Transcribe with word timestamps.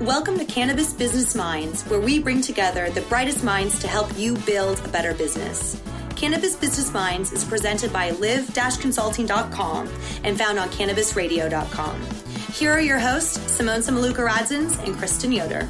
Welcome 0.00 0.40
to 0.40 0.44
Cannabis 0.44 0.92
Business 0.92 1.36
Minds, 1.36 1.84
where 1.84 2.00
we 2.00 2.18
bring 2.18 2.40
together 2.40 2.90
the 2.90 3.02
brightest 3.02 3.44
minds 3.44 3.78
to 3.78 3.86
help 3.86 4.18
you 4.18 4.36
build 4.38 4.80
a 4.84 4.88
better 4.88 5.14
business. 5.14 5.80
Cannabis 6.16 6.56
Business 6.56 6.92
Minds 6.92 7.30
is 7.30 7.44
presented 7.44 7.92
by 7.92 8.10
live-consulting.com 8.10 9.88
and 10.24 10.36
found 10.36 10.58
on 10.58 10.68
cannabisradio.com. 10.70 12.00
Here 12.52 12.72
are 12.72 12.80
your 12.80 12.98
hosts, 12.98 13.38
Simone 13.52 13.82
Samaluka 13.82 14.28
Radzins 14.28 14.84
and 14.84 14.96
Kristen 14.96 15.30
Yoder. 15.30 15.68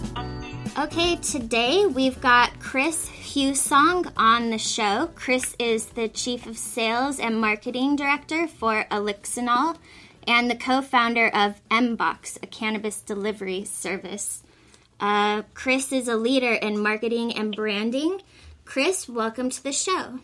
Okay, 0.78 1.16
today 1.16 1.84
we've 1.84 2.20
got 2.22 2.58
Chris 2.60 3.10
Husong 3.10 4.10
on 4.16 4.48
the 4.48 4.58
show. 4.58 5.10
Chris 5.14 5.54
is 5.58 5.84
the 5.86 6.08
Chief 6.08 6.46
of 6.46 6.56
Sales 6.56 7.20
and 7.20 7.38
Marketing 7.38 7.94
Director 7.94 8.48
for 8.48 8.86
Elixinol 8.90 9.76
and 10.26 10.50
the 10.50 10.56
co 10.56 10.82
founder 10.82 11.28
of 11.28 11.60
Mbox, 11.68 12.42
a 12.42 12.46
cannabis 12.46 13.00
delivery 13.00 13.64
service. 13.64 14.42
Uh, 15.00 15.42
Chris 15.54 15.92
is 15.92 16.08
a 16.08 16.16
leader 16.16 16.52
in 16.52 16.78
marketing 16.78 17.32
and 17.36 17.54
branding. 17.54 18.20
Chris, 18.64 19.08
welcome 19.08 19.50
to 19.50 19.62
the 19.62 19.72
show. 19.72 20.20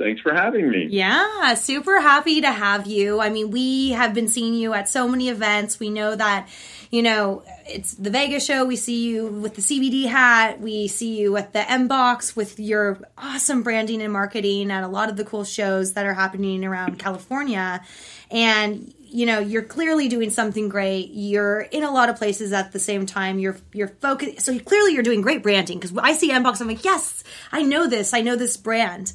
Thanks 0.00 0.22
for 0.22 0.32
having 0.32 0.70
me. 0.70 0.86
Yeah, 0.88 1.52
super 1.54 2.00
happy 2.00 2.40
to 2.40 2.50
have 2.50 2.86
you. 2.86 3.20
I 3.20 3.28
mean, 3.28 3.50
we 3.50 3.90
have 3.90 4.14
been 4.14 4.28
seeing 4.28 4.54
you 4.54 4.72
at 4.72 4.88
so 4.88 5.06
many 5.06 5.28
events. 5.28 5.78
We 5.78 5.90
know 5.90 6.16
that, 6.16 6.48
you 6.90 7.02
know, 7.02 7.42
it's 7.66 7.92
the 7.92 8.08
Vegas 8.08 8.42
show. 8.42 8.64
We 8.64 8.76
see 8.76 9.10
you 9.10 9.26
with 9.26 9.56
the 9.56 9.60
CBD 9.60 10.06
hat. 10.06 10.58
We 10.58 10.88
see 10.88 11.18
you 11.18 11.36
at 11.36 11.52
the 11.52 11.58
Mbox 11.58 12.34
with 12.34 12.58
your 12.58 12.98
awesome 13.18 13.62
branding 13.62 14.00
and 14.00 14.10
marketing 14.10 14.70
at 14.70 14.84
a 14.84 14.88
lot 14.88 15.10
of 15.10 15.18
the 15.18 15.24
cool 15.24 15.44
shows 15.44 15.92
that 15.92 16.06
are 16.06 16.14
happening 16.14 16.64
around 16.64 16.98
California. 16.98 17.82
And 18.30 18.94
you 19.12 19.26
know 19.26 19.38
you're 19.38 19.62
clearly 19.62 20.08
doing 20.08 20.30
something 20.30 20.68
great. 20.68 21.10
You're 21.12 21.60
in 21.60 21.82
a 21.82 21.90
lot 21.90 22.08
of 22.08 22.16
places 22.16 22.52
at 22.52 22.72
the 22.72 22.78
same 22.78 23.06
time. 23.06 23.38
You're 23.38 23.56
you're 23.72 23.88
focused 23.88 24.42
so 24.42 24.58
clearly 24.58 24.94
you're 24.94 25.02
doing 25.02 25.20
great 25.20 25.42
branding 25.42 25.78
because 25.78 25.96
i 25.98 26.12
see 26.12 26.30
mbox 26.30 26.60
i'm 26.60 26.68
like 26.68 26.84
yes 26.84 27.24
i 27.52 27.62
know 27.62 27.86
this. 27.86 28.14
I 28.14 28.20
know 28.20 28.36
this 28.36 28.56
brand. 28.56 29.12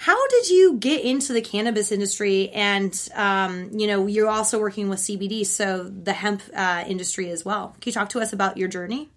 How 0.00 0.28
did 0.28 0.48
you 0.48 0.76
get 0.76 1.02
into 1.02 1.32
the 1.32 1.40
cannabis 1.40 1.90
industry? 1.90 2.50
And 2.50 3.08
um, 3.14 3.70
you 3.72 3.86
know 3.86 4.06
you're 4.06 4.28
also 4.28 4.60
working 4.60 4.88
with 4.88 5.00
cbd 5.00 5.44
so 5.46 5.84
the 5.84 6.12
hemp 6.12 6.42
uh, 6.54 6.84
industry 6.86 7.30
as 7.30 7.44
well. 7.44 7.76
Can 7.80 7.90
you 7.90 7.92
talk 7.92 8.08
to 8.10 8.20
us 8.20 8.32
about 8.32 8.56
your 8.56 8.68
journey? 8.68 9.10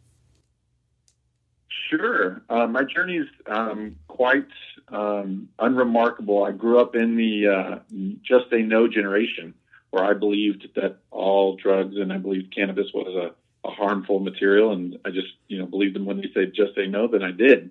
Sure. 1.89 2.41
Uh, 2.49 2.67
my 2.67 2.83
journey 2.83 3.17
is 3.17 3.27
um, 3.47 3.97
quite 4.07 4.47
um, 4.87 5.49
unremarkable. 5.59 6.45
I 6.45 6.51
grew 6.51 6.79
up 6.79 6.95
in 6.95 7.17
the 7.17 7.47
uh, 7.47 7.79
just 8.23 8.51
a 8.51 8.59
no 8.59 8.87
generation 8.87 9.53
where 9.91 10.03
I 10.03 10.13
believed 10.13 10.67
that 10.75 10.97
all 11.11 11.57
drugs 11.57 11.97
and 11.97 12.11
I 12.11 12.17
believed 12.17 12.55
cannabis 12.55 12.87
was 12.93 13.13
a, 13.13 13.67
a 13.67 13.71
harmful 13.71 14.19
material, 14.19 14.71
and 14.71 14.97
I 15.05 15.11
just 15.11 15.33
you 15.47 15.59
know 15.59 15.65
believed 15.65 15.95
them 15.95 16.05
when 16.05 16.17
they 16.17 16.31
said 16.33 16.53
just 16.55 16.75
say 16.75 16.87
no, 16.87 17.07
then 17.07 17.23
I 17.23 17.31
did, 17.31 17.69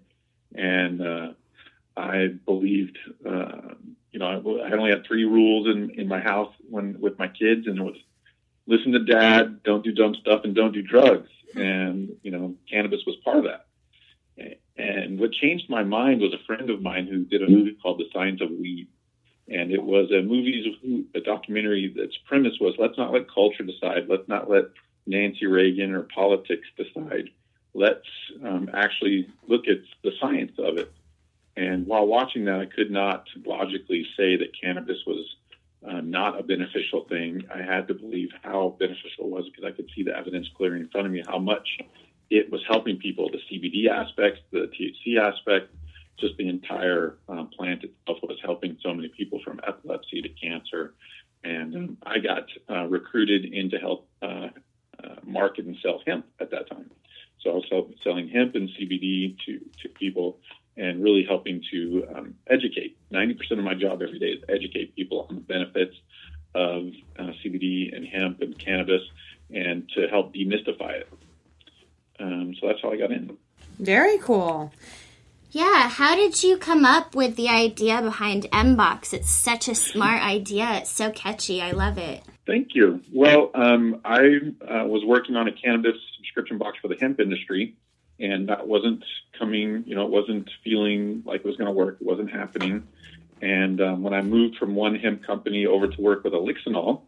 and 0.54 1.02
uh, 1.02 1.32
I 1.96 2.28
believed 2.46 2.98
uh, 3.26 3.74
you 4.12 4.18
know 4.18 4.26
I, 4.26 4.68
I 4.68 4.72
only 4.72 4.90
had 4.90 5.06
three 5.06 5.24
rules 5.24 5.66
in 5.66 5.90
in 5.98 6.06
my 6.06 6.20
house 6.20 6.54
when 6.68 7.00
with 7.00 7.18
my 7.18 7.28
kids, 7.28 7.66
and 7.66 7.78
it 7.78 7.82
was 7.82 7.96
listen 8.66 8.92
to 8.92 9.04
dad, 9.04 9.62
don't 9.64 9.82
do 9.82 9.92
dumb 9.92 10.14
stuff, 10.14 10.42
and 10.44 10.54
don't 10.54 10.72
do 10.72 10.82
drugs, 10.82 11.30
and 11.56 12.14
you 12.22 12.30
know 12.30 12.54
cannabis 12.70 13.00
was 13.06 13.16
part 13.24 13.38
of 13.38 13.44
that. 13.44 13.66
And 14.76 15.20
what 15.20 15.32
changed 15.32 15.68
my 15.68 15.82
mind 15.82 16.22
was 16.22 16.32
a 16.32 16.42
friend 16.46 16.70
of 16.70 16.80
mine 16.80 17.06
who 17.06 17.24
did 17.24 17.42
a 17.42 17.50
movie 17.50 17.76
called 17.82 17.98
The 17.98 18.08
Science 18.14 18.40
of 18.40 18.50
Weed 18.50 18.88
and 19.50 19.72
it 19.72 19.82
was 19.82 20.10
a 20.12 20.22
movie, 20.22 21.08
a 21.14 21.20
documentary 21.20 21.92
that's 21.96 22.16
premise 22.26 22.54
was 22.60 22.74
let's 22.78 22.96
not 22.96 23.12
let 23.12 23.32
culture 23.32 23.64
decide, 23.64 24.08
let's 24.08 24.28
not 24.28 24.48
let 24.48 24.64
Nancy 25.06 25.46
Reagan 25.46 25.92
or 25.92 26.02
politics 26.02 26.68
decide. 26.76 27.30
Let's 27.74 28.06
um, 28.44 28.70
actually 28.72 29.28
look 29.48 29.66
at 29.68 29.78
the 30.02 30.12
science 30.20 30.52
of 30.58 30.78
it. 30.78 30.92
And 31.56 31.86
while 31.86 32.06
watching 32.06 32.44
that, 32.44 32.60
I 32.60 32.66
could 32.66 32.90
not 32.90 33.26
logically 33.44 34.06
say 34.16 34.36
that 34.36 34.58
cannabis 34.60 34.98
was 35.06 35.36
uh, 35.88 36.00
not 36.00 36.38
a 36.38 36.42
beneficial 36.42 37.06
thing. 37.08 37.42
I 37.52 37.58
had 37.58 37.88
to 37.88 37.94
believe 37.94 38.30
how 38.42 38.76
beneficial 38.78 39.24
it 39.24 39.30
was 39.30 39.44
because 39.48 39.64
I 39.64 39.72
could 39.72 39.90
see 39.94 40.04
the 40.04 40.16
evidence 40.16 40.48
clearly 40.56 40.80
in 40.80 40.88
front 40.88 41.06
of 41.06 41.12
me 41.12 41.22
how 41.26 41.38
much 41.38 41.78
it 42.30 42.50
was 42.52 42.62
helping 42.68 42.98
people, 42.98 43.30
the 43.30 43.40
CBD 43.50 43.88
aspect, 43.88 44.38
the 44.52 44.70
THC 44.78 45.18
aspect, 45.18 45.74
just 46.20 46.36
the 46.36 46.48
entire 46.48 47.16
uh, 47.28 47.44
plant 47.56 47.84
itself 47.84 48.18
was 48.22 48.38
helping 48.42 48.76
so 48.82 48.94
many 48.94 49.08
people 49.08 49.40
from 49.44 49.60
epilepsy 49.66 50.22
to 50.22 50.28
cancer. 50.28 50.94
And 51.42 51.74
um, 51.74 51.96
I 52.04 52.18
got 52.18 52.44
uh, 52.68 52.84
recruited 52.86 53.52
into 53.52 53.78
help 53.78 54.08
uh, 54.22 54.48
uh, 55.02 55.16
market 55.24 55.64
and 55.64 55.76
sell 55.82 56.02
hemp 56.06 56.26
at 56.40 56.50
that 56.50 56.68
time. 56.68 56.90
So 57.42 57.50
I 57.50 57.54
was 57.54 57.94
selling 58.04 58.28
hemp 58.28 58.54
and 58.54 58.68
CBD 58.68 59.36
to, 59.46 59.60
to 59.82 59.88
people 59.88 60.38
and 60.76 61.02
really 61.02 61.24
helping 61.26 61.62
to 61.70 62.06
um, 62.14 62.34
educate. 62.48 62.98
90% 63.12 63.52
of 63.52 63.64
my 63.64 63.74
job 63.74 64.02
every 64.02 64.18
day 64.18 64.26
is 64.26 64.42
educate 64.48 64.94
people 64.94 65.26
on 65.28 65.36
the 65.36 65.40
benefits 65.40 65.94
of 66.54 66.88
uh, 67.18 67.32
CBD 67.42 67.94
and 67.96 68.06
hemp 68.06 68.40
and 68.40 68.58
cannabis 68.58 69.02
and 69.52 69.88
to 69.94 70.08
help 70.08 70.34
demystify 70.34 71.00
it. 71.00 71.08
Um, 72.18 72.54
so 72.60 72.68
that's 72.68 72.80
how 72.82 72.92
I 72.92 72.96
got 72.96 73.10
in. 73.10 73.36
Very 73.78 74.18
cool. 74.18 74.72
Yeah, 75.52 75.88
how 75.88 76.14
did 76.14 76.44
you 76.44 76.56
come 76.58 76.84
up 76.84 77.16
with 77.16 77.34
the 77.34 77.48
idea 77.48 78.00
behind 78.00 78.44
Mbox? 78.52 79.12
It's 79.12 79.30
such 79.30 79.66
a 79.66 79.74
smart 79.74 80.22
idea. 80.22 80.74
It's 80.74 80.90
so 80.90 81.10
catchy. 81.10 81.60
I 81.60 81.72
love 81.72 81.98
it. 81.98 82.22
Thank 82.46 82.68
you. 82.74 83.02
Well, 83.12 83.50
um, 83.54 84.00
I 84.04 84.38
uh, 84.62 84.86
was 84.86 85.04
working 85.04 85.34
on 85.34 85.48
a 85.48 85.52
cannabis 85.52 85.96
subscription 86.16 86.56
box 86.56 86.78
for 86.80 86.86
the 86.86 86.96
hemp 87.00 87.18
industry, 87.18 87.74
and 88.20 88.48
that 88.48 88.68
wasn't 88.68 89.04
coming. 89.36 89.82
You 89.86 89.96
know, 89.96 90.04
it 90.04 90.10
wasn't 90.10 90.48
feeling 90.62 91.24
like 91.26 91.40
it 91.40 91.46
was 91.46 91.56
going 91.56 91.66
to 91.66 91.72
work. 91.72 91.98
It 92.00 92.06
wasn't 92.06 92.30
happening. 92.30 92.86
And 93.42 93.80
um, 93.80 94.02
when 94.04 94.14
I 94.14 94.22
moved 94.22 94.56
from 94.56 94.76
one 94.76 94.94
hemp 94.94 95.26
company 95.26 95.66
over 95.66 95.88
to 95.88 96.00
work 96.00 96.22
with 96.22 96.32
Elixinol, 96.32 97.02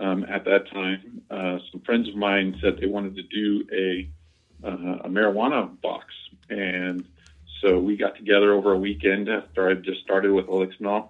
um, 0.00 0.24
at 0.24 0.44
that 0.46 0.68
time, 0.68 1.22
uh, 1.30 1.58
some 1.70 1.80
friends 1.82 2.08
of 2.08 2.16
mine 2.16 2.56
said 2.60 2.78
they 2.80 2.86
wanted 2.86 3.14
to 3.14 3.22
do 3.22 3.64
a 3.72 4.10
uh, 4.66 4.98
a 5.04 5.08
marijuana 5.08 5.80
box, 5.80 6.06
and 6.48 7.06
so 7.64 7.78
we 7.78 7.96
got 7.96 8.16
together 8.16 8.52
over 8.52 8.72
a 8.72 8.78
weekend 8.78 9.28
after 9.28 9.68
I 9.68 9.74
just 9.74 10.02
started 10.02 10.32
with 10.32 10.46
Elixinol 10.46 11.08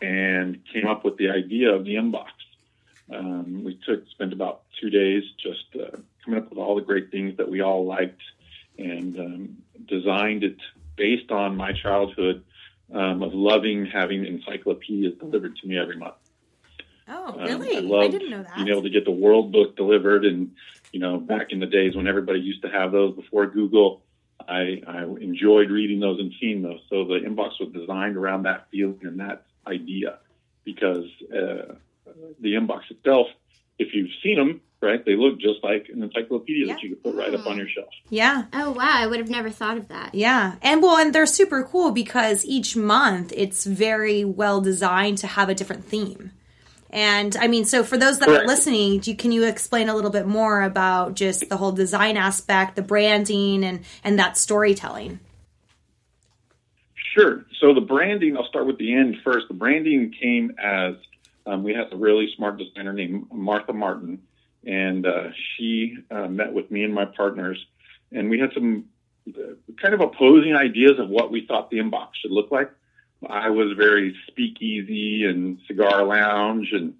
and 0.00 0.58
came 0.72 0.86
up 0.86 1.04
with 1.04 1.18
the 1.18 1.28
idea 1.28 1.74
of 1.74 1.84
the 1.84 1.96
Mbox. 1.96 2.30
Um, 3.14 3.64
we 3.64 3.78
took 3.86 4.08
spent 4.10 4.32
about 4.32 4.62
two 4.80 4.88
days 4.88 5.22
just 5.42 5.66
uh, 5.74 5.98
coming 6.24 6.40
up 6.40 6.48
with 6.48 6.58
all 6.58 6.74
the 6.74 6.80
great 6.80 7.10
things 7.10 7.36
that 7.36 7.50
we 7.50 7.60
all 7.60 7.84
liked 7.84 8.22
and 8.78 9.18
um, 9.18 9.56
designed 9.86 10.42
it 10.42 10.56
based 10.96 11.30
on 11.30 11.56
my 11.56 11.72
childhood 11.72 12.44
um, 12.94 13.22
of 13.22 13.34
loving 13.34 13.84
having 13.84 14.24
encyclopedias 14.24 15.18
delivered 15.18 15.56
to 15.56 15.68
me 15.68 15.78
every 15.78 15.96
month. 15.96 16.14
Oh, 17.08 17.36
um, 17.38 17.44
really? 17.44 17.76
I, 17.76 17.80
loved 17.80 18.06
I 18.06 18.08
didn't 18.08 18.30
know 18.30 18.42
that. 18.42 18.54
Being 18.54 18.68
able 18.68 18.82
to 18.82 18.90
get 18.90 19.04
the 19.04 19.10
World 19.10 19.52
Book 19.52 19.76
delivered, 19.76 20.24
and 20.24 20.52
you 20.92 21.00
know, 21.00 21.18
back 21.18 21.48
in 21.50 21.58
the 21.60 21.66
days 21.66 21.94
when 21.94 22.06
everybody 22.06 22.40
used 22.40 22.62
to 22.62 22.68
have 22.68 22.92
those 22.92 23.14
before 23.14 23.46
Google, 23.46 24.02
I, 24.50 24.82
I 24.86 25.02
enjoyed 25.04 25.70
reading 25.70 26.00
those 26.00 26.18
and 26.18 26.32
seeing 26.40 26.62
those. 26.62 26.80
So 26.90 27.04
the 27.04 27.20
Mbox 27.24 27.60
was 27.60 27.70
designed 27.72 28.16
around 28.16 28.42
that 28.42 28.66
feeling 28.70 28.98
and 29.02 29.20
that 29.20 29.46
idea 29.66 30.18
because 30.64 31.04
uh, 31.32 31.74
the 32.40 32.54
Mbox 32.54 32.90
itself, 32.90 33.28
if 33.78 33.94
you've 33.94 34.10
seen 34.22 34.36
them, 34.36 34.60
right, 34.82 35.04
they 35.04 35.14
look 35.14 35.38
just 35.38 35.62
like 35.62 35.86
an 35.92 36.02
encyclopedia 36.02 36.66
yeah. 36.66 36.74
that 36.74 36.82
you 36.82 36.90
could 36.90 37.02
put 37.04 37.14
right 37.14 37.32
up 37.32 37.46
on 37.46 37.58
your 37.58 37.68
shelf. 37.68 37.90
Yeah. 38.08 38.46
Oh, 38.52 38.72
wow. 38.72 38.90
I 38.90 39.06
would 39.06 39.20
have 39.20 39.30
never 39.30 39.50
thought 39.50 39.76
of 39.76 39.86
that. 39.88 40.14
Yeah. 40.14 40.56
And 40.62 40.82
well, 40.82 40.96
and 40.96 41.14
they're 41.14 41.26
super 41.26 41.62
cool 41.62 41.92
because 41.92 42.44
each 42.44 42.76
month 42.76 43.32
it's 43.36 43.64
very 43.64 44.24
well 44.24 44.60
designed 44.60 45.18
to 45.18 45.28
have 45.28 45.48
a 45.48 45.54
different 45.54 45.84
theme. 45.84 46.32
And 46.92 47.36
I 47.36 47.46
mean, 47.46 47.64
so 47.64 47.84
for 47.84 47.96
those 47.96 48.18
that 48.18 48.26
Correct. 48.26 48.44
are 48.44 48.46
listening, 48.46 49.00
you, 49.04 49.14
can 49.14 49.30
you 49.30 49.44
explain 49.44 49.88
a 49.88 49.94
little 49.94 50.10
bit 50.10 50.26
more 50.26 50.62
about 50.62 51.14
just 51.14 51.48
the 51.48 51.56
whole 51.56 51.72
design 51.72 52.16
aspect, 52.16 52.74
the 52.74 52.82
branding, 52.82 53.64
and 53.64 53.84
and 54.02 54.18
that 54.18 54.36
storytelling? 54.36 55.20
Sure. 57.14 57.44
So 57.60 57.74
the 57.74 57.80
branding, 57.80 58.36
I'll 58.36 58.46
start 58.46 58.66
with 58.66 58.78
the 58.78 58.92
end 58.94 59.16
first. 59.24 59.46
The 59.48 59.54
branding 59.54 60.12
came 60.20 60.52
as 60.62 60.94
um, 61.46 61.62
we 61.62 61.74
had 61.74 61.92
a 61.92 61.96
really 61.96 62.28
smart 62.36 62.58
designer 62.58 62.92
named 62.92 63.26
Martha 63.32 63.72
Martin, 63.72 64.22
and 64.66 65.06
uh, 65.06 65.28
she 65.56 65.96
uh, 66.10 66.26
met 66.28 66.52
with 66.52 66.70
me 66.70 66.82
and 66.82 66.94
my 66.94 67.04
partners, 67.04 67.64
and 68.12 68.30
we 68.30 68.38
had 68.38 68.50
some 68.52 68.86
uh, 69.28 69.54
kind 69.80 69.94
of 69.94 70.00
opposing 70.00 70.54
ideas 70.54 70.98
of 70.98 71.08
what 71.08 71.30
we 71.30 71.46
thought 71.46 71.70
the 71.70 71.78
Mbox 71.78 72.08
should 72.20 72.32
look 72.32 72.50
like. 72.50 72.70
I 73.28 73.50
was 73.50 73.72
very 73.76 74.16
speakeasy 74.28 75.24
and 75.24 75.58
cigar 75.66 76.04
lounge, 76.04 76.72
and 76.72 76.94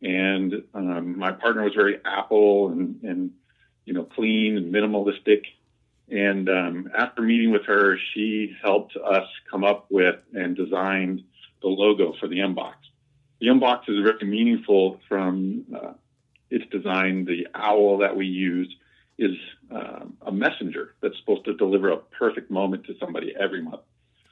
and 0.00 0.62
um, 0.74 1.18
my 1.18 1.32
partner 1.32 1.64
was 1.64 1.74
very 1.74 1.98
Apple 2.04 2.68
and 2.68 3.02
and 3.02 3.30
you 3.84 3.92
know 3.92 4.04
clean 4.04 4.56
and 4.56 4.72
minimalistic. 4.72 5.42
And 6.10 6.48
um, 6.48 6.90
after 6.96 7.20
meeting 7.20 7.50
with 7.50 7.66
her, 7.66 7.98
she 8.14 8.56
helped 8.62 8.96
us 8.96 9.28
come 9.50 9.62
up 9.62 9.86
with 9.90 10.16
and 10.32 10.56
designed 10.56 11.22
the 11.60 11.68
logo 11.68 12.14
for 12.18 12.28
the 12.28 12.38
Mbox. 12.38 12.74
The 13.40 13.48
Mbox 13.48 13.88
is 13.88 14.02
very 14.02 14.26
meaningful 14.26 15.00
from 15.06 15.66
uh, 15.74 15.92
its 16.50 16.64
design, 16.70 17.26
the 17.26 17.46
owl 17.54 17.98
that 17.98 18.16
we 18.16 18.26
use, 18.26 18.74
is 19.18 19.36
uh, 19.70 20.06
a 20.22 20.32
messenger 20.32 20.94
that's 21.02 21.18
supposed 21.18 21.44
to 21.44 21.54
deliver 21.54 21.90
a 21.90 21.98
perfect 21.98 22.50
moment 22.50 22.84
to 22.84 22.94
somebody 22.98 23.34
every 23.38 23.60
month. 23.60 23.82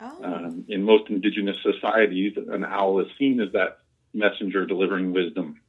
Oh. 0.00 0.24
Um, 0.24 0.64
in 0.68 0.82
most 0.82 1.08
indigenous 1.08 1.56
societies, 1.62 2.36
an 2.36 2.64
owl 2.64 3.00
is 3.00 3.08
seen 3.18 3.40
as 3.40 3.52
that 3.52 3.78
messenger 4.12 4.66
delivering 4.66 5.12
wisdom. 5.12 5.60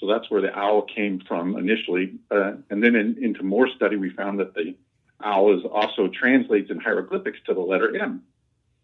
So 0.00 0.06
that's 0.06 0.30
where 0.30 0.40
the 0.40 0.56
owl 0.56 0.82
came 0.82 1.20
from 1.20 1.56
initially. 1.56 2.18
Uh, 2.30 2.52
and 2.70 2.82
then 2.82 2.94
in, 2.94 3.22
into 3.22 3.42
more 3.42 3.68
study, 3.68 3.96
we 3.96 4.10
found 4.10 4.40
that 4.40 4.54
the 4.54 4.76
owl 5.22 5.58
is 5.58 5.64
also 5.64 6.08
translates 6.08 6.70
in 6.70 6.80
hieroglyphics 6.80 7.38
to 7.46 7.54
the 7.54 7.60
letter 7.60 7.96
M. 7.96 8.22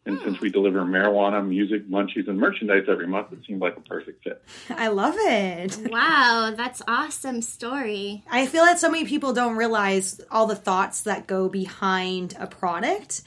And 0.07 0.21
since 0.23 0.39
we 0.39 0.51
deliver 0.51 0.83
marijuana, 0.83 1.47
music, 1.47 1.89
munchies, 1.89 2.29
and 2.29 2.39
merchandise 2.39 2.85
every 2.89 3.07
month, 3.07 3.33
it 3.33 3.39
seemed 3.47 3.63
like 3.63 3.77
a 3.79 3.81
perfect 3.81 4.23
fit. 4.23 4.43
I 4.69 4.89
love 4.89 5.15
it. 5.17 5.79
Wow, 5.91 6.53
that's 6.55 6.83
awesome 6.87 7.41
story. 7.41 8.23
I 8.31 8.45
feel 8.45 8.67
that 8.67 8.79
so 8.79 8.91
many 8.91 9.07
people 9.07 9.33
don't 9.33 9.57
realize 9.57 10.21
all 10.31 10.47
the 10.47 10.57
thoughts 10.57 11.03
that 11.03 11.27
go 11.27 11.49
behind 11.49 12.37
a 12.39 12.47
product. 12.47 13.23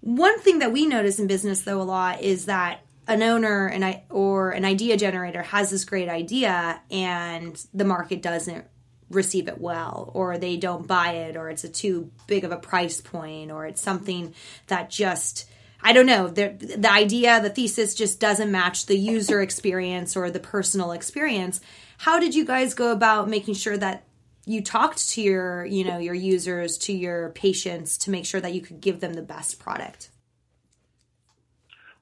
One 0.00 0.38
thing 0.40 0.60
that 0.60 0.72
we 0.72 0.86
notice 0.86 1.18
in 1.18 1.26
business 1.26 1.62
though 1.62 1.80
a 1.80 1.84
lot 1.84 2.22
is 2.22 2.46
that 2.46 2.80
an 3.06 3.22
owner 3.22 3.66
and 3.66 3.84
I 3.84 4.04
or 4.10 4.50
an 4.50 4.64
idea 4.64 4.96
generator 4.96 5.42
has 5.42 5.70
this 5.70 5.84
great 5.84 6.08
idea 6.08 6.80
and 6.90 7.60
the 7.72 7.84
market 7.84 8.22
doesn't 8.22 8.66
receive 9.10 9.48
it 9.48 9.58
well 9.58 10.10
or 10.14 10.36
they 10.36 10.58
don't 10.58 10.86
buy 10.86 11.12
it 11.12 11.36
or 11.36 11.48
it's 11.48 11.64
a 11.64 11.68
too 11.68 12.10
big 12.26 12.44
of 12.44 12.52
a 12.52 12.58
price 12.58 13.00
point 13.00 13.50
or 13.50 13.66
it's 13.66 13.80
something 13.80 14.34
that 14.66 14.90
just 14.90 15.48
I 15.80 15.92
don't 15.92 16.06
know, 16.06 16.26
the, 16.26 16.48
the 16.76 16.90
idea, 16.90 17.40
the 17.40 17.50
thesis 17.50 17.94
just 17.94 18.18
doesn't 18.18 18.50
match 18.50 18.86
the 18.86 18.98
user 18.98 19.40
experience 19.40 20.16
or 20.16 20.28
the 20.28 20.40
personal 20.40 20.90
experience. 20.90 21.60
How 21.98 22.18
did 22.18 22.34
you 22.34 22.44
guys 22.44 22.74
go 22.74 22.90
about 22.90 23.28
making 23.28 23.54
sure 23.54 23.76
that 23.78 24.02
you 24.48 24.62
talked 24.62 25.10
to 25.10 25.20
your, 25.20 25.66
you 25.66 25.84
know, 25.84 25.98
your 25.98 26.14
users, 26.14 26.78
to 26.78 26.92
your 26.92 27.30
patients 27.30 27.98
to 27.98 28.10
make 28.10 28.24
sure 28.24 28.40
that 28.40 28.54
you 28.54 28.62
could 28.62 28.80
give 28.80 29.00
them 29.00 29.12
the 29.12 29.22
best 29.22 29.58
product? 29.58 30.08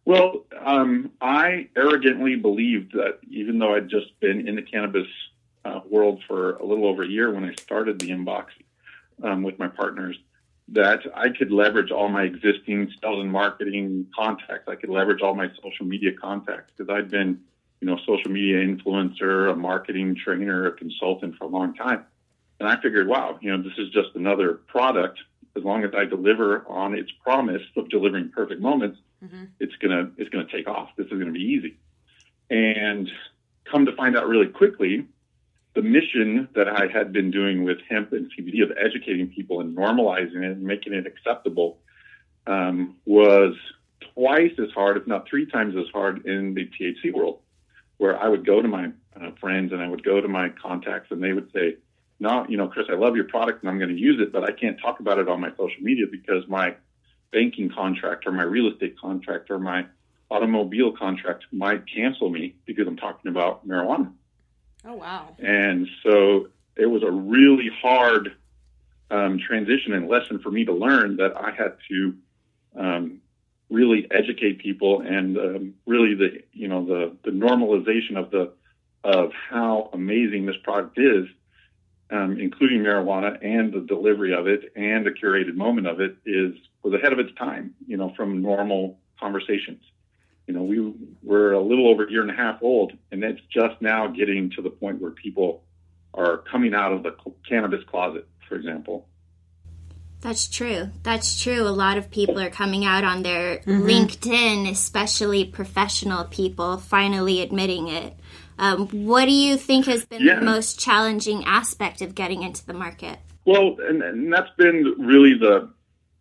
Well, 0.04 0.44
um, 0.64 1.10
I 1.20 1.68
arrogantly 1.76 2.36
believed 2.36 2.92
that 2.92 3.18
even 3.28 3.58
though 3.58 3.74
I'd 3.74 3.88
just 3.88 4.18
been 4.20 4.46
in 4.46 4.54
the 4.54 4.62
cannabis 4.62 5.08
uh, 5.64 5.80
world 5.90 6.22
for 6.28 6.56
a 6.56 6.64
little 6.64 6.86
over 6.86 7.02
a 7.02 7.08
year 7.08 7.32
when 7.32 7.42
I 7.42 7.52
started 7.54 7.98
the 7.98 8.10
Mbox 8.10 8.46
um, 9.24 9.42
with 9.42 9.58
my 9.58 9.66
partners, 9.66 10.16
that 10.68 11.00
I 11.14 11.30
could 11.30 11.50
leverage 11.50 11.90
all 11.90 12.08
my 12.08 12.22
existing 12.22 12.92
sales 13.00 13.20
and 13.20 13.32
marketing 13.32 14.06
contacts. 14.16 14.68
I 14.68 14.76
could 14.76 14.90
leverage 14.90 15.22
all 15.22 15.34
my 15.34 15.48
social 15.60 15.86
media 15.86 16.12
contacts 16.12 16.72
because 16.76 16.92
I'd 16.92 17.10
been, 17.10 17.40
you 17.80 17.86
know, 17.88 17.98
social 18.06 18.30
media 18.30 18.64
influencer, 18.64 19.50
a 19.52 19.56
marketing 19.56 20.14
trainer, 20.14 20.68
a 20.68 20.72
consultant 20.72 21.36
for 21.36 21.44
a 21.44 21.48
long 21.48 21.74
time. 21.74 22.04
And 22.58 22.68
I 22.68 22.80
figured, 22.80 23.06
wow, 23.06 23.38
you 23.40 23.50
know, 23.50 23.62
this 23.62 23.76
is 23.78 23.90
just 23.90 24.08
another 24.14 24.54
product. 24.66 25.18
As 25.56 25.64
long 25.64 25.84
as 25.84 25.90
I 25.96 26.04
deliver 26.04 26.66
on 26.68 26.94
its 26.94 27.10
promise 27.22 27.62
of 27.76 27.88
delivering 27.88 28.30
perfect 28.30 28.60
moments, 28.60 28.98
mm-hmm. 29.24 29.44
it's 29.58 29.74
gonna 29.76 30.10
it's 30.18 30.28
gonna 30.30 30.46
take 30.50 30.68
off. 30.68 30.90
This 30.96 31.06
is 31.06 31.18
gonna 31.18 31.32
be 31.32 31.40
easy. 31.40 31.78
And 32.50 33.10
come 33.70 33.86
to 33.86 33.96
find 33.96 34.16
out 34.16 34.28
really 34.28 34.48
quickly, 34.48 35.06
the 35.74 35.82
mission 35.82 36.48
that 36.54 36.68
I 36.68 36.86
had 36.86 37.12
been 37.12 37.30
doing 37.30 37.64
with 37.64 37.78
hemp 37.88 38.12
and 38.12 38.30
CBD 38.32 38.62
of 38.62 38.72
educating 38.78 39.28
people 39.28 39.60
and 39.60 39.76
normalizing 39.76 40.42
it 40.42 40.56
and 40.56 40.62
making 40.62 40.94
it 40.94 41.06
acceptable 41.06 41.78
um, 42.46 42.96
was 43.04 43.54
twice 44.14 44.52
as 44.58 44.70
hard, 44.74 44.96
if 44.96 45.06
not 45.06 45.28
three 45.28 45.46
times 45.46 45.74
as 45.76 45.86
hard, 45.92 46.24
in 46.26 46.54
the 46.54 46.66
THC 46.66 47.12
world, 47.12 47.40
where 47.98 48.18
I 48.18 48.28
would 48.28 48.46
go 48.46 48.62
to 48.62 48.68
my 48.68 48.90
uh, 49.20 49.30
friends 49.40 49.72
and 49.72 49.82
I 49.82 49.88
would 49.88 50.02
go 50.02 50.20
to 50.20 50.28
my 50.28 50.48
contacts 50.48 51.10
and 51.10 51.22
they 51.22 51.32
would 51.32 51.50
say, 51.52 51.76
"No, 52.20 52.46
you 52.48 52.56
know, 52.56 52.68
Chris, 52.68 52.86
I 52.90 52.94
love 52.94 53.16
your 53.16 53.26
product 53.26 53.62
and 53.62 53.70
I'm 53.70 53.78
going 53.78 53.94
to 53.94 54.00
use 54.00 54.20
it, 54.20 54.32
but 54.32 54.44
I 54.44 54.52
can't 54.52 54.78
talk 54.80 55.00
about 55.00 55.18
it 55.18 55.28
on 55.28 55.40
my 55.40 55.50
social 55.50 55.82
media 55.82 56.06
because 56.10 56.46
my 56.48 56.74
banking 57.32 57.70
contract 57.70 58.26
or 58.26 58.32
my 58.32 58.44
real 58.44 58.70
estate 58.72 58.98
contract 58.98 59.50
or 59.50 59.58
my 59.58 59.86
automobile 60.30 60.92
contract 60.92 61.44
might 61.52 61.84
cancel 61.92 62.30
me 62.30 62.56
because 62.66 62.86
I'm 62.86 62.96
talking 62.96 63.30
about 63.30 63.66
marijuana." 63.66 64.12
Oh, 64.84 64.94
wow. 64.94 65.34
And 65.38 65.88
so 66.04 66.48
it 66.76 66.86
was 66.86 67.02
a 67.02 67.10
really 67.10 67.70
hard 67.82 68.36
um, 69.10 69.38
transition 69.38 69.92
and 69.92 70.08
lesson 70.08 70.38
for 70.38 70.50
me 70.50 70.64
to 70.64 70.72
learn 70.72 71.16
that 71.16 71.36
I 71.36 71.50
had 71.50 71.76
to 71.88 72.14
um, 72.76 73.20
really 73.70 74.06
educate 74.10 74.58
people 74.58 75.00
and 75.00 75.36
um, 75.38 75.74
really 75.86 76.14
the, 76.14 76.42
you 76.52 76.68
know, 76.68 76.84
the, 76.84 77.16
the 77.24 77.30
normalization 77.30 78.16
of 78.16 78.30
the, 78.30 78.52
of 79.02 79.32
how 79.32 79.90
amazing 79.92 80.46
this 80.46 80.56
product 80.62 80.98
is, 80.98 81.26
um, 82.10 82.38
including 82.38 82.80
marijuana 82.80 83.38
and 83.42 83.72
the 83.72 83.80
delivery 83.80 84.34
of 84.34 84.46
it 84.46 84.72
and 84.76 85.04
the 85.04 85.10
curated 85.10 85.54
moment 85.54 85.86
of 85.86 86.00
it 86.00 86.16
is 86.24 86.54
was 86.82 86.94
ahead 86.94 87.12
of 87.12 87.18
its 87.18 87.34
time, 87.36 87.74
you 87.86 87.96
know, 87.96 88.12
from 88.16 88.42
normal 88.42 88.98
conversations 89.18 89.82
you 90.46 90.54
know, 90.54 90.62
we 90.62 90.94
we're 91.22 91.52
a 91.52 91.60
little 91.60 91.88
over 91.88 92.04
a 92.04 92.10
year 92.10 92.22
and 92.22 92.30
a 92.30 92.34
half 92.34 92.62
old, 92.62 92.92
and 93.10 93.24
it's 93.24 93.40
just 93.50 93.80
now 93.82 94.06
getting 94.06 94.50
to 94.50 94.62
the 94.62 94.70
point 94.70 95.00
where 95.00 95.10
people 95.10 95.62
are 96.14 96.38
coming 96.38 96.72
out 96.72 96.92
of 96.92 97.02
the 97.02 97.14
cannabis 97.48 97.82
closet, 97.84 98.26
for 98.48 98.54
example. 98.54 99.06
That's 100.20 100.48
true. 100.48 100.90
That's 101.02 101.40
true. 101.40 101.62
A 101.62 101.70
lot 101.70 101.98
of 101.98 102.10
people 102.10 102.40
are 102.40 102.50
coming 102.50 102.84
out 102.84 103.04
on 103.04 103.22
their 103.22 103.58
mm-hmm. 103.58 103.86
LinkedIn, 103.86 104.70
especially 104.70 105.44
professional 105.44 106.24
people, 106.24 106.78
finally 106.78 107.42
admitting 107.42 107.88
it. 107.88 108.14
Um, 108.58 108.88
what 108.88 109.26
do 109.26 109.32
you 109.32 109.56
think 109.56 109.86
has 109.86 110.04
been 110.04 110.22
yeah. 110.22 110.40
the 110.40 110.44
most 110.44 110.80
challenging 110.80 111.44
aspect 111.44 112.00
of 112.00 112.14
getting 112.14 112.42
into 112.42 112.64
the 112.66 112.72
market? 112.72 113.18
Well, 113.44 113.76
and, 113.80 114.02
and 114.02 114.32
that's 114.32 114.50
been 114.56 114.94
really 114.98 115.34
the 115.38 115.70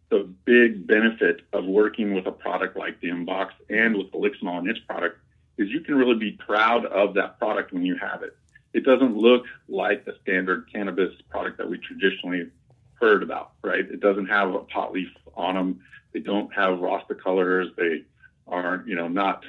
the 0.09 0.29
big 0.45 0.85
benefit 0.85 1.41
of 1.51 1.65
working 1.65 2.13
with 2.13 2.27
a 2.27 2.31
product 2.31 2.77
like 2.77 2.99
the 3.01 3.07
Mbox 3.07 3.49
and 3.69 3.97
with 3.97 4.11
Elixinol 4.11 4.59
and 4.59 4.69
its 4.69 4.79
product 4.79 5.17
is 5.57 5.69
you 5.69 5.81
can 5.81 5.95
really 5.95 6.15
be 6.15 6.33
proud 6.33 6.85
of 6.85 7.15
that 7.15 7.39
product 7.39 7.73
when 7.73 7.83
you 7.83 7.97
have 7.97 8.21
it. 8.21 8.37
It 8.73 8.83
doesn't 8.83 9.17
look 9.17 9.45
like 9.67 10.05
the 10.05 10.15
standard 10.21 10.69
cannabis 10.71 11.13
product 11.29 11.57
that 11.57 11.69
we 11.69 11.79
traditionally 11.79 12.51
heard 12.99 13.23
about, 13.23 13.53
right? 13.63 13.79
It 13.79 13.99
doesn't 13.99 14.27
have 14.27 14.53
a 14.53 14.59
pot 14.59 14.93
leaf 14.93 15.09
on 15.35 15.55
them. 15.55 15.79
They 16.13 16.19
don't 16.19 16.53
have 16.53 16.79
Rasta 16.79 17.15
colors. 17.15 17.69
They 17.77 18.03
aren't, 18.47 18.87
you 18.87 18.95
know, 18.95 19.07
not, 19.07 19.43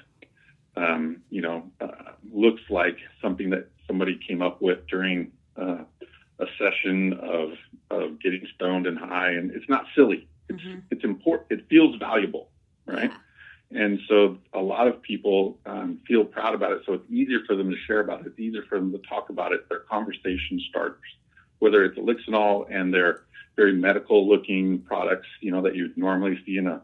um, 0.77 1.23
you 1.31 1.41
know, 1.41 1.71
uh, 1.81 2.13
looks 2.33 2.63
like 2.69 2.99
something 3.23 3.51
that 3.51 3.69
somebody 3.87 4.19
came 4.27 4.43
up 4.43 4.61
with 4.61 4.87
during 4.89 5.33
uh, 5.57 5.85
a 6.39 6.47
session 6.59 7.15
of 7.15 7.53
of 7.91 8.21
getting 8.21 8.47
stoned 8.55 8.87
and 8.87 8.99
high, 8.99 9.31
and 9.31 9.51
it's 9.53 9.69
not 9.69 9.87
silly. 9.95 10.29
It's 10.49 10.61
mm-hmm. 10.63 10.81
it's 10.91 11.05
important. 11.05 11.61
It 11.61 11.67
feels 11.69 11.97
valuable, 11.97 12.49
right? 12.87 13.11
Yeah. 13.11 13.17
And 13.71 13.99
so 14.09 14.39
a 14.53 14.61
lot 14.61 14.87
of 14.87 15.03
people 15.03 15.59
um, 15.67 15.99
feel 16.07 16.25
proud 16.25 16.55
about 16.55 16.73
it. 16.73 16.83
So 16.87 16.93
it's 16.95 17.11
easier 17.11 17.41
for 17.47 17.57
them 17.57 17.69
to 17.71 17.77
share 17.87 18.01
about 18.01 18.21
it. 18.21 18.27
It's 18.27 18.39
easier 18.39 18.63
for 18.69 18.79
them 18.79 18.93
to 18.93 18.99
talk 18.99 19.29
about 19.29 19.53
it. 19.53 19.67
They're 19.69 19.81
conversation 19.81 20.61
starters. 20.71 21.01
Whether 21.59 21.85
it's 21.85 21.99
Elixinol 21.99 22.67
and 22.71 22.95
their 22.95 23.23
very 23.57 23.73
medical 23.73 24.29
looking 24.29 24.81
products, 24.81 25.27
you 25.41 25.51
know, 25.51 25.63
that 25.63 25.75
you'd 25.75 25.97
normally 25.97 26.39
see 26.47 26.59
in 26.59 26.69
a 26.69 26.83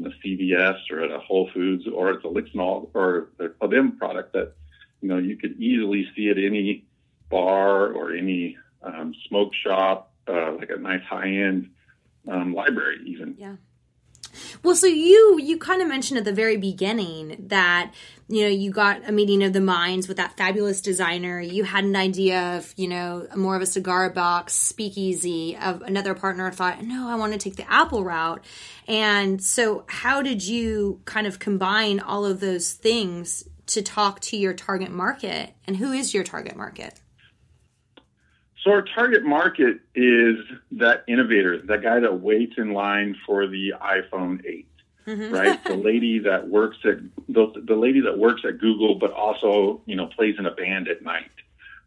in 0.00 0.12
a 0.12 0.14
CVS 0.26 0.78
or 0.90 1.02
at 1.02 1.10
a 1.10 1.18
Whole 1.18 1.50
Foods, 1.52 1.84
or 1.92 2.10
it's 2.10 2.24
Elixinol 2.24 2.90
or 2.94 3.28
the 3.38 3.50
Club 3.50 3.74
M 3.74 3.96
product 3.98 4.32
that 4.32 4.54
you 5.00 5.08
know 5.08 5.18
you 5.18 5.36
could 5.36 5.60
easily 5.60 6.06
see 6.16 6.30
at 6.30 6.38
any 6.38 6.84
bar 7.28 7.92
or 7.92 8.14
any 8.14 8.56
um, 8.82 9.14
smoke 9.28 9.52
shop, 9.54 10.12
uh, 10.28 10.52
like 10.52 10.70
a 10.70 10.78
nice 10.78 11.02
high 11.02 11.28
end 11.28 11.70
um, 12.28 12.54
library 12.54 12.98
even. 13.06 13.36
Yeah. 13.38 13.56
Well, 14.62 14.76
so 14.76 14.86
you 14.86 15.38
you 15.40 15.58
kind 15.58 15.82
of 15.82 15.88
mentioned 15.88 16.18
at 16.18 16.24
the 16.24 16.32
very 16.32 16.56
beginning 16.56 17.46
that 17.48 17.92
you 18.28 18.42
know 18.42 18.48
you 18.48 18.70
got 18.70 19.08
a 19.08 19.12
meeting 19.12 19.42
of 19.42 19.52
the 19.52 19.60
minds 19.60 20.08
with 20.08 20.16
that 20.18 20.36
fabulous 20.36 20.80
designer. 20.80 21.40
You 21.40 21.64
had 21.64 21.84
an 21.84 21.96
idea 21.96 22.56
of 22.56 22.72
you 22.76 22.88
know 22.88 23.26
more 23.36 23.56
of 23.56 23.62
a 23.62 23.66
cigar 23.66 24.10
box 24.10 24.54
speakeasy. 24.54 25.56
Of 25.56 25.82
another 25.82 26.14
partner 26.14 26.50
thought, 26.50 26.82
no, 26.82 27.08
I 27.08 27.16
want 27.16 27.32
to 27.32 27.38
take 27.38 27.56
the 27.56 27.70
Apple 27.70 28.04
route. 28.04 28.44
And 28.86 29.42
so, 29.42 29.84
how 29.88 30.22
did 30.22 30.46
you 30.46 31.00
kind 31.04 31.26
of 31.26 31.38
combine 31.38 32.00
all 32.00 32.24
of 32.24 32.40
those 32.40 32.72
things 32.72 33.44
to 33.66 33.82
talk 33.82 34.20
to 34.20 34.36
your 34.36 34.52
target 34.52 34.90
market? 34.90 35.54
And 35.66 35.76
who 35.76 35.92
is 35.92 36.12
your 36.12 36.24
target 36.24 36.56
market? 36.56 37.00
So 38.62 38.72
our 38.72 38.82
target 38.82 39.24
market 39.24 39.78
is 39.94 40.36
that 40.72 41.04
innovator, 41.08 41.62
that 41.66 41.82
guy 41.82 42.00
that 42.00 42.20
waits 42.20 42.54
in 42.58 42.74
line 42.74 43.16
for 43.24 43.46
the 43.46 43.72
iPhone 43.80 44.44
8, 44.44 44.68
mm-hmm. 45.06 45.34
right? 45.34 45.64
the 45.66 45.76
lady 45.76 46.18
that 46.20 46.48
works 46.48 46.76
at 46.84 46.98
the, 47.28 47.52
the 47.66 47.74
lady 47.74 48.02
that 48.02 48.18
works 48.18 48.42
at 48.46 48.58
Google, 48.58 48.96
but 48.96 49.12
also 49.12 49.80
you 49.86 49.96
know 49.96 50.06
plays 50.06 50.36
in 50.38 50.44
a 50.44 50.50
band 50.50 50.88
at 50.88 51.02
night, 51.02 51.30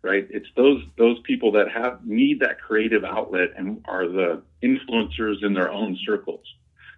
right? 0.02 0.28
It's 0.32 0.48
those 0.56 0.84
those 0.98 1.20
people 1.24 1.52
that 1.52 1.72
have 1.72 2.06
need 2.06 2.40
that 2.40 2.60
creative 2.60 3.04
outlet 3.04 3.50
and 3.56 3.84
are 3.86 4.08
the 4.08 4.42
influencers 4.64 5.44
in 5.44 5.54
their 5.54 5.72
own 5.72 5.98
circles. 6.06 6.46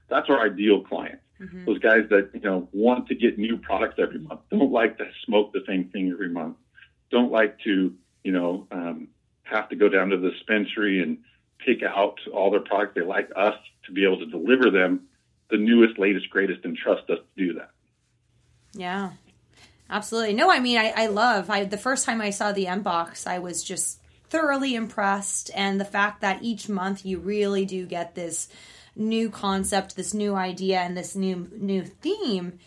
That's 0.08 0.30
our 0.30 0.40
ideal 0.40 0.84
client. 0.84 1.20
Mm-hmm. 1.42 1.66
Those 1.66 1.80
guys 1.80 2.04
that 2.12 2.30
you 2.34 2.40
know 2.40 2.70
want 2.72 3.10
to 3.10 3.16
get 3.16 3.38
new 3.38 3.58
products 3.58 3.96
every 3.98 4.20
month, 4.20 4.40
don't 4.50 4.72
like 4.72 4.98
to 5.00 5.06
smoke 5.26 5.52
the 5.52 5.64
same 5.68 5.90
thing 5.90 6.10
every 6.12 6.30
month, 6.30 6.56
don't 7.12 7.30
like 7.30 7.60
to 7.66 7.94
you 8.24 8.32
know 8.32 8.68
um, 8.72 9.10
have 9.46 9.70
to 9.70 9.76
go 9.76 9.90
down 9.90 10.10
to 10.10 10.18
the 10.18 10.32
dispensary 10.32 11.02
and 11.02 11.20
pick 11.66 11.84
out 11.84 12.20
all 12.34 12.52
their 12.52 12.60
products. 12.60 12.94
They 12.96 13.02
like 13.02 13.30
us 13.36 13.56
to 13.86 13.92
be 13.92 14.04
able 14.04 14.20
to 14.20 14.26
deliver 14.26 14.70
them 14.70 15.08
the 15.50 15.58
newest, 15.58 16.00
latest, 16.00 16.30
greatest, 16.30 16.66
and 16.66 16.76
trust 16.76 17.10
us 17.10 17.20
to 17.20 17.48
do 17.48 17.54
that. 17.54 17.70
Yeah, 18.74 19.12
absolutely. 19.90 20.34
No, 20.34 20.50
I 20.50 20.60
mean, 20.60 20.78
I, 20.78 20.94
I 20.96 21.08
love. 21.08 21.50
I 21.50 21.64
the 21.66 21.78
first 21.78 22.06
time 22.06 22.22
I 22.22 22.32
saw 22.32 22.52
the 22.52 22.68
M 22.68 22.82
box, 22.82 23.28
I 23.28 23.40
was 23.40 23.64
just 23.64 24.00
thoroughly 24.30 24.76
impressed, 24.76 25.52
and 25.56 25.80
the 25.80 25.86
fact 25.86 26.22
that 26.22 26.44
each 26.44 26.68
month 26.68 27.06
you 27.06 27.20
really 27.20 27.66
do 27.66 27.86
get 27.86 28.16
this 28.16 28.50
new 28.96 29.30
concept, 29.30 29.96
this 29.96 30.14
new 30.14 30.36
idea, 30.36 30.80
and 30.80 30.98
this 30.98 31.16
new 31.16 31.50
new 31.56 31.84
theme. 31.84 32.60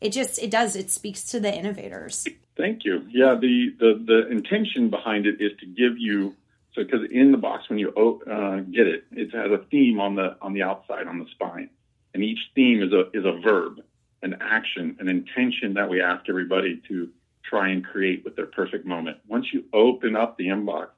It 0.00 0.10
just 0.10 0.42
it 0.42 0.50
does 0.50 0.74
it 0.74 0.90
speaks 0.90 1.22
to 1.24 1.38
the 1.38 1.54
innovators. 1.54 2.26
Thank 2.56 2.84
you. 2.84 3.06
Yeah, 3.08 3.34
the 3.34 3.74
the 3.78 4.04
the 4.04 4.28
intention 4.28 4.90
behind 4.90 5.26
it 5.26 5.40
is 5.40 5.52
to 5.60 5.66
give 5.66 5.98
you 5.98 6.34
so 6.74 6.84
because 6.84 7.00
in 7.10 7.32
the 7.32 7.38
box 7.38 7.68
when 7.68 7.78
you 7.78 7.90
uh, 7.90 8.56
get 8.60 8.86
it, 8.86 9.04
it 9.12 9.34
has 9.34 9.50
a 9.50 9.64
theme 9.70 10.00
on 10.00 10.16
the 10.16 10.36
on 10.42 10.52
the 10.52 10.62
outside 10.62 11.06
on 11.06 11.18
the 11.18 11.26
spine, 11.30 11.70
and 12.14 12.22
each 12.22 12.40
theme 12.54 12.82
is 12.82 12.92
a 12.92 13.10
is 13.14 13.24
a 13.24 13.40
verb, 13.40 13.80
an 14.22 14.36
action, 14.40 14.96
an 15.00 15.08
intention 15.08 15.74
that 15.74 15.88
we 15.88 16.02
ask 16.02 16.28
everybody 16.28 16.82
to 16.88 17.08
try 17.42 17.68
and 17.68 17.84
create 17.84 18.24
with 18.24 18.36
their 18.36 18.46
perfect 18.46 18.86
moment. 18.86 19.18
Once 19.26 19.46
you 19.52 19.64
open 19.72 20.14
up 20.14 20.36
the 20.36 20.46
Mbox, 20.46 20.88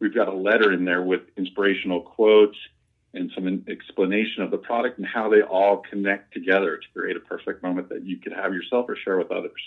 we've 0.00 0.14
got 0.14 0.28
a 0.28 0.34
letter 0.34 0.72
in 0.72 0.84
there 0.84 1.02
with 1.02 1.22
inspirational 1.36 2.02
quotes 2.02 2.56
and 3.14 3.30
some 3.34 3.64
explanation 3.68 4.42
of 4.42 4.50
the 4.50 4.58
product 4.58 4.98
and 4.98 5.06
how 5.06 5.28
they 5.28 5.42
all 5.42 5.78
connect 5.90 6.32
together 6.32 6.76
to 6.76 6.86
create 6.94 7.16
a 7.16 7.20
perfect 7.20 7.62
moment 7.62 7.88
that 7.88 8.04
you 8.04 8.18
could 8.18 8.32
have 8.32 8.52
yourself 8.52 8.86
or 8.88 8.96
share 8.96 9.16
with 9.16 9.30
others. 9.30 9.60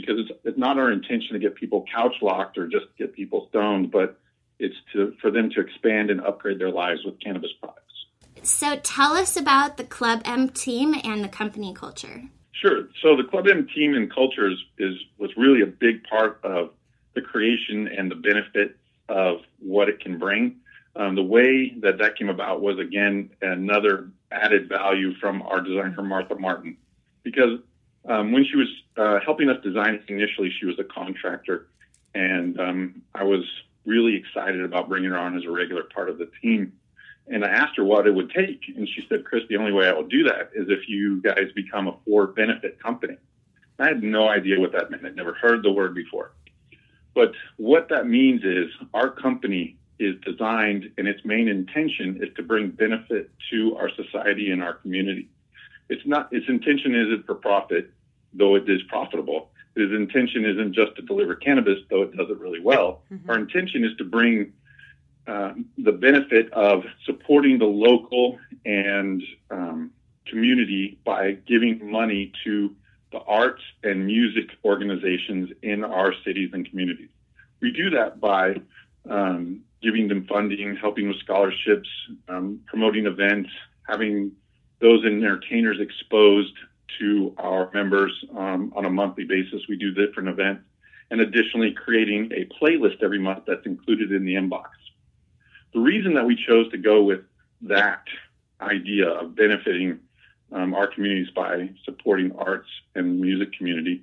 Because 0.00 0.18
it's, 0.18 0.40
it's 0.44 0.58
not 0.58 0.78
our 0.78 0.92
intention 0.92 1.32
to 1.32 1.38
get 1.38 1.54
people 1.54 1.84
couch 1.92 2.16
locked 2.20 2.58
or 2.58 2.66
just 2.66 2.86
get 2.98 3.14
people 3.14 3.46
stoned, 3.48 3.90
but 3.90 4.18
it's 4.58 4.74
to 4.92 5.14
for 5.20 5.30
them 5.30 5.50
to 5.50 5.60
expand 5.60 6.10
and 6.10 6.20
upgrade 6.20 6.58
their 6.58 6.70
lives 6.70 7.00
with 7.04 7.18
cannabis 7.20 7.50
products. 7.60 7.82
So 8.42 8.76
tell 8.76 9.14
us 9.14 9.36
about 9.36 9.76
the 9.76 9.84
Club 9.84 10.22
M 10.24 10.48
team 10.48 10.94
and 11.02 11.24
the 11.24 11.28
company 11.28 11.74
culture. 11.74 12.24
Sure. 12.52 12.88
So 13.02 13.16
the 13.16 13.24
Club 13.24 13.46
M 13.48 13.66
team 13.74 13.94
and 13.94 14.12
culture 14.12 14.50
is, 14.50 14.58
is 14.78 14.94
was 15.18 15.30
really 15.36 15.62
a 15.62 15.66
big 15.66 16.04
part 16.04 16.40
of 16.42 16.70
the 17.14 17.22
creation 17.22 17.88
and 17.88 18.10
the 18.10 18.14
benefit 18.14 18.76
of 19.08 19.38
what 19.58 19.88
it 19.88 20.00
can 20.00 20.18
bring. 20.18 20.56
Um, 20.94 21.14
the 21.14 21.22
way 21.22 21.74
that 21.80 21.98
that 21.98 22.16
came 22.16 22.28
about 22.28 22.62
was 22.62 22.78
again 22.78 23.30
another 23.42 24.10
added 24.32 24.68
value 24.68 25.14
from 25.20 25.42
our 25.42 25.60
designer 25.60 26.02
Martha 26.02 26.34
Martin, 26.34 26.76
because 27.22 27.60
um, 28.08 28.32
when 28.32 28.44
she 28.44 28.56
was 28.56 28.68
uh, 28.96 29.20
helping 29.24 29.48
us 29.48 29.62
design 29.62 30.02
initially, 30.08 30.52
she 30.58 30.66
was 30.66 30.78
a 30.78 30.84
contractor, 30.84 31.68
and 32.14 32.58
um, 32.60 33.02
I 33.14 33.24
was 33.24 33.44
really 33.84 34.16
excited 34.16 34.62
about 34.62 34.88
bringing 34.88 35.10
her 35.10 35.18
on 35.18 35.36
as 35.36 35.44
a 35.44 35.50
regular 35.50 35.84
part 35.84 36.08
of 36.08 36.18
the 36.18 36.30
team. 36.42 36.72
And 37.28 37.44
I 37.44 37.48
asked 37.48 37.76
her 37.76 37.84
what 37.84 38.06
it 38.06 38.14
would 38.14 38.30
take. 38.30 38.60
And 38.76 38.88
she 38.88 39.04
said, 39.08 39.24
Chris, 39.24 39.42
the 39.48 39.56
only 39.56 39.72
way 39.72 39.88
I 39.88 39.92
will 39.92 40.06
do 40.06 40.24
that 40.24 40.50
is 40.54 40.68
if 40.68 40.88
you 40.88 41.20
guys 41.22 41.50
become 41.54 41.88
a 41.88 41.96
for 42.04 42.28
benefit 42.28 42.80
company. 42.80 43.16
I 43.78 43.88
had 43.88 44.02
no 44.02 44.28
idea 44.28 44.58
what 44.60 44.72
that 44.72 44.90
meant. 44.90 45.04
I'd 45.04 45.16
never 45.16 45.34
heard 45.34 45.62
the 45.62 45.72
word 45.72 45.94
before. 45.94 46.32
But 47.14 47.32
what 47.56 47.88
that 47.88 48.06
means 48.06 48.42
is 48.44 48.70
our 48.94 49.10
company 49.10 49.76
is 49.98 50.14
designed 50.24 50.90
and 50.98 51.08
its 51.08 51.24
main 51.24 51.48
intention 51.48 52.20
is 52.22 52.34
to 52.36 52.42
bring 52.42 52.70
benefit 52.70 53.30
to 53.50 53.76
our 53.76 53.90
society 53.90 54.50
and 54.50 54.62
our 54.62 54.74
community. 54.74 55.28
It's 55.88 56.06
not, 56.06 56.32
its 56.32 56.46
intention 56.48 56.94
isn't 56.94 57.26
for 57.26 57.34
profit, 57.34 57.90
though 58.32 58.54
it 58.54 58.68
is 58.68 58.82
profitable. 58.88 59.50
His 59.76 59.92
intention 59.92 60.44
isn't 60.44 60.72
just 60.74 60.96
to 60.96 61.02
deliver 61.02 61.34
cannabis, 61.34 61.78
though 61.90 62.02
it 62.02 62.16
does 62.16 62.28
it 62.30 62.38
really 62.38 62.60
well. 62.60 63.02
Mm-hmm. 63.12 63.30
Our 63.30 63.38
intention 63.38 63.84
is 63.84 63.96
to 63.98 64.04
bring 64.04 64.52
uh, 65.26 65.52
the 65.78 65.92
benefit 65.92 66.52
of 66.52 66.84
supporting 67.04 67.58
the 67.58 67.66
local 67.66 68.38
and 68.64 69.22
um, 69.50 69.90
community 70.26 70.98
by 71.04 71.32
giving 71.46 71.90
money 71.90 72.32
to 72.44 72.74
the 73.12 73.18
arts 73.20 73.62
and 73.82 74.06
music 74.06 74.50
organizations 74.64 75.50
in 75.62 75.84
our 75.84 76.12
cities 76.24 76.50
and 76.52 76.68
communities. 76.68 77.08
We 77.60 77.70
do 77.72 77.90
that 77.90 78.20
by 78.20 78.60
um, 79.08 79.60
giving 79.82 80.08
them 80.08 80.26
funding, 80.26 80.76
helping 80.76 81.08
with 81.08 81.18
scholarships, 81.18 81.88
um, 82.28 82.60
promoting 82.66 83.06
events, 83.06 83.50
having 83.88 84.32
those 84.80 85.04
entertainers 85.04 85.78
exposed 85.80 86.54
to 86.98 87.34
our 87.38 87.70
members 87.72 88.12
um, 88.36 88.72
on 88.76 88.84
a 88.84 88.90
monthly 88.90 89.24
basis. 89.24 89.62
We 89.68 89.76
do 89.76 89.92
different 89.92 90.28
events, 90.28 90.64
and 91.10 91.20
additionally, 91.20 91.72
creating 91.72 92.30
a 92.32 92.46
playlist 92.62 93.02
every 93.02 93.18
month 93.18 93.44
that's 93.46 93.66
included 93.66 94.12
in 94.12 94.24
the 94.24 94.34
Mbox. 94.34 94.68
The 95.74 95.80
reason 95.80 96.14
that 96.14 96.24
we 96.24 96.36
chose 96.36 96.70
to 96.70 96.78
go 96.78 97.02
with 97.02 97.20
that 97.62 98.04
idea 98.60 99.08
of 99.08 99.34
benefiting 99.34 100.00
um, 100.52 100.74
our 100.74 100.86
communities 100.86 101.28
by 101.34 101.70
supporting 101.84 102.32
arts 102.36 102.68
and 102.94 103.20
music 103.20 103.52
community 103.56 104.02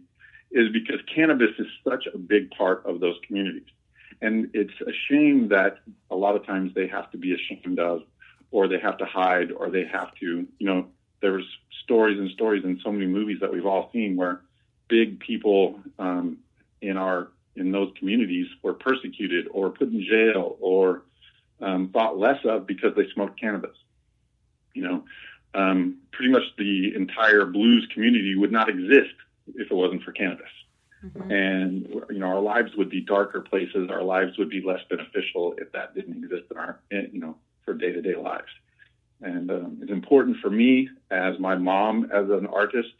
is 0.51 0.71
because 0.71 0.99
cannabis 1.13 1.49
is 1.57 1.67
such 1.87 2.05
a 2.13 2.17
big 2.17 2.51
part 2.51 2.85
of 2.85 2.99
those 2.99 3.15
communities. 3.25 3.63
And 4.21 4.49
it's 4.53 4.73
a 4.81 4.91
shame 5.09 5.49
that 5.49 5.79
a 6.11 6.15
lot 6.15 6.35
of 6.35 6.45
times 6.45 6.73
they 6.75 6.87
have 6.87 7.09
to 7.11 7.17
be 7.17 7.33
ashamed 7.33 7.79
of, 7.79 8.03
or 8.53 8.67
they 8.67 8.79
have 8.79 8.99
to 8.99 9.05
hide, 9.05 9.51
or 9.51 9.71
they 9.71 9.83
have 9.91 10.13
to, 10.13 10.47
you 10.59 10.67
know, 10.67 10.85
there's 11.21 11.43
stories 11.83 12.19
and 12.19 12.29
stories 12.31 12.63
in 12.63 12.79
so 12.83 12.91
many 12.91 13.07
movies 13.07 13.39
that 13.41 13.51
we've 13.51 13.65
all 13.65 13.89
seen 13.91 14.15
where 14.15 14.41
big 14.87 15.19
people 15.19 15.79
um, 15.97 16.37
in 16.79 16.95
our 16.95 17.29
in 17.55 17.71
those 17.71 17.91
communities 17.97 18.47
were 18.61 18.73
persecuted 18.73 19.47
or 19.51 19.71
put 19.71 19.87
in 19.89 20.05
jail 20.07 20.57
or 20.59 21.01
um, 21.61 21.89
thought 21.89 22.17
less 22.17 22.39
of 22.45 22.67
because 22.67 22.95
they 22.95 23.07
smoked 23.15 23.39
cannabis. 23.39 23.75
You 24.75 24.83
know, 24.83 25.03
um, 25.55 25.97
pretty 26.11 26.31
much 26.31 26.43
the 26.59 26.93
entire 26.95 27.45
blues 27.45 27.87
community 27.91 28.35
would 28.35 28.51
not 28.51 28.69
exist 28.69 29.15
if 29.55 29.71
it 29.71 29.73
wasn't 29.73 30.03
for 30.03 30.11
cannabis. 30.11 30.45
Mm-hmm. 31.03 31.31
And 31.31 31.87
you 32.11 32.19
know, 32.19 32.27
our 32.27 32.39
lives 32.39 32.71
would 32.77 32.91
be 32.91 33.01
darker 33.01 33.41
places. 33.41 33.89
Our 33.89 34.03
lives 34.03 34.37
would 34.37 34.49
be 34.49 34.61
less 34.63 34.81
beneficial 34.91 35.55
if 35.57 35.71
that 35.71 35.95
didn't 35.95 36.23
exist 36.23 36.51
in 36.51 36.57
our, 36.57 36.79
you 36.91 37.19
know, 37.19 37.35
for 37.65 37.73
day 37.73 37.91
to 37.91 38.01
day 38.01 38.15
lives. 38.15 38.51
And 39.21 39.49
um, 39.49 39.77
it's 39.81 39.91
important 39.91 40.37
for 40.41 40.49
me 40.49 40.89
as 41.09 41.39
my 41.39 41.55
mom, 41.55 42.05
as 42.13 42.29
an 42.29 42.45
artist 42.47 42.93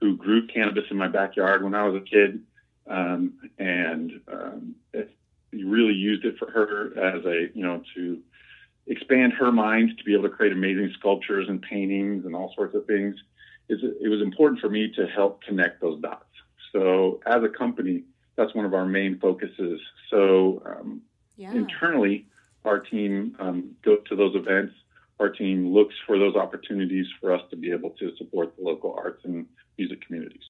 who 0.00 0.16
grew 0.16 0.46
cannabis 0.46 0.84
in 0.90 0.96
my 0.96 1.08
backyard 1.08 1.62
when 1.62 1.74
I 1.74 1.86
was 1.86 2.00
a 2.00 2.04
kid, 2.04 2.40
um, 2.86 3.34
and 3.58 4.12
um, 4.32 4.74
it, 4.92 5.14
really 5.52 5.92
used 5.92 6.24
it 6.24 6.38
for 6.38 6.50
her 6.50 6.96
as 6.96 7.24
a, 7.24 7.48
you 7.54 7.64
know, 7.64 7.82
to 7.94 8.20
expand 8.86 9.32
her 9.32 9.50
mind 9.50 9.90
to 9.98 10.04
be 10.04 10.14
able 10.14 10.22
to 10.22 10.28
create 10.28 10.52
amazing 10.52 10.92
sculptures 10.98 11.46
and 11.48 11.60
paintings 11.60 12.24
and 12.24 12.34
all 12.36 12.52
sorts 12.54 12.74
of 12.74 12.86
things. 12.86 13.16
It's, 13.68 13.82
it 13.82 14.08
was 14.08 14.22
important 14.22 14.60
for 14.60 14.68
me 14.68 14.92
to 14.96 15.06
help 15.06 15.42
connect 15.42 15.80
those 15.80 16.00
dots. 16.00 16.24
So 16.72 17.20
as 17.26 17.42
a 17.42 17.48
company, 17.48 18.04
that's 18.36 18.54
one 18.54 18.64
of 18.64 18.74
our 18.74 18.86
main 18.86 19.18
focuses. 19.18 19.80
So 20.08 20.62
um, 20.64 21.02
yeah. 21.36 21.52
internally, 21.52 22.26
our 22.64 22.80
team 22.80 23.36
um, 23.38 23.76
go 23.82 23.96
to 24.08 24.16
those 24.16 24.34
events 24.34 24.74
our 25.20 25.28
team 25.28 25.72
looks 25.72 25.94
for 26.06 26.18
those 26.18 26.34
opportunities 26.34 27.06
for 27.20 27.32
us 27.32 27.42
to 27.50 27.56
be 27.56 27.70
able 27.70 27.90
to 27.90 28.16
support 28.16 28.56
the 28.56 28.64
local 28.64 28.94
arts 28.96 29.22
and 29.24 29.46
music 29.76 30.00
communities. 30.04 30.42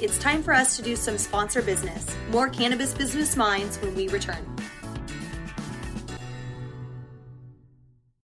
It's 0.00 0.18
time 0.18 0.42
for 0.42 0.54
us 0.54 0.76
to 0.78 0.82
do 0.82 0.96
some 0.96 1.18
sponsor 1.18 1.60
business. 1.62 2.16
More 2.30 2.48
Cannabis 2.48 2.94
Business 2.94 3.36
Minds 3.36 3.76
when 3.76 3.94
we 3.94 4.08
return. 4.08 4.44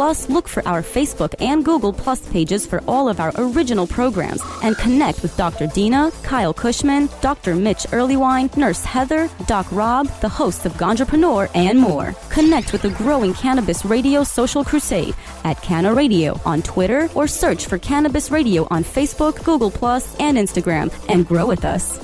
Plus, 0.00 0.30
look 0.30 0.48
for 0.48 0.66
our 0.66 0.80
Facebook 0.80 1.34
and 1.40 1.62
Google 1.62 1.92
Plus 1.92 2.26
pages 2.30 2.66
for 2.66 2.82
all 2.88 3.06
of 3.06 3.20
our 3.20 3.34
original 3.36 3.86
programs 3.86 4.40
and 4.62 4.74
connect 4.78 5.20
with 5.20 5.36
Dr. 5.36 5.66
Dina, 5.66 6.10
Kyle 6.22 6.54
Cushman, 6.54 7.10
Dr. 7.20 7.54
Mitch 7.54 7.82
Earleywine, 7.92 8.56
Nurse 8.56 8.82
Heather, 8.82 9.28
Doc 9.46 9.66
Rob, 9.70 10.06
the 10.22 10.28
hosts 10.30 10.64
of 10.64 10.72
Ganjapreneur, 10.78 11.50
and 11.54 11.78
more. 11.78 12.14
Connect 12.30 12.72
with 12.72 12.80
the 12.80 12.88
growing 12.92 13.34
Cannabis 13.34 13.84
Radio 13.84 14.24
social 14.24 14.64
crusade 14.64 15.14
at 15.44 15.60
Canna 15.60 15.92
Radio 15.92 16.40
on 16.46 16.62
Twitter 16.62 17.10
or 17.14 17.28
search 17.28 17.66
for 17.66 17.76
Cannabis 17.76 18.30
Radio 18.30 18.66
on 18.70 18.82
Facebook, 18.82 19.44
Google 19.44 19.70
Plus, 19.70 20.18
and 20.18 20.38
Instagram 20.38 20.90
and 21.10 21.28
grow 21.28 21.44
with 21.44 21.66
us. 21.66 22.00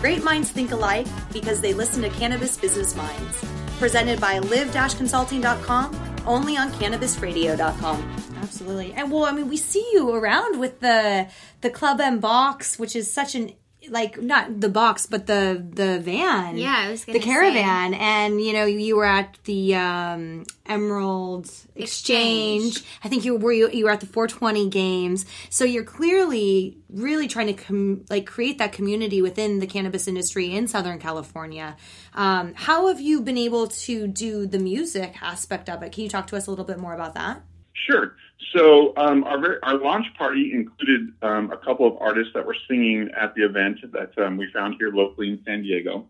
Great 0.00 0.24
minds 0.24 0.50
think 0.50 0.70
alike 0.72 1.06
because 1.30 1.60
they 1.60 1.74
listen 1.74 2.00
to 2.00 2.08
Cannabis 2.08 2.56
Business 2.56 2.96
Minds. 2.96 3.44
Presented 3.78 4.18
by 4.18 4.38
live-consulting.com, 4.38 6.09
only 6.26 6.56
on 6.56 6.70
cannabisradio.com. 6.72 8.16
Absolutely. 8.42 8.92
And 8.92 9.10
well, 9.10 9.24
I 9.24 9.32
mean, 9.32 9.48
we 9.48 9.56
see 9.56 9.86
you 9.92 10.14
around 10.14 10.58
with 10.58 10.80
the 10.80 11.28
the 11.60 11.70
Club 11.70 12.00
M 12.00 12.20
box, 12.20 12.78
which 12.78 12.96
is 12.96 13.12
such 13.12 13.34
an 13.34 13.52
like 13.88 14.20
not 14.20 14.60
the 14.60 14.68
box 14.68 15.06
but 15.06 15.26
the 15.26 15.64
the 15.72 15.98
van. 16.00 16.58
Yeah, 16.58 16.84
I 16.86 16.90
was 16.90 17.04
the 17.04 17.12
gonna 17.12 17.24
caravan. 17.24 17.94
And 17.94 18.40
you 18.40 18.52
know 18.52 18.64
you 18.66 18.96
were 18.96 19.04
at 19.06 19.38
the 19.44 19.74
um 19.74 20.44
emerald 20.66 21.46
exchange, 21.74 22.76
Exchange. 22.76 22.84
i 23.02 23.08
think 23.08 23.24
you 23.24 23.36
were 23.36 23.52
you, 23.52 23.68
you 23.70 23.84
were 23.86 23.90
at 23.90 24.00
the 24.00 24.06
420 24.06 24.68
games. 24.68 25.24
So 25.48 25.64
you're 25.64 25.84
clearly 25.84 26.78
really 26.88 27.26
trying 27.28 27.48
to 27.48 27.54
com- 27.54 28.04
like 28.10 28.26
create 28.26 28.58
that 28.58 28.72
community 28.72 29.22
within 29.22 29.58
the 29.60 29.66
cannabis 29.66 30.06
industry 30.08 30.54
in 30.54 30.68
southern 30.68 30.98
california. 30.98 31.76
Um, 32.14 32.54
how 32.54 32.88
have 32.88 33.00
you 33.00 33.20
been 33.22 33.38
able 33.38 33.68
to 33.68 34.06
do 34.06 34.46
the 34.46 34.58
music 34.58 35.14
aspect 35.22 35.68
of 35.68 35.82
it? 35.82 35.92
Can 35.92 36.04
you 36.04 36.10
talk 36.10 36.26
to 36.28 36.36
us 36.36 36.46
a 36.46 36.50
little 36.50 36.64
bit 36.64 36.78
more 36.78 36.92
about 36.94 37.14
that? 37.14 37.42
Sure. 37.72 38.14
So 38.52 38.94
um, 38.96 39.22
our 39.24 39.58
our 39.62 39.78
launch 39.78 40.06
party 40.16 40.52
included 40.52 41.12
um, 41.22 41.52
a 41.52 41.56
couple 41.56 41.86
of 41.86 41.96
artists 42.00 42.32
that 42.34 42.44
were 42.44 42.56
singing 42.68 43.10
at 43.18 43.34
the 43.34 43.44
event 43.44 43.78
that 43.92 44.16
um, 44.18 44.36
we 44.36 44.50
found 44.52 44.76
here 44.78 44.90
locally 44.90 45.28
in 45.28 45.42
San 45.44 45.62
Diego. 45.62 46.06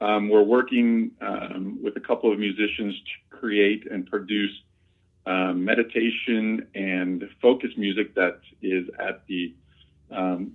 Um, 0.00 0.28
we're 0.28 0.42
working 0.42 1.10
um, 1.20 1.78
with 1.82 1.96
a 1.96 2.00
couple 2.00 2.32
of 2.32 2.38
musicians 2.38 2.94
to 2.94 3.36
create 3.36 3.90
and 3.90 4.06
produce 4.06 4.52
um, 5.26 5.64
meditation 5.64 6.66
and 6.74 7.24
focus 7.40 7.70
music 7.76 8.14
that 8.14 8.40
is 8.62 8.88
at 8.98 9.26
the 9.26 9.54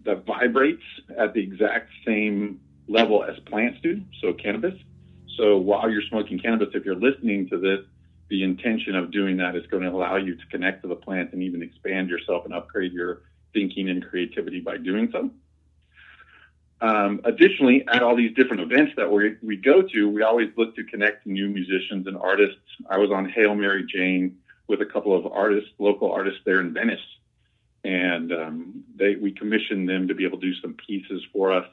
that 0.06 0.24
vibrates 0.26 0.84
at 1.18 1.34
the 1.34 1.42
exact 1.42 1.90
same 2.06 2.60
level 2.88 3.24
as 3.24 3.38
plants 3.42 3.80
do. 3.84 4.02
So 4.22 4.34
cannabis. 4.34 4.74
So 5.38 5.58
while 5.58 5.90
you're 5.90 6.04
smoking 6.10 6.40
cannabis, 6.40 6.70
if 6.74 6.86
you're 6.86 6.96
listening 6.96 7.50
to 7.50 7.58
this, 7.58 7.80
the 8.30 8.44
intention 8.44 8.96
of 8.96 9.12
doing 9.12 9.38
that 9.38 9.56
is 9.56 9.66
going 9.68 9.84
to 9.84 9.90
allow 9.90 10.16
you 10.16 10.36
to 10.36 10.46
connect 10.52 10.84
to 10.84 10.88
the 10.88 10.96
plant 10.96 11.34
and 11.34 11.42
even 11.42 11.64
expand 11.64 12.10
yourself 12.10 12.46
and 12.46 12.54
upgrade 12.54 12.94
your 12.94 13.24
thinking 13.54 13.90
and 13.90 14.06
creativity 14.06 14.60
by 14.60 14.78
doing 14.78 15.10
so. 15.12 15.30
Um, 16.82 17.20
additionally, 17.26 17.86
at 17.92 18.02
all 18.02 18.16
these 18.16 18.34
different 18.36 18.62
events 18.62 18.94
that 18.96 19.12
we, 19.12 19.36
we 19.42 19.58
go 19.58 19.82
to, 19.82 20.10
we 20.10 20.22
always 20.22 20.50
look 20.56 20.76
to 20.76 20.84
connect 20.84 21.24
to 21.24 21.32
new 21.32 21.50
musicians 21.50 22.08
and 22.08 22.16
artists. 22.16 22.62
I 22.90 22.98
was 22.98 23.12
on 23.12 23.28
Hail 23.28 23.54
Mary 23.54 23.86
Jane 23.86 24.38
with 24.68 24.82
a 24.82 24.86
couple 24.86 25.18
of 25.18 25.30
artists, 25.32 25.70
local 25.78 26.12
artists 26.12 26.40
there 26.46 26.62
in 26.62 26.74
Venice, 26.74 27.00
and 27.84 28.32
um, 28.32 28.84
they 28.96 29.16
we 29.16 29.32
commissioned 29.32 29.90
them 29.90 30.08
to 30.08 30.14
be 30.14 30.26
able 30.26 30.40
to 30.40 30.48
do 30.48 30.56
some 30.62 30.76
pieces 30.88 31.22
for 31.34 31.52
us, 31.52 31.68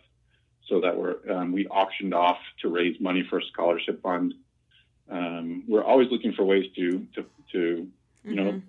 so 0.67 0.81
that 0.81 0.97
we're 0.97 1.17
um, 1.31 1.53
we 1.53 1.69
auctioned 1.69 2.15
off 2.15 2.39
to 2.63 2.69
raise 2.69 2.99
money 3.01 3.25
for 3.29 3.39
a 3.39 3.45
scholarship 3.53 4.03
fund. 4.03 4.35
Um, 5.11 5.65
we're 5.69 5.85
always 5.85 6.11
looking 6.11 6.33
for 6.33 6.45
ways 6.45 6.67
to 6.77 7.07
to 7.15 7.25
to 7.53 7.89
you 8.25 8.35
know 8.35 8.61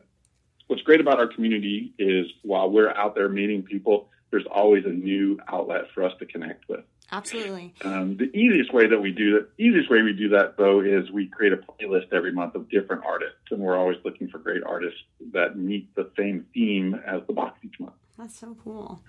what's 0.68 0.82
great 0.84 1.02
about 1.02 1.20
our 1.20 1.28
community 1.28 1.94
is 1.98 2.28
while 2.44 2.70
we're 2.70 2.90
out 2.92 3.16
there 3.16 3.30
meeting 3.30 3.64
people, 3.64 4.10
there's 4.32 4.46
always 4.46 4.86
a 4.86 4.90
new 4.90 5.40
outlet 5.48 5.86
for 5.94 6.04
us 6.04 6.14
to 6.20 6.26
connect 6.26 6.68
with. 6.70 6.82
absolutely 7.12 7.74
Um, 7.84 8.18
the 8.18 8.30
easiest 8.38 8.74
way 8.74 8.86
that 8.88 9.00
we 9.00 9.12
do 9.12 9.34
that, 9.36 9.56
the 9.58 9.64
easiest 9.64 9.90
way 9.90 10.02
we 10.02 10.14
do 10.14 10.30
that 10.30 10.58
though, 10.58 10.82
is 10.82 11.10
we 11.10 11.28
create 11.28 11.54
a 11.54 11.58
playlist 11.58 12.14
every 12.14 12.32
month 12.32 12.56
of 12.56 12.70
different 12.70 13.04
artists, 13.06 13.40
and 13.50 13.60
we're 13.60 13.78
always 13.78 13.98
looking 14.04 14.28
for 14.28 14.38
great 14.38 14.64
artists 14.64 15.00
that 15.34 15.58
meet 15.58 15.94
the 15.96 16.10
same 16.18 16.46
theme 16.54 17.02
as 17.06 17.22
the 17.28 17.34
box 17.34 17.58
each 17.64 17.80
month. 17.80 17.94
That's 18.18 18.40
so 18.40 18.58
cool. 18.64 19.00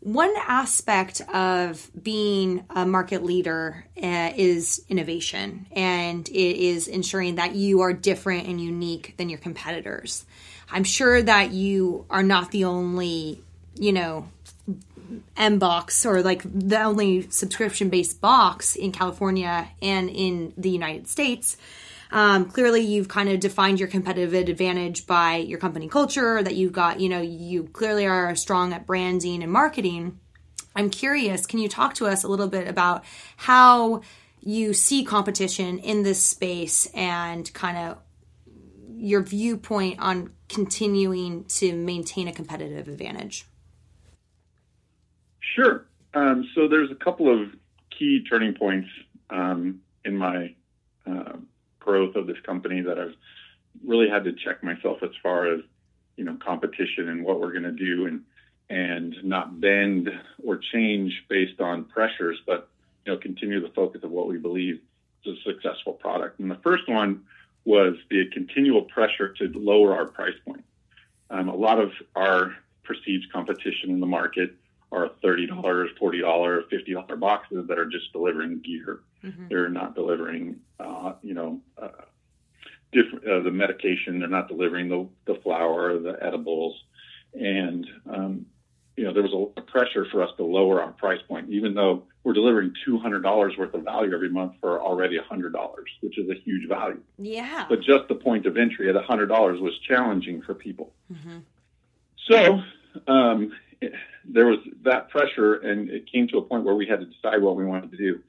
One 0.00 0.34
aspect 0.46 1.22
of 1.32 1.90
being 2.02 2.64
a 2.68 2.84
market 2.84 3.24
leader 3.24 3.86
uh, 3.96 4.32
is 4.36 4.84
innovation, 4.90 5.66
and 5.72 6.28
it 6.28 6.32
is 6.34 6.86
ensuring 6.86 7.36
that 7.36 7.54
you 7.54 7.80
are 7.80 7.94
different 7.94 8.46
and 8.46 8.60
unique 8.60 9.14
than 9.16 9.30
your 9.30 9.38
competitors. 9.38 10.26
I'm 10.70 10.84
sure 10.84 11.22
that 11.22 11.52
you 11.52 12.04
are 12.10 12.22
not 12.22 12.50
the 12.50 12.64
only, 12.64 13.42
you 13.74 13.92
know, 13.92 14.28
M 15.38 15.58
box 15.58 16.04
or 16.04 16.22
like 16.22 16.42
the 16.44 16.82
only 16.82 17.30
subscription 17.30 17.88
based 17.88 18.20
box 18.20 18.76
in 18.76 18.92
California 18.92 19.70
and 19.80 20.10
in 20.10 20.52
the 20.58 20.68
United 20.68 21.08
States. 21.08 21.56
Um, 22.10 22.46
clearly, 22.46 22.80
you've 22.80 23.08
kind 23.08 23.28
of 23.28 23.40
defined 23.40 23.78
your 23.78 23.88
competitive 23.88 24.34
advantage 24.34 25.06
by 25.06 25.36
your 25.36 25.58
company 25.58 25.88
culture, 25.88 26.42
that 26.42 26.54
you've 26.54 26.72
got, 26.72 27.00
you 27.00 27.08
know, 27.08 27.20
you 27.20 27.64
clearly 27.64 28.06
are 28.06 28.34
strong 28.34 28.72
at 28.72 28.86
branding 28.86 29.42
and 29.42 29.52
marketing. 29.52 30.18
I'm 30.74 30.90
curious, 30.90 31.44
can 31.44 31.58
you 31.58 31.68
talk 31.68 31.94
to 31.94 32.06
us 32.06 32.24
a 32.24 32.28
little 32.28 32.48
bit 32.48 32.68
about 32.68 33.04
how 33.36 34.02
you 34.40 34.72
see 34.72 35.04
competition 35.04 35.78
in 35.78 36.02
this 36.02 36.24
space 36.24 36.86
and 36.94 37.52
kind 37.52 37.76
of 37.76 37.98
your 38.96 39.22
viewpoint 39.22 39.98
on 39.98 40.32
continuing 40.48 41.44
to 41.44 41.74
maintain 41.74 42.28
a 42.28 42.32
competitive 42.32 42.88
advantage? 42.88 43.44
Sure. 45.40 45.84
Um, 46.14 46.48
so 46.54 46.68
there's 46.68 46.90
a 46.90 46.94
couple 46.94 47.32
of 47.32 47.50
key 47.90 48.24
turning 48.28 48.54
points 48.54 48.88
um, 49.30 49.80
in 50.04 50.16
my 50.16 50.54
uh, 51.06 51.36
growth 51.88 52.16
of 52.16 52.26
this 52.26 52.36
company 52.44 52.82
that 52.82 52.98
I've 52.98 53.14
really 53.86 54.10
had 54.10 54.24
to 54.24 54.32
check 54.32 54.62
myself 54.62 54.98
as 55.02 55.10
far 55.22 55.50
as 55.54 55.60
you 56.16 56.24
know 56.24 56.36
competition 56.44 57.08
and 57.08 57.24
what 57.24 57.40
we're 57.40 57.52
going 57.52 57.62
to 57.62 57.72
do 57.72 58.06
and 58.06 58.24
and 58.68 59.14
not 59.24 59.58
bend 59.58 60.10
or 60.44 60.58
change 60.58 61.24
based 61.30 61.58
on 61.60 61.84
pressures, 61.84 62.38
but 62.46 62.68
you 63.06 63.12
know 63.12 63.18
continue 63.18 63.60
the 63.62 63.72
focus 63.74 64.02
of 64.04 64.10
what 64.10 64.28
we 64.28 64.36
believe 64.36 64.80
is 65.24 65.38
a 65.38 65.50
successful 65.50 65.94
product. 65.94 66.40
And 66.40 66.50
the 66.50 66.60
first 66.62 66.86
one 66.88 67.22
was 67.64 67.94
the 68.10 68.26
continual 68.34 68.82
pressure 68.82 69.32
to 69.38 69.50
lower 69.54 69.96
our 69.96 70.06
price 70.06 70.38
point. 70.44 70.64
Um, 71.30 71.48
a 71.48 71.56
lot 71.56 71.78
of 71.80 71.92
our 72.14 72.54
perceived 72.84 73.32
competition 73.32 73.90
in 73.90 74.00
the 74.00 74.06
market 74.06 74.54
are 74.92 75.10
$30, 75.22 75.48
$40, 75.50 75.92
$50 76.00 77.20
boxes 77.20 77.66
that 77.68 77.78
are 77.78 77.86
just 77.86 78.12
delivering 78.12 78.60
gear. 78.60 79.00
They're 79.48 79.68
not 79.68 79.94
delivering, 79.94 80.56
uh, 80.78 81.14
you 81.22 81.34
know, 81.34 81.60
uh, 81.80 81.88
different, 82.92 83.26
uh, 83.26 83.42
the 83.42 83.50
medication. 83.50 84.18
They're 84.18 84.28
not 84.28 84.48
delivering 84.48 84.88
the, 84.88 85.08
the 85.26 85.40
flour, 85.42 85.98
the 85.98 86.16
edibles. 86.22 86.80
And, 87.34 87.86
um, 88.08 88.46
you 88.96 89.04
know, 89.04 89.12
there 89.12 89.22
was 89.22 89.52
a, 89.56 89.60
pressure 89.68 90.06
for 90.10 90.22
us 90.22 90.30
to 90.38 90.44
lower 90.44 90.82
our 90.82 90.92
price 90.92 91.20
point, 91.28 91.50
even 91.50 91.74
though 91.74 92.04
we're 92.24 92.32
delivering 92.32 92.72
$200 92.88 93.58
worth 93.58 93.74
of 93.74 93.84
value 93.84 94.12
every 94.14 94.30
month 94.30 94.54
for 94.60 94.80
already 94.80 95.16
$100, 95.18 95.52
which 96.00 96.18
is 96.18 96.28
a 96.30 96.34
huge 96.34 96.68
value. 96.68 97.00
Yeah. 97.18 97.66
But 97.68 97.80
just 97.80 98.08
the 98.08 98.14
point 98.14 98.46
of 98.46 98.56
entry 98.56 98.88
at 98.88 98.96
$100 98.96 99.28
was 99.60 99.78
challenging 99.86 100.42
for 100.42 100.54
people. 100.54 100.92
So 102.30 102.60
um, 103.06 103.52
it, 103.80 103.92
there 104.24 104.46
was 104.46 104.58
that 104.84 105.10
pressure, 105.10 105.54
and 105.54 105.90
it 105.90 106.10
came 106.10 106.28
to 106.28 106.38
a 106.38 106.42
point 106.42 106.64
where 106.64 106.74
we 106.74 106.86
had 106.86 107.00
to 107.00 107.06
decide 107.06 107.42
what 107.42 107.56
we 107.56 107.64
wanted 107.64 107.90
to 107.92 107.96
do. 107.96 108.20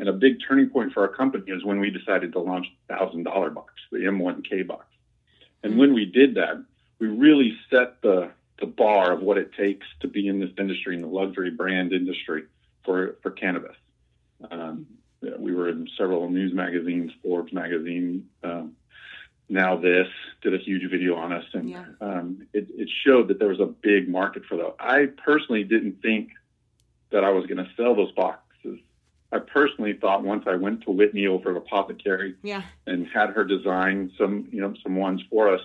And 0.00 0.08
a 0.08 0.14
big 0.14 0.38
turning 0.48 0.70
point 0.70 0.94
for 0.94 1.02
our 1.02 1.14
company 1.14 1.44
is 1.52 1.62
when 1.62 1.78
we 1.78 1.90
decided 1.90 2.32
to 2.32 2.40
launch 2.40 2.66
the 2.88 2.96
thousand 2.96 3.24
dollar 3.24 3.50
box, 3.50 3.74
the 3.92 3.98
M1K 3.98 4.66
box. 4.66 4.86
And 5.62 5.76
when 5.76 5.92
we 5.92 6.06
did 6.06 6.36
that, 6.36 6.64
we 6.98 7.08
really 7.08 7.54
set 7.68 8.00
the 8.00 8.30
the 8.58 8.66
bar 8.66 9.12
of 9.12 9.20
what 9.20 9.36
it 9.36 9.52
takes 9.54 9.86
to 10.00 10.08
be 10.08 10.26
in 10.26 10.40
this 10.40 10.50
industry, 10.58 10.94
in 10.94 11.02
the 11.02 11.06
luxury 11.06 11.50
brand 11.50 11.92
industry 11.92 12.44
for 12.82 13.16
for 13.22 13.30
cannabis. 13.30 13.76
Um, 14.50 14.86
we 15.38 15.54
were 15.54 15.68
in 15.68 15.86
several 15.98 16.30
news 16.30 16.54
magazines, 16.54 17.12
Forbes 17.22 17.52
magazine. 17.52 18.26
Um, 18.42 18.76
NowThis 19.50 20.08
did 20.40 20.54
a 20.54 20.58
huge 20.58 20.90
video 20.90 21.16
on 21.16 21.30
us, 21.32 21.44
and 21.52 21.68
Yeah. 21.68 21.84
um, 22.00 22.46
it, 22.54 22.68
it 22.70 22.88
showed 23.04 23.28
that 23.28 23.38
there 23.38 23.48
was 23.48 23.60
a 23.60 23.66
big 23.66 24.08
market 24.08 24.46
for 24.46 24.56
those. 24.56 24.72
I 24.80 25.06
personally 25.26 25.64
didn't 25.64 26.00
think 26.00 26.30
that 27.10 27.22
I 27.22 27.30
was 27.30 27.44
going 27.46 27.58
to 27.58 27.68
sell 27.76 27.94
those 27.94 28.12
boxes. 28.12 28.49
I 29.32 29.38
personally 29.38 29.92
thought 29.94 30.24
once 30.24 30.44
I 30.46 30.56
went 30.56 30.82
to 30.84 30.90
Whitney 30.90 31.26
over 31.26 31.50
at 31.52 31.56
Apothecary 31.56 32.34
Yeah. 32.42 32.62
and 32.86 33.06
had 33.06 33.30
her 33.30 33.44
design 33.44 34.10
some, 34.18 34.48
you 34.50 34.60
know, 34.60 34.74
some 34.82 34.96
ones 34.96 35.22
for 35.30 35.54
us 35.54 35.60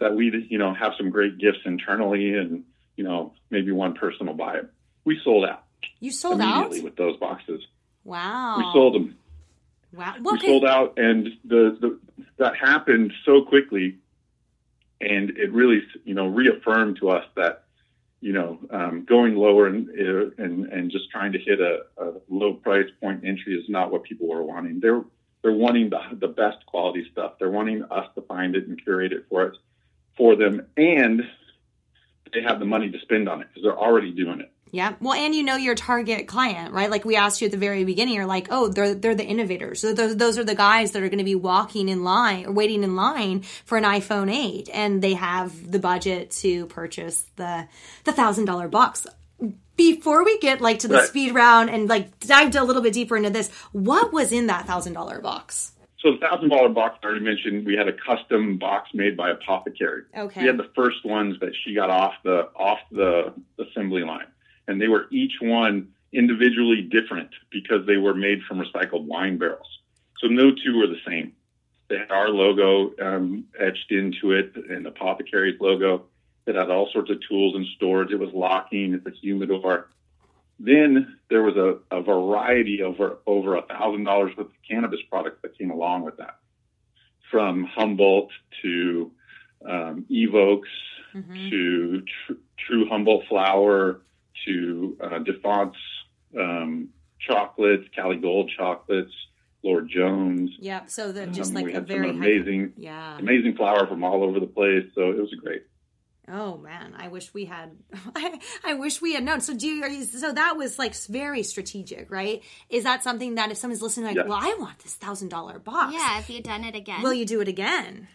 that 0.00 0.14
we'd, 0.16 0.50
you 0.50 0.58
know, 0.58 0.74
have 0.74 0.94
some 0.98 1.10
great 1.10 1.38
gifts 1.38 1.60
internally 1.64 2.34
and, 2.34 2.64
you 2.96 3.04
know, 3.04 3.32
maybe 3.50 3.70
one 3.70 3.94
person 3.94 4.26
will 4.26 4.34
buy 4.34 4.56
it. 4.56 4.68
We 5.04 5.20
sold 5.22 5.44
out 5.44 5.62
You 6.00 6.10
sold 6.10 6.40
out? 6.40 6.66
immediately 6.66 6.82
with 6.82 6.96
those 6.96 7.16
boxes. 7.18 7.62
Wow. 8.02 8.58
We 8.58 8.64
sold 8.72 8.94
them. 8.94 9.16
Wow. 9.92 10.14
We 10.20 10.40
sold 10.40 10.64
out 10.64 10.98
and 10.98 11.28
the, 11.44 11.76
the, 11.80 11.98
that 12.38 12.56
happened 12.56 13.12
so 13.24 13.42
quickly 13.42 13.98
and 15.00 15.30
it 15.30 15.52
really, 15.52 15.82
you 16.04 16.14
know, 16.14 16.26
reaffirmed 16.26 16.96
to 16.98 17.10
us 17.10 17.24
that, 17.36 17.63
you 18.24 18.32
know, 18.32 18.58
um, 18.70 19.04
going 19.06 19.36
lower 19.36 19.66
and, 19.66 19.90
and, 19.90 20.64
and 20.72 20.90
just 20.90 21.10
trying 21.10 21.30
to 21.32 21.38
hit 21.38 21.60
a, 21.60 21.80
a 21.98 22.12
low 22.30 22.54
price 22.54 22.88
point 22.98 23.22
entry 23.22 23.54
is 23.54 23.68
not 23.68 23.92
what 23.92 24.02
people 24.02 24.32
are 24.32 24.42
wanting. 24.42 24.80
They're, 24.80 25.02
they're 25.42 25.52
wanting 25.52 25.90
the, 25.90 26.00
the 26.18 26.28
best 26.28 26.64
quality 26.64 27.06
stuff. 27.12 27.32
They're 27.38 27.50
wanting 27.50 27.82
us 27.90 28.06
to 28.14 28.22
find 28.22 28.56
it 28.56 28.66
and 28.66 28.82
curate 28.82 29.12
it 29.12 29.26
for 29.28 29.42
it, 29.42 29.58
for 30.16 30.36
them. 30.36 30.66
And 30.78 31.20
they 32.32 32.40
have 32.40 32.60
the 32.60 32.64
money 32.64 32.90
to 32.90 32.98
spend 33.00 33.28
on 33.28 33.42
it 33.42 33.48
because 33.48 33.62
they're 33.62 33.78
already 33.78 34.10
doing 34.10 34.40
it. 34.40 34.50
Yeah. 34.74 34.94
Well, 35.00 35.12
and 35.12 35.32
you 35.36 35.44
know 35.44 35.54
your 35.54 35.76
target 35.76 36.26
client, 36.26 36.72
right? 36.72 36.90
Like 36.90 37.04
we 37.04 37.14
asked 37.14 37.40
you 37.40 37.44
at 37.46 37.52
the 37.52 37.58
very 37.58 37.84
beginning, 37.84 38.14
you're 38.14 38.26
like, 38.26 38.48
oh, 38.50 38.66
they're 38.66 38.92
they're 38.92 39.14
the 39.14 39.24
innovators. 39.24 39.80
So 39.80 39.94
those 39.94 40.16
those 40.16 40.36
are 40.36 40.42
the 40.42 40.56
guys 40.56 40.90
that 40.92 41.02
are 41.04 41.08
going 41.08 41.18
to 41.18 41.24
be 41.24 41.36
walking 41.36 41.88
in 41.88 42.02
line 42.02 42.46
or 42.46 42.50
waiting 42.52 42.82
in 42.82 42.96
line 42.96 43.42
for 43.64 43.78
an 43.78 43.84
iPhone 43.84 44.34
8, 44.34 44.68
and 44.74 45.00
they 45.00 45.14
have 45.14 45.70
the 45.70 45.78
budget 45.78 46.32
to 46.42 46.66
purchase 46.66 47.24
the 47.36 47.68
the 48.02 48.12
thousand 48.12 48.46
dollar 48.46 48.66
box. 48.66 49.06
Before 49.76 50.24
we 50.24 50.38
get 50.38 50.60
like 50.60 50.80
to 50.80 50.88
the 50.88 50.96
Right. 50.96 51.06
speed 51.06 51.34
round 51.34 51.70
and 51.70 51.88
like 51.88 52.18
dived 52.20 52.56
a 52.56 52.64
little 52.64 52.82
bit 52.82 52.94
deeper 52.94 53.16
into 53.16 53.30
this, 53.30 53.50
what 53.70 54.12
was 54.12 54.32
in 54.32 54.48
that 54.48 54.66
thousand 54.66 54.94
dollar 54.94 55.20
box? 55.20 55.70
So 56.00 56.12
the 56.12 56.18
thousand 56.18 56.48
dollar 56.50 56.68
box 56.68 56.98
I 57.02 57.06
already 57.06 57.24
mentioned, 57.24 57.64
we 57.64 57.76
had 57.76 57.88
a 57.88 57.92
custom 57.92 58.58
box 58.58 58.90
made 58.92 59.16
by 59.16 59.30
Apothecary. 59.30 60.02
Okay. 60.16 60.40
We 60.42 60.46
had 60.48 60.58
the 60.58 60.68
first 60.74 61.04
ones 61.04 61.38
that 61.40 61.52
she 61.64 61.74
got 61.74 61.90
off 61.90 62.14
the 62.24 62.48
off 62.56 62.78
the 62.90 63.32
assembly 63.58 64.02
line, 64.02 64.26
and 64.68 64.80
they 64.80 64.88
were 64.88 65.06
each 65.10 65.34
one 65.40 65.88
individually 66.12 66.82
different 66.82 67.30
because 67.50 67.86
they 67.86 67.96
were 67.96 68.14
made 68.14 68.42
from 68.44 68.58
recycled 68.58 69.04
wine 69.04 69.36
barrels. 69.38 69.66
So 70.18 70.28
no 70.28 70.50
two 70.52 70.78
were 70.78 70.86
the 70.86 71.00
same. 71.06 71.32
They 71.88 71.98
had 71.98 72.10
our 72.10 72.28
logo 72.28 72.92
um, 73.02 73.44
etched 73.58 73.90
into 73.90 74.32
it, 74.32 74.52
and 74.70 74.86
Apothecary's 74.86 75.60
logo. 75.60 76.06
It 76.46 76.54
had 76.54 76.70
all 76.70 76.88
sorts 76.92 77.10
of 77.10 77.18
tools 77.28 77.54
and 77.56 77.66
storage. 77.76 78.10
It 78.10 78.18
was 78.18 78.32
locking. 78.32 78.94
It's 78.94 79.06
a 79.06 79.10
humidor. 79.10 79.88
Then 80.58 81.18
there 81.30 81.42
was 81.42 81.56
a, 81.56 81.78
a 81.94 82.02
variety 82.02 82.80
of 82.80 82.94
over 83.00 83.18
over 83.26 83.56
a 83.56 83.62
thousand 83.62 84.04
dollars 84.04 84.36
worth 84.36 84.46
of 84.46 84.52
cannabis 84.68 85.00
products 85.10 85.38
that 85.42 85.58
came 85.58 85.70
along 85.70 86.04
with 86.04 86.16
that, 86.18 86.38
from 87.30 87.64
Humboldt 87.64 88.30
to 88.62 89.10
um, 89.68 90.06
Evokes 90.08 90.68
to 91.50 92.00
tr- 92.00 92.32
True 92.66 92.88
Humboldt 92.88 93.24
flour 93.28 94.00
to 94.46 94.96
uh, 95.02 95.18
Defonce 95.20 95.74
um, 96.38 96.88
chocolates, 97.20 97.84
Cali 97.94 98.16
Gold 98.16 98.50
chocolates, 98.56 99.12
Lord 99.62 99.88
Jones. 99.88 100.50
Yep. 100.58 100.90
So 100.90 101.12
they're 101.12 101.26
just 101.26 101.50
Um, 101.50 101.54
like 101.56 101.64
we 101.66 101.72
a 101.72 101.74
had 101.76 101.88
very 101.88 102.08
some 102.08 102.20
high- 102.20 102.26
amazing, 102.28 102.72
yeah. 102.76 103.18
amazing 103.18 103.56
flour 103.56 103.86
from 103.86 104.04
all 104.04 104.22
over 104.24 104.40
the 104.40 104.46
place. 104.46 104.84
So 104.94 105.10
it 105.10 105.16
was 105.18 105.32
great. 105.42 105.62
Oh 106.26 106.56
man, 106.56 106.94
I 106.96 107.08
wish 107.08 107.34
we 107.34 107.44
had. 107.44 107.72
I, 108.16 108.40
I 108.64 108.74
wish 108.74 109.02
we 109.02 109.12
had 109.12 109.22
known. 109.24 109.42
So 109.42 109.54
do 109.54 109.66
you, 109.66 109.82
are 109.82 109.88
you? 109.90 110.04
So 110.04 110.32
that 110.32 110.56
was 110.56 110.78
like 110.78 110.94
very 111.06 111.42
strategic, 111.42 112.10
right? 112.10 112.42
Is 112.70 112.84
that 112.84 113.02
something 113.02 113.34
that 113.34 113.50
if 113.50 113.58
someone's 113.58 113.82
listening, 113.82 114.06
like, 114.06 114.16
Yeah. 114.16 114.24
well, 114.26 114.38
I 114.40 114.56
want 114.58 114.78
this 114.78 114.94
thousand 114.94 115.28
dollar 115.28 115.58
box. 115.58 115.92
Yeah, 115.92 116.00
have 116.16 116.30
you 116.30 116.40
done 116.42 116.64
it 116.64 116.74
again? 116.74 117.02
Will 117.02 117.12
you 117.12 117.26
do 117.26 117.42
it 117.42 117.48
again? 117.48 118.08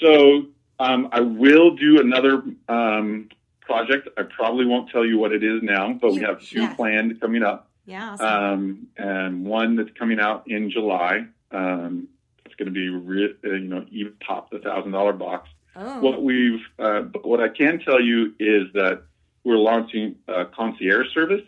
So 0.00 0.46
um, 0.78 1.08
I 1.12 1.20
will 1.20 1.74
do 1.76 2.00
another 2.00 2.42
um, 2.68 3.28
project. 3.68 4.08
I 4.16 4.22
probably 4.22 4.64
won't 4.66 4.90
tell 4.90 5.04
you 5.04 5.18
what 5.18 5.32
it 5.32 5.44
is 5.44 5.62
now, 5.62 5.92
but 5.92 6.12
we 6.12 6.20
have 6.22 6.40
two 6.42 6.66
planned 6.74 7.20
coming 7.20 7.42
up. 7.42 7.68
Yeah. 7.86 8.12
awesome. 8.12 8.26
um, 8.26 8.86
and 8.96 9.44
one 9.46 9.76
that's 9.76 9.90
coming 9.98 10.20
out 10.20 10.44
in 10.46 10.70
July. 10.70 11.26
Um, 11.52 12.08
it's 12.44 12.54
going 12.56 12.66
to 12.66 12.72
be, 12.72 12.88
re- 12.88 13.34
uh, 13.44 13.48
you 13.52 13.68
know, 13.68 13.84
even 13.90 14.14
top 14.26 14.50
the 14.50 14.58
thousand 14.58 14.92
dollar 14.92 15.12
box. 15.12 15.48
oh. 15.76 16.00
What 16.00 16.22
we've, 16.22 16.60
uh, 16.78 17.02
but 17.02 17.26
what 17.26 17.40
I 17.40 17.48
can 17.48 17.78
tell 17.80 18.00
you 18.00 18.34
is 18.38 18.64
that 18.74 19.02
we're 19.44 19.56
launching 19.58 20.16
a 20.26 20.44
concierge 20.46 21.12
service. 21.14 21.46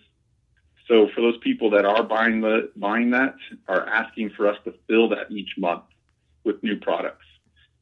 So 0.89 1.09
for 1.15 1.21
those 1.21 1.39
people 1.39 1.71
that 1.71 1.85
are 1.85 2.03
buying 2.03 2.41
the 2.41 2.71
buying 2.77 3.11
that, 3.11 3.35
are 3.69 3.87
asking 3.87 4.31
for 4.31 4.49
us 4.49 4.57
to 4.65 4.75
fill 4.89 5.09
that 5.11 5.31
each 5.31 5.53
month 5.59 5.85
with 6.45 6.63
new 6.63 6.77
products, 6.77 7.27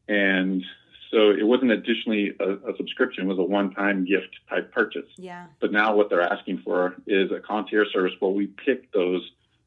and 0.08 0.64
so 1.10 1.30
it 1.30 1.46
wasn't 1.46 1.70
additionally 1.70 2.32
a, 2.38 2.70
a 2.70 2.76
subscription; 2.76 3.24
it 3.24 3.28
was 3.28 3.38
a 3.38 3.42
one-time 3.42 4.04
gift 4.04 4.36
type 4.48 4.72
purchase. 4.72 5.08
yeah. 5.16 5.46
But 5.60 5.72
now 5.72 5.94
what 5.94 6.10
they're 6.10 6.22
asking 6.22 6.58
for 6.58 6.96
is 7.06 7.30
a 7.30 7.40
concierge 7.40 7.88
service 7.92 8.12
where 8.20 8.30
we 8.30 8.46
pick 8.46 8.92
those 8.92 9.22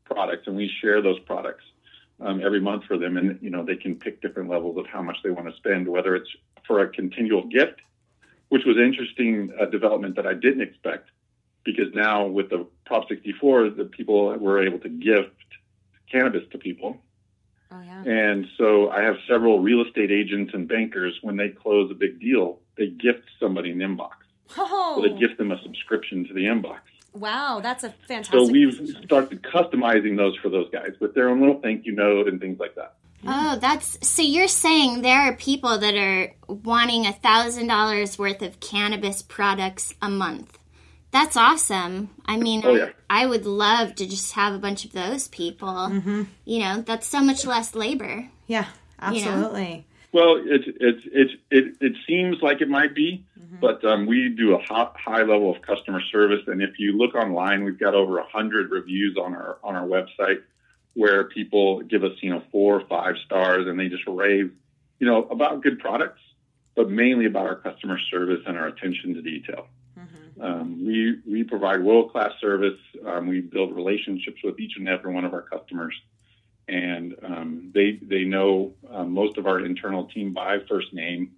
products 0.06 0.48
and 0.48 0.56
we 0.56 0.70
share 0.82 1.02
those 1.02 1.20
products 1.20 1.64
um, 2.20 2.42
every 2.44 2.62
month 2.62 2.84
for 2.86 2.98
them, 2.98 3.18
and 3.18 3.40
you 3.42 3.50
know 3.50 3.64
they 3.66 3.76
can 3.76 3.96
pick 3.96 4.22
different 4.22 4.50
levels 4.50 4.78
of 4.78 4.86
how 4.88 5.02
much 5.02 5.18
they 5.24 5.32
want 5.32 5.50
to 5.50 5.56
spend, 5.58 5.88
whether 5.88 6.16
it's 6.16 6.30
for 6.68 6.82
a 6.82 6.90
continual 6.90 7.48
gift, 7.48 7.82
which 8.50 8.64
was 8.66 8.78
an 8.78 8.84
interesting 8.84 9.52
uh, 9.60 9.66
development 9.66 10.16
that 10.16 10.28
I 10.28 10.34
didn't 10.34 10.62
expect, 10.62 11.10
because 11.64 11.94
now 11.94 12.26
with 12.28 12.50
the 12.50 12.68
Prop 12.86 13.08
64, 13.08 13.72
the 13.72 13.86
people 13.86 14.38
were 14.38 14.64
able 14.64 14.80
to 14.80 14.90
gift 14.90 15.30
cannabis 16.12 16.44
to 16.52 16.58
people. 16.58 17.02
Oh 17.72 17.82
yeah. 17.82 18.04
And 18.04 18.48
so 18.58 18.90
I 18.90 19.02
have 19.02 19.16
several 19.28 19.60
real 19.60 19.82
estate 19.86 20.12
agents 20.12 20.54
and 20.54 20.68
bankers, 20.68 21.18
when 21.22 21.38
they 21.38 21.50
close 21.50 21.90
a 21.90 21.94
big 21.94 22.20
deal, 22.20 22.60
they 22.78 22.88
gift 22.88 23.24
somebody 23.40 23.72
an 23.72 23.80
Mbox. 23.80 24.12
Oh. 24.58 24.96
So 24.98 25.08
they 25.08 25.14
oh. 25.14 25.18
gift 25.18 25.38
them 25.38 25.52
a 25.52 25.62
subscription 25.62 26.26
to 26.28 26.34
the 26.34 26.42
Mbox. 26.42 26.80
wow, 27.14 27.60
that's 27.62 27.84
a 27.84 27.92
fantastic. 28.08 28.40
So 28.40 28.52
we've 28.52 28.78
decision. 28.78 29.04
started 29.04 29.42
customizing 29.44 30.18
those 30.18 30.36
for 30.38 30.50
those 30.50 30.70
guys 30.72 30.92
with 31.00 31.14
their 31.16 31.30
own 31.30 31.40
little 31.40 31.62
thank 31.62 31.86
you 31.86 31.94
note 31.94 32.28
and 32.28 32.42
things 32.42 32.60
like 32.60 32.76
that. 32.76 32.96
Oh, 33.26 33.58
that's 33.62 34.06
so 34.06 34.24
you're 34.24 34.48
saying 34.48 35.02
there 35.02 35.22
are 35.22 35.36
people 35.36 35.78
that 35.78 35.96
are 35.96 36.34
wanting 36.48 37.06
a 37.06 37.14
thousand 37.14 37.68
dollars 37.68 38.18
worth 38.18 38.42
of 38.42 38.60
cannabis 38.60 39.22
products 39.22 39.94
a 40.02 40.10
month. 40.10 40.58
That's 41.12 41.36
awesome. 41.36 42.10
I 42.26 42.38
mean, 42.38 42.62
Oh, 42.64 42.74
I, 42.74 42.78
yeah. 42.78 42.90
I 43.10 43.26
would 43.26 43.46
love 43.46 43.96
to 43.96 44.08
just 44.08 44.34
have 44.34 44.54
a 44.54 44.60
bunch 44.60 44.86
of 44.86 44.94
those 44.94 45.28
people. 45.28 45.68
Mm-hmm. 45.68 46.24
You 46.46 46.60
know, 46.60 46.82
that's 46.82 47.08
so 47.08 47.22
much 47.22 47.46
less 47.46 47.76
labor. 47.76 48.30
Yeah. 48.48 48.68
Absolutely. 49.02 49.86
Well, 50.14 50.38
it 50.38 50.62
it 50.80 50.96
it 51.06 51.30
it, 51.50 51.76
it 51.80 51.94
seems 52.06 52.38
like 52.42 52.62
it 52.62 52.68
might 52.70 52.94
be, 52.94 53.26
but 53.62 53.84
um, 53.86 54.06
we 54.06 54.30
do 54.30 54.56
a 54.56 54.62
high, 54.62 54.90
high 54.96 55.22
level 55.24 55.56
of 55.56 55.62
customer 55.62 56.02
service, 56.12 56.42
and 56.48 56.62
if 56.62 56.78
you 56.80 56.98
look 56.98 57.16
online, 57.16 57.64
we've 57.64 57.80
got 57.80 57.96
over 57.96 58.18
a 58.18 58.28
hundred 58.28 58.72
reviews 58.72 59.18
on 59.18 59.34
our 59.34 59.58
on 59.64 59.76
our 59.76 59.88
website 59.88 60.42
where 60.94 61.24
people 61.24 61.82
give 61.82 62.04
us 62.04 62.12
you 62.22 62.30
know 62.30 62.44
four 62.52 62.82
or 62.82 62.88
five 62.88 63.16
stars, 63.26 63.68
and 63.68 63.80
they 63.80 63.88
just 63.88 64.04
rave, 64.06 64.52
you 65.00 65.08
know, 65.08 65.24
about 65.30 65.64
good 65.64 65.80
products, 65.80 66.20
but 66.76 66.90
mainly 66.90 67.26
about 67.26 67.48
our 67.48 67.56
customer 67.56 67.98
service 68.12 68.42
and 68.46 68.58
our 68.58 68.68
attention 68.68 69.14
to 69.14 69.22
detail. 69.22 69.68
Um, 70.42 70.86
we 70.86 71.20
we 71.30 71.44
provide 71.44 71.84
world 71.84 72.12
class 72.12 72.32
service. 72.42 72.80
Um, 73.06 73.28
we 73.28 73.42
build 73.42 73.76
relationships 73.76 74.38
with 74.44 74.60
each 74.60 74.74
and 74.76 74.90
every 74.90 75.14
one 75.14 75.24
of 75.24 75.34
our 75.34 75.44
customers, 75.44 75.94
and 76.68 77.16
um, 77.24 77.72
they 77.74 78.00
they 78.02 78.24
know 78.24 78.74
um, 78.90 79.12
most 79.12 79.38
of 79.38 79.46
our 79.46 79.64
internal 79.64 80.06
team 80.08 80.34
by 80.34 80.58
first 80.68 80.94
name, 80.94 81.34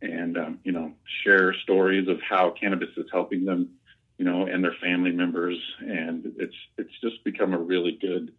and 0.00 0.38
um, 0.38 0.58
you 0.64 0.72
know 0.72 0.92
share 1.22 1.54
stories 1.64 2.08
of 2.08 2.18
how 2.22 2.50
cannabis 2.50 2.88
is 2.96 3.06
helping 3.12 3.44
them, 3.44 3.68
you 4.16 4.24
know, 4.24 4.46
and 4.46 4.64
their 4.64 4.76
family 4.80 5.12
members, 5.12 5.58
and 5.80 6.32
it's 6.38 6.56
it's 6.78 7.00
just 7.02 7.22
become 7.24 7.52
a 7.52 7.58
really 7.58 7.98
good 8.00 8.32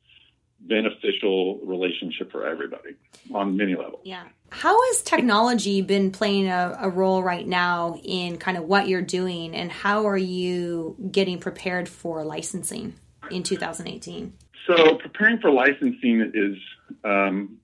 beneficial 0.60 1.60
relationship 1.64 2.32
for 2.32 2.46
everybody 2.46 2.96
on 3.34 3.56
many 3.56 3.76
levels. 3.76 4.02
Yeah. 4.04 4.24
How 4.50 4.82
has 4.88 5.02
technology 5.02 5.82
been 5.82 6.12
playing 6.12 6.48
a, 6.48 6.78
a 6.80 6.90
role 6.90 7.22
right 7.24 7.48
now 7.48 8.00
in 8.04 8.38
kind 8.38 8.58
of 8.58 8.64
what 8.64 8.88
you're 8.88 9.02
doing, 9.02 9.56
and 9.56 9.72
how 9.72 10.08
are 10.08 10.18
you 10.18 10.96
getting 11.12 11.40
prepared 11.40 11.90
for 11.90 12.24
licensing 12.24 12.96
in 13.30 13.44
2018? 13.44 14.34
So 14.66 14.96
preparing 14.96 15.40
for 15.40 15.52
licensing 15.52 16.32
is 16.34 16.58
um, 17.04 17.58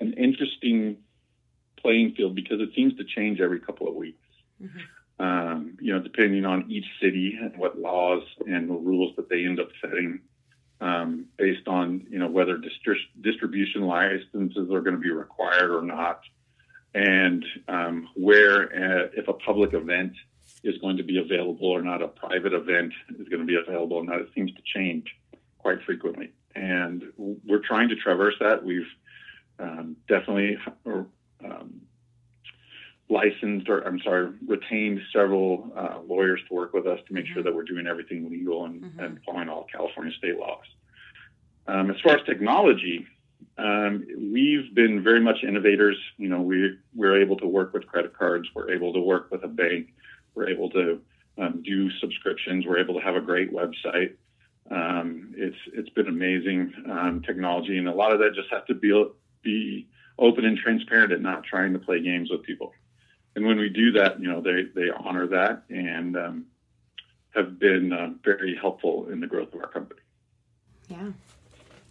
an 0.00 0.12
interesting 0.14 0.98
playing 1.80 2.14
field 2.16 2.34
because 2.34 2.60
it 2.60 2.70
seems 2.74 2.96
to 2.96 3.04
change 3.04 3.40
every 3.40 3.60
couple 3.60 3.88
of 3.88 3.94
weeks. 3.94 4.18
um, 5.18 5.76
you 5.80 5.92
know, 5.92 6.00
depending 6.00 6.44
on 6.44 6.70
each 6.70 6.86
city 7.00 7.38
and 7.40 7.56
what 7.56 7.78
laws 7.78 8.22
and 8.46 8.68
the 8.68 8.74
rules 8.74 9.14
that 9.16 9.28
they 9.28 9.44
end 9.44 9.60
up 9.60 9.68
setting, 9.80 10.20
um, 10.80 11.26
based 11.36 11.68
on 11.68 12.06
you 12.10 12.18
know 12.18 12.28
whether 12.28 12.56
distri- 12.56 13.10
distribution 13.20 13.82
licenses 13.82 14.70
are 14.70 14.80
going 14.80 14.96
to 14.96 15.00
be 15.00 15.10
required 15.10 15.70
or 15.70 15.82
not, 15.82 16.20
and 16.94 17.44
um, 17.68 18.08
where 18.14 18.64
uh, 18.64 19.08
if 19.16 19.28
a 19.28 19.32
public 19.32 19.74
event 19.74 20.12
is 20.62 20.78
going 20.78 20.96
to 20.96 21.02
be 21.02 21.18
available 21.18 21.68
or 21.68 21.82
not, 21.82 22.02
a 22.02 22.08
private 22.08 22.52
event 22.52 22.92
is 23.18 23.28
going 23.28 23.40
to 23.40 23.46
be 23.46 23.56
available 23.56 23.98
or 23.98 24.04
not. 24.04 24.20
It 24.20 24.28
seems 24.34 24.52
to 24.52 24.62
change 24.74 25.06
quite 25.58 25.82
frequently, 25.82 26.32
and 26.54 27.02
we're 27.16 27.62
trying 27.66 27.88
to 27.88 27.96
traverse 27.96 28.34
that. 28.40 28.64
We've 28.64 28.90
um, 29.58 29.96
definitely 30.08 30.58
um, 30.86 31.80
licensed 33.08 33.68
or 33.68 33.80
I'm 33.86 34.00
sorry, 34.00 34.32
retained 34.46 35.00
several 35.12 35.70
uh, 35.76 35.98
lawyers 36.06 36.40
to 36.48 36.54
work 36.54 36.72
with 36.72 36.86
us 36.86 36.98
to 37.06 37.14
make 37.14 37.24
mm-hmm. 37.24 37.34
sure 37.34 37.42
that 37.42 37.54
we're 37.54 37.64
doing 37.64 37.86
everything 37.86 38.30
legal 38.30 38.64
and, 38.64 38.82
mm-hmm. 38.82 39.00
and 39.00 39.20
following 39.24 39.48
all 39.48 39.66
California 39.70 40.12
state 40.16 40.38
laws. 40.38 40.64
Um, 41.66 41.90
as 41.90 41.96
far 42.02 42.16
as 42.16 42.24
technology, 42.26 43.06
um, 43.58 44.06
we've 44.32 44.74
been 44.74 45.02
very 45.02 45.20
much 45.20 45.44
innovators. 45.46 45.96
You 46.16 46.28
know, 46.28 46.40
we 46.40 46.76
we're 46.94 47.20
able 47.20 47.36
to 47.38 47.46
work 47.46 47.72
with 47.72 47.86
credit 47.86 48.16
cards. 48.16 48.48
We're 48.54 48.72
able 48.72 48.92
to 48.92 49.00
work 49.00 49.30
with 49.30 49.44
a 49.44 49.48
bank. 49.48 49.92
We're 50.34 50.48
able 50.48 50.70
to 50.70 51.00
um, 51.38 51.62
do 51.62 51.90
subscriptions. 52.00 52.66
We're 52.66 52.78
able 52.78 52.94
to 52.94 53.00
have 53.00 53.16
a 53.16 53.20
great 53.20 53.52
website. 53.52 54.14
Um, 54.70 55.34
it's 55.36 55.56
it's 55.72 55.90
been 55.90 56.08
amazing 56.08 56.72
um, 56.90 57.22
technology, 57.24 57.76
and 57.78 57.88
a 57.88 57.94
lot 57.94 58.12
of 58.12 58.18
that 58.20 58.34
just 58.34 58.50
has 58.50 58.62
to 58.68 58.74
be 58.74 59.04
be 59.42 59.88
open 60.18 60.44
and 60.44 60.56
transparent 60.56 61.12
and 61.12 61.22
not 61.22 61.44
trying 61.44 61.72
to 61.72 61.78
play 61.78 62.00
games 62.00 62.30
with 62.30 62.42
people. 62.42 62.72
And 63.36 63.46
when 63.46 63.58
we 63.58 63.68
do 63.68 63.92
that, 63.92 64.20
you 64.20 64.28
know, 64.28 64.40
they 64.40 64.64
they 64.74 64.90
honor 64.90 65.26
that 65.28 65.64
and 65.68 66.16
um, 66.16 66.46
have 67.34 67.58
been 67.58 67.92
uh, 67.92 68.10
very 68.22 68.56
helpful 68.56 69.08
in 69.10 69.20
the 69.20 69.26
growth 69.26 69.52
of 69.54 69.60
our 69.60 69.68
company. 69.68 70.00
Yeah. 70.88 71.10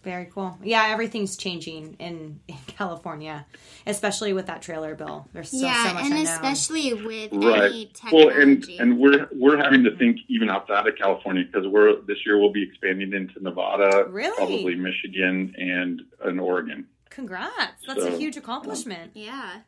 Very 0.04 0.26
cool. 0.26 0.58
Yeah, 0.62 0.88
everything's 0.88 1.34
changing 1.34 1.96
in, 1.98 2.40
in 2.46 2.56
California, 2.66 3.46
especially 3.86 4.34
with 4.34 4.46
that 4.46 4.60
trailer 4.60 4.94
bill. 4.94 5.26
There's 5.32 5.50
so, 5.50 5.64
yeah, 5.64 5.88
so 5.88 5.94
much 5.94 6.04
and 6.04 6.12
unknown. 6.12 6.34
especially 6.34 6.92
with 6.92 7.32
right. 7.32 7.62
any 7.62 7.86
technology. 7.86 8.26
Well, 8.26 8.42
and 8.42 8.64
and 8.78 8.98
we're 8.98 9.28
we're 9.32 9.56
having 9.56 9.82
to 9.84 9.96
think 9.96 10.18
even 10.28 10.50
outside 10.50 10.86
of 10.86 10.94
California 10.96 11.44
because 11.50 11.66
we're 11.66 12.02
this 12.02 12.18
year 12.26 12.38
we'll 12.38 12.52
be 12.52 12.62
expanding 12.62 13.14
into 13.14 13.42
Nevada, 13.42 14.06
really? 14.10 14.36
probably 14.36 14.74
Michigan 14.74 15.54
and 15.56 16.02
and 16.22 16.38
Oregon. 16.38 16.86
Congrats! 17.08 17.86
That's 17.86 18.02
so, 18.02 18.14
a 18.14 18.18
huge 18.18 18.36
accomplishment. 18.36 19.12
Yeah. 19.14 19.60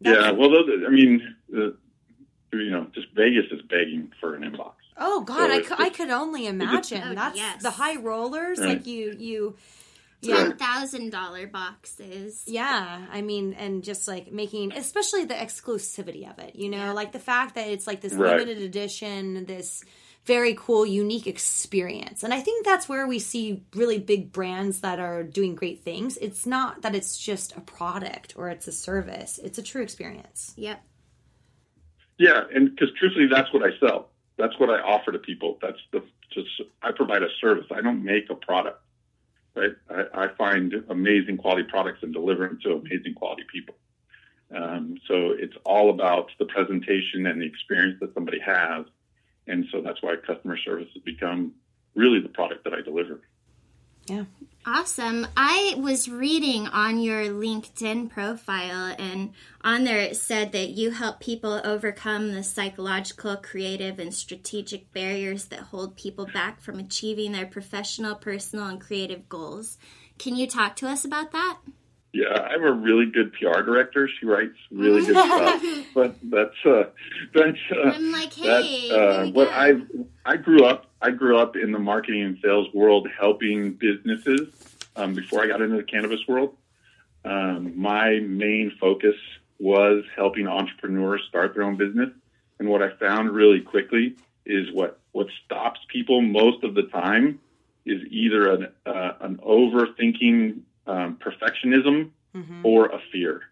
That's 0.00 0.20
yeah. 0.20 0.30
Well, 0.30 0.50
those, 0.50 0.68
I 0.86 0.90
mean, 0.90 1.36
you 1.48 2.70
know, 2.70 2.86
just 2.94 3.08
Vegas 3.14 3.46
is 3.50 3.62
begging 3.62 4.12
for 4.20 4.34
an 4.34 4.42
Mbox. 4.42 4.72
Oh 4.96 5.22
God, 5.22 5.50
so 5.50 5.56
I, 5.56 5.60
could, 5.60 5.80
I 5.80 5.88
could 5.90 6.10
only 6.10 6.46
imagine. 6.46 7.02
Oh, 7.04 7.14
That's 7.14 7.36
yes. 7.36 7.62
the 7.62 7.70
high 7.70 7.96
rollers. 7.96 8.58
Right. 8.58 8.68
Like 8.70 8.86
you, 8.86 9.16
you 9.18 9.56
ten 10.22 10.56
thousand 10.56 11.10
dollar 11.10 11.46
boxes. 11.46 12.44
Yeah, 12.46 13.06
I 13.10 13.22
mean, 13.22 13.54
and 13.54 13.82
just 13.82 14.06
like 14.06 14.32
making, 14.32 14.72
especially 14.72 15.24
the 15.24 15.34
exclusivity 15.34 16.30
of 16.30 16.38
it. 16.38 16.56
You 16.56 16.70
know, 16.70 16.78
yeah. 16.78 16.92
like 16.92 17.12
the 17.12 17.18
fact 17.18 17.54
that 17.54 17.68
it's 17.68 17.86
like 17.86 18.00
this 18.00 18.12
right. 18.12 18.36
limited 18.36 18.62
edition, 18.62 19.46
this 19.46 19.82
very 20.30 20.54
cool, 20.54 20.86
unique 20.86 21.26
experience. 21.26 22.22
And 22.22 22.32
I 22.32 22.40
think 22.40 22.64
that's 22.64 22.88
where 22.88 23.04
we 23.04 23.18
see 23.18 23.64
really 23.74 23.98
big 23.98 24.30
brands 24.30 24.80
that 24.80 25.00
are 25.00 25.24
doing 25.24 25.56
great 25.56 25.82
things. 25.82 26.16
It's 26.18 26.46
not 26.46 26.82
that 26.82 26.94
it's 26.94 27.18
just 27.18 27.56
a 27.56 27.60
product 27.60 28.34
or 28.36 28.48
it's 28.48 28.68
a 28.68 28.72
service; 28.72 29.40
it's 29.42 29.58
a 29.58 29.62
true 29.70 29.82
experience. 29.82 30.54
Yep. 30.56 30.80
Yeah, 32.18 32.42
and 32.54 32.70
because 32.70 32.90
truthfully, 32.96 33.26
that's 33.26 33.52
what 33.52 33.64
I 33.64 33.70
sell. 33.80 34.10
That's 34.38 34.56
what 34.60 34.70
I 34.70 34.78
offer 34.80 35.10
to 35.10 35.18
people. 35.18 35.58
That's 35.60 35.82
the 35.90 36.00
just 36.32 36.48
I 36.80 36.92
provide 36.92 37.24
a 37.24 37.32
service. 37.40 37.66
I 37.72 37.80
don't 37.80 38.04
make 38.04 38.30
a 38.30 38.36
product. 38.36 38.80
Right? 39.56 39.74
I, 39.90 40.26
I 40.26 40.28
find 40.38 40.72
amazing 40.90 41.38
quality 41.38 41.64
products 41.64 42.04
and 42.04 42.12
deliver 42.12 42.46
them 42.46 42.60
to 42.62 42.74
amazing 42.74 43.14
quality 43.16 43.42
people. 43.52 43.74
Um, 44.54 44.94
so 45.08 45.14
it's 45.44 45.56
all 45.64 45.90
about 45.90 46.30
the 46.38 46.44
presentation 46.44 47.26
and 47.26 47.42
the 47.42 47.46
experience 47.46 47.98
that 48.00 48.14
somebody 48.14 48.38
has, 48.46 48.86
and 49.50 49.66
so 49.70 49.82
that's 49.82 50.02
why 50.02 50.14
customer 50.26 50.56
service 50.58 50.88
has 50.94 51.02
become 51.02 51.52
really 51.94 52.20
the 52.20 52.28
product 52.28 52.64
that 52.64 52.72
I 52.72 52.82
deliver. 52.82 53.20
Yeah. 54.06 54.24
Awesome. 54.66 55.26
I 55.36 55.74
was 55.78 56.08
reading 56.08 56.66
on 56.66 56.98
your 56.98 57.24
LinkedIn 57.24 58.10
profile, 58.10 58.94
and 58.98 59.32
on 59.62 59.84
there 59.84 60.00
it 60.00 60.16
said 60.16 60.52
that 60.52 60.70
you 60.70 60.90
help 60.90 61.18
people 61.20 61.60
overcome 61.64 62.32
the 62.32 62.42
psychological, 62.42 63.36
creative, 63.36 63.98
and 63.98 64.12
strategic 64.12 64.92
barriers 64.92 65.46
that 65.46 65.60
hold 65.60 65.96
people 65.96 66.26
back 66.26 66.60
from 66.60 66.78
achieving 66.78 67.32
their 67.32 67.46
professional, 67.46 68.14
personal, 68.14 68.66
and 68.66 68.80
creative 68.80 69.28
goals. 69.28 69.78
Can 70.18 70.36
you 70.36 70.46
talk 70.46 70.76
to 70.76 70.88
us 70.88 71.04
about 71.04 71.32
that? 71.32 71.58
Yeah, 72.12 72.46
I 72.48 72.52
have 72.52 72.62
a 72.62 72.72
really 72.72 73.06
good 73.06 73.32
PR 73.34 73.62
director. 73.62 74.08
She 74.08 74.26
writes 74.26 74.56
really 74.70 75.06
good 75.06 75.16
stuff. 75.26 75.62
But 75.94 76.16
that's 76.22 76.66
uh, 76.66 76.90
that's 77.32 77.58
uh, 77.72 77.90
I'm 77.90 78.12
like, 78.12 78.32
hey, 78.32 78.88
that's, 78.88 78.90
uh, 78.90 79.30
what 79.32 79.48
I 79.48 79.74
I 80.24 80.36
grew 80.36 80.64
up. 80.64 80.86
I 81.00 81.10
grew 81.10 81.38
up 81.38 81.56
in 81.56 81.72
the 81.72 81.78
marketing 81.78 82.22
and 82.22 82.38
sales 82.42 82.66
world, 82.74 83.08
helping 83.18 83.74
businesses. 83.74 84.48
Um, 84.96 85.14
before 85.14 85.42
I 85.42 85.46
got 85.46 85.62
into 85.62 85.76
the 85.76 85.84
cannabis 85.84 86.20
world, 86.26 86.56
um, 87.24 87.80
my 87.80 88.18
main 88.20 88.72
focus 88.80 89.14
was 89.60 90.04
helping 90.16 90.48
entrepreneurs 90.48 91.22
start 91.28 91.54
their 91.54 91.62
own 91.62 91.76
business. 91.76 92.10
And 92.58 92.68
what 92.68 92.82
I 92.82 92.90
found 92.96 93.30
really 93.30 93.60
quickly 93.60 94.16
is 94.44 94.66
what 94.72 94.98
what 95.12 95.28
stops 95.44 95.80
people 95.88 96.20
most 96.22 96.64
of 96.64 96.74
the 96.74 96.84
time 96.84 97.38
is 97.84 98.02
either 98.10 98.52
an 98.52 98.68
uh, 98.86 99.12
an 99.20 99.36
overthinking 99.36 100.60
um, 100.90 101.18
perfectionism 101.24 102.10
mm-hmm. 102.34 102.66
or 102.66 102.86
a 102.86 103.00
fear. 103.12 103.42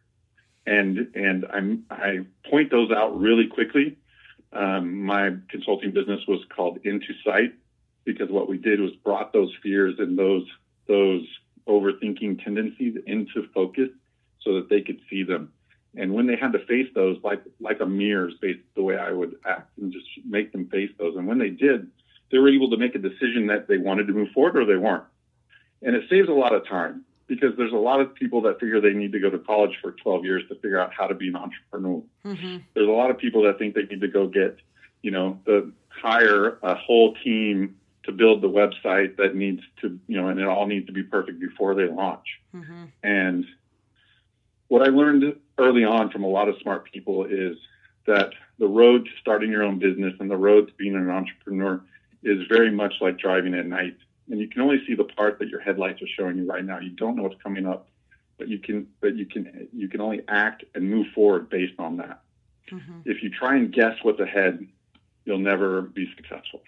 And 0.66 1.09
and 1.14 1.46
I'm, 1.53 1.85
I 1.90 2.20
point 2.51 2.70
those 2.70 2.90
out 2.90 3.18
really 3.18 3.46
quickly. 3.46 3.96
Um, 4.53 5.03
my 5.03 5.35
consulting 5.48 5.92
business 5.92 6.20
was 6.27 6.40
called 6.55 6.81
Into 6.85 7.14
Sight 7.24 7.55
because 8.05 8.31
what 8.31 8.48
we 8.48 8.59
did 8.59 8.81
was 8.81 8.92
brought 9.05 9.33
those 9.33 9.53
fears 9.62 9.94
and 9.98 10.18
those 10.18 10.46
those 10.87 11.27
overthinking 11.66 12.42
tendencies 12.42 12.96
into 13.07 13.46
focus 13.55 13.90
so 14.40 14.55
that 14.55 14.68
they 14.68 14.81
could 14.81 15.01
see 15.11 15.22
them. 15.22 15.53
And 15.94 16.14
when 16.14 16.27
they 16.27 16.37
had 16.37 16.53
to 16.53 16.64
face 16.66 16.88
those, 16.94 17.18
like 17.22 17.42
like 17.61 17.81
a 17.81 17.87
mirror 17.87 18.29
is 18.29 18.35
based 18.40 18.61
the 18.74 18.83
way 18.83 18.98
I 18.98 19.12
would 19.12 19.37
act 19.46 19.79
and 19.79 19.92
just 19.92 20.07
make 20.29 20.53
them 20.53 20.68
face 20.68 20.90
those. 20.98 21.16
And 21.16 21.27
when 21.27 21.38
they 21.38 21.51
did, 21.51 21.90
they 22.31 22.38
were 22.38 22.51
able 22.51 22.70
to 22.70 22.77
make 22.77 22.94
a 22.94 22.98
decision 22.98 23.46
that 23.46 23.68
they 23.68 23.79
wanted 23.79 24.07
to 24.09 24.12
move 24.12 24.31
forward 24.35 24.57
or 24.57 24.66
they 24.66 24.77
weren't. 24.77 25.05
And 25.81 25.94
it 25.94 26.11
saves 26.11 26.29
a 26.29 26.33
lot 26.33 26.55
of 26.55 26.66
time 26.66 27.05
because 27.29 27.53
there's 27.57 27.73
a 27.73 27.77
lot 27.77 28.01
of 28.01 28.14
people 28.14 28.41
that 28.43 28.59
figure 28.59 28.81
they 28.81 28.95
need 28.95 29.12
to 29.12 29.21
go 29.21 29.31
to 29.31 29.38
college 29.38 29.79
for 29.81 29.93
12 29.93 30.25
years 30.25 30.43
to 30.49 30.55
figure 30.57 30.81
out 30.81 30.93
how 30.93 31.07
to 31.07 31.14
be 31.14 31.29
an 31.29 31.37
entrepreneur. 31.37 32.03
Mm-hmm. 32.25 32.57
There's 32.75 32.88
a 32.88 32.93
lot 32.93 33.11
of 33.11 33.19
people 33.19 33.43
that 33.43 33.59
think 33.59 33.75
they 33.75 33.83
need 33.83 34.01
to 34.01 34.09
go 34.09 34.27
get, 34.27 34.57
you 35.03 35.11
know, 35.11 35.38
the 35.45 35.71
hire 35.88 36.59
a 36.62 36.75
whole 36.75 37.14
team 37.23 37.77
to 38.05 38.12
build 38.12 38.41
the 38.41 38.49
website 38.49 39.17
that 39.19 39.37
needs 39.37 39.61
to, 39.83 40.01
you 40.09 40.21
know, 40.21 40.29
and 40.29 40.41
it 40.41 40.47
all 40.47 40.67
needs 40.67 40.87
to 40.87 40.93
be 40.93 41.03
perfect 41.03 41.38
before 41.38 41.75
they 41.75 41.87
launch. 41.87 42.27
Mm-hmm. 42.55 42.85
And 43.03 43.45
what 44.69 44.83
I 44.83 44.91
learned 44.91 45.37
early 45.59 45.85
on 45.85 46.11
from 46.11 46.25
a 46.25 46.29
lot 46.29 46.49
of 46.49 46.57
smart 46.62 46.91
people 46.91 47.27
is 47.27 47.59
that 48.07 48.33
the 48.59 48.67
road 48.67 49.05
to 49.05 49.11
starting 49.21 49.51
your 49.51 49.62
own 49.62 49.79
business 49.79 50.14
and 50.19 50.31
the 50.31 50.37
road 50.37 50.69
to 50.69 50.73
being 50.75 50.95
an 50.95 51.11
entrepreneur 51.11 51.83
is 52.23 52.47
very 52.49 52.71
much 52.71 52.95
like 53.01 53.19
driving 53.19 53.55
at 53.55 53.67
night 53.67 53.97
and 54.31 54.41
you 54.41 54.49
can 54.49 54.62
only 54.62 54.79
see 54.87 54.95
the 54.95 55.05
part 55.05 55.38
that 55.38 55.49
your 55.49 55.61
headlights 55.61 56.03
are 56.03 56.09
showing 56.17 56.37
you 56.37 56.47
right 56.47 56.64
now. 56.64 56.79
You 56.79 56.91
don't 56.91 57.17
know 57.17 57.23
what's 57.23 57.41
coming 57.43 57.67
up, 57.67 57.88
but 58.38 58.49
you 58.49 58.59
can 58.59 58.87
but 59.01 59.17
you 59.17 59.27
can 59.27 59.69
you 59.73 59.88
can 59.88 60.01
only 60.01 60.23
act 60.29 60.64
and 60.75 60.91
move 60.91 61.07
forward 61.14 61.51
based 61.51 61.79
on 61.79 61.97
that. 61.99 62.21
Mm-hmm. 62.71 63.01
If 63.05 63.23
you 63.23 63.31
try 63.31 63.57
and 63.57 63.73
guess 63.73 63.97
what's 64.03 64.21
ahead, 64.21 64.67
you'll 65.25 65.38
never 65.38 65.83
be 65.83 66.09
successful. 66.17 66.62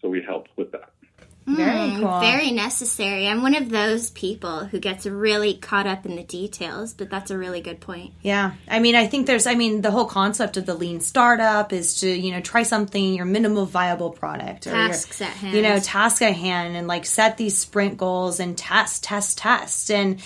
So 0.00 0.08
we 0.08 0.22
help 0.22 0.48
with 0.56 0.72
that. 0.72 0.92
Very 1.46 1.90
mm, 1.90 2.00
cool. 2.00 2.20
Very 2.20 2.52
necessary. 2.52 3.26
I'm 3.26 3.42
one 3.42 3.54
of 3.54 3.68
those 3.68 4.10
people 4.10 4.64
who 4.64 4.78
gets 4.78 5.06
really 5.06 5.54
caught 5.54 5.86
up 5.86 6.06
in 6.06 6.16
the 6.16 6.22
details, 6.22 6.94
but 6.94 7.10
that's 7.10 7.30
a 7.30 7.38
really 7.38 7.60
good 7.60 7.80
point. 7.80 8.12
Yeah. 8.22 8.52
I 8.68 8.78
mean, 8.78 8.94
I 8.94 9.06
think 9.06 9.26
there's, 9.26 9.46
I 9.46 9.54
mean, 9.54 9.80
the 9.80 9.90
whole 9.90 10.06
concept 10.06 10.56
of 10.56 10.66
the 10.66 10.74
lean 10.74 11.00
startup 11.00 11.72
is 11.72 12.00
to, 12.00 12.08
you 12.08 12.30
know, 12.30 12.40
try 12.40 12.62
something, 12.62 13.14
your 13.14 13.24
minimal 13.24 13.66
viable 13.66 14.10
product. 14.10 14.64
Tasks 14.64 15.20
your, 15.20 15.28
at 15.28 15.34
hand. 15.34 15.56
You 15.56 15.62
know, 15.62 15.78
task 15.80 16.22
at 16.22 16.36
hand 16.36 16.76
and 16.76 16.86
like 16.86 17.06
set 17.06 17.36
these 17.36 17.58
sprint 17.58 17.96
goals 17.96 18.38
and 18.38 18.56
test, 18.56 19.02
test, 19.02 19.38
test. 19.38 19.90
And, 19.90 20.20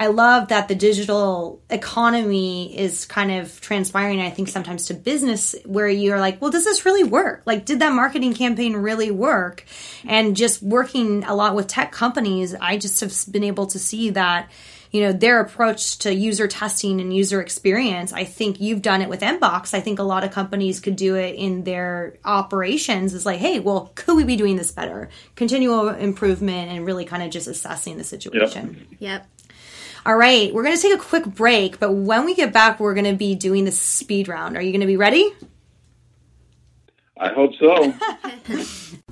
I 0.00 0.06
love 0.06 0.48
that 0.48 0.68
the 0.68 0.74
digital 0.74 1.60
economy 1.68 2.74
is 2.78 3.04
kind 3.04 3.30
of 3.30 3.60
transpiring, 3.60 4.22
I 4.22 4.30
think, 4.30 4.48
sometimes 4.48 4.86
to 4.86 4.94
business 4.94 5.54
where 5.66 5.88
you're 5.88 6.18
like, 6.18 6.40
well, 6.40 6.50
does 6.50 6.64
this 6.64 6.86
really 6.86 7.04
work? 7.04 7.42
Like, 7.44 7.66
did 7.66 7.80
that 7.80 7.92
marketing 7.92 8.32
campaign 8.32 8.76
really 8.76 9.10
work? 9.10 9.66
And 10.06 10.36
just 10.36 10.59
working 10.62 11.24
a 11.24 11.34
lot 11.34 11.54
with 11.54 11.66
tech 11.66 11.92
companies, 11.92 12.54
I 12.54 12.76
just 12.76 13.00
have 13.00 13.14
been 13.30 13.44
able 13.44 13.66
to 13.68 13.78
see 13.78 14.10
that 14.10 14.50
you 14.90 15.02
know, 15.02 15.12
their 15.12 15.40
approach 15.40 15.98
to 15.98 16.12
user 16.12 16.48
testing 16.48 17.00
and 17.00 17.14
user 17.14 17.40
experience. 17.40 18.12
I 18.12 18.24
think 18.24 18.60
you've 18.60 18.82
done 18.82 19.02
it 19.02 19.08
with 19.08 19.20
Mbox. 19.20 19.72
I 19.72 19.80
think 19.80 19.98
a 19.98 20.02
lot 20.02 20.24
of 20.24 20.32
companies 20.32 20.80
could 20.80 20.96
do 20.96 21.14
it 21.14 21.36
in 21.36 21.62
their 21.62 22.14
operations. 22.24 23.14
Is 23.14 23.24
like, 23.24 23.38
hey, 23.38 23.60
well, 23.60 23.92
could 23.94 24.16
we 24.16 24.24
be 24.24 24.36
doing 24.36 24.56
this 24.56 24.72
better? 24.72 25.08
Continual 25.36 25.90
improvement 25.90 26.72
and 26.72 26.84
really 26.84 27.04
kind 27.04 27.22
of 27.22 27.30
just 27.30 27.46
assessing 27.46 27.98
the 27.98 28.04
situation. 28.04 28.86
Yep. 28.98 28.98
yep. 28.98 29.26
All 30.04 30.16
right, 30.16 30.52
we're 30.52 30.62
going 30.62 30.74
to 30.74 30.82
take 30.82 30.94
a 30.94 30.98
quick 30.98 31.26
break, 31.26 31.78
but 31.78 31.92
when 31.92 32.24
we 32.24 32.34
get 32.34 32.54
back, 32.54 32.80
we're 32.80 32.94
going 32.94 33.04
to 33.04 33.14
be 33.14 33.34
doing 33.34 33.66
the 33.66 33.70
speed 33.70 34.28
round. 34.28 34.56
Are 34.56 34.62
you 34.62 34.72
going 34.72 34.80
to 34.80 34.86
be 34.86 34.96
ready? 34.96 35.30
I 37.18 37.28
hope 37.28 37.52
so. 37.60 37.94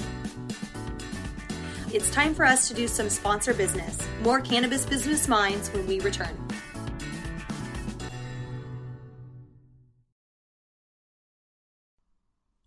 it's 1.92 2.11
time 2.11 2.35
for 2.35 2.44
us 2.44 2.68
to 2.68 2.74
do 2.74 2.88
some 2.88 3.09
sponsor 3.09 3.55
business. 3.55 3.96
More 4.22 4.40
Cannabis 4.40 4.85
Business 4.85 5.29
Minds 5.29 5.70
when 5.70 5.87
we 5.87 6.01
return. 6.01 6.47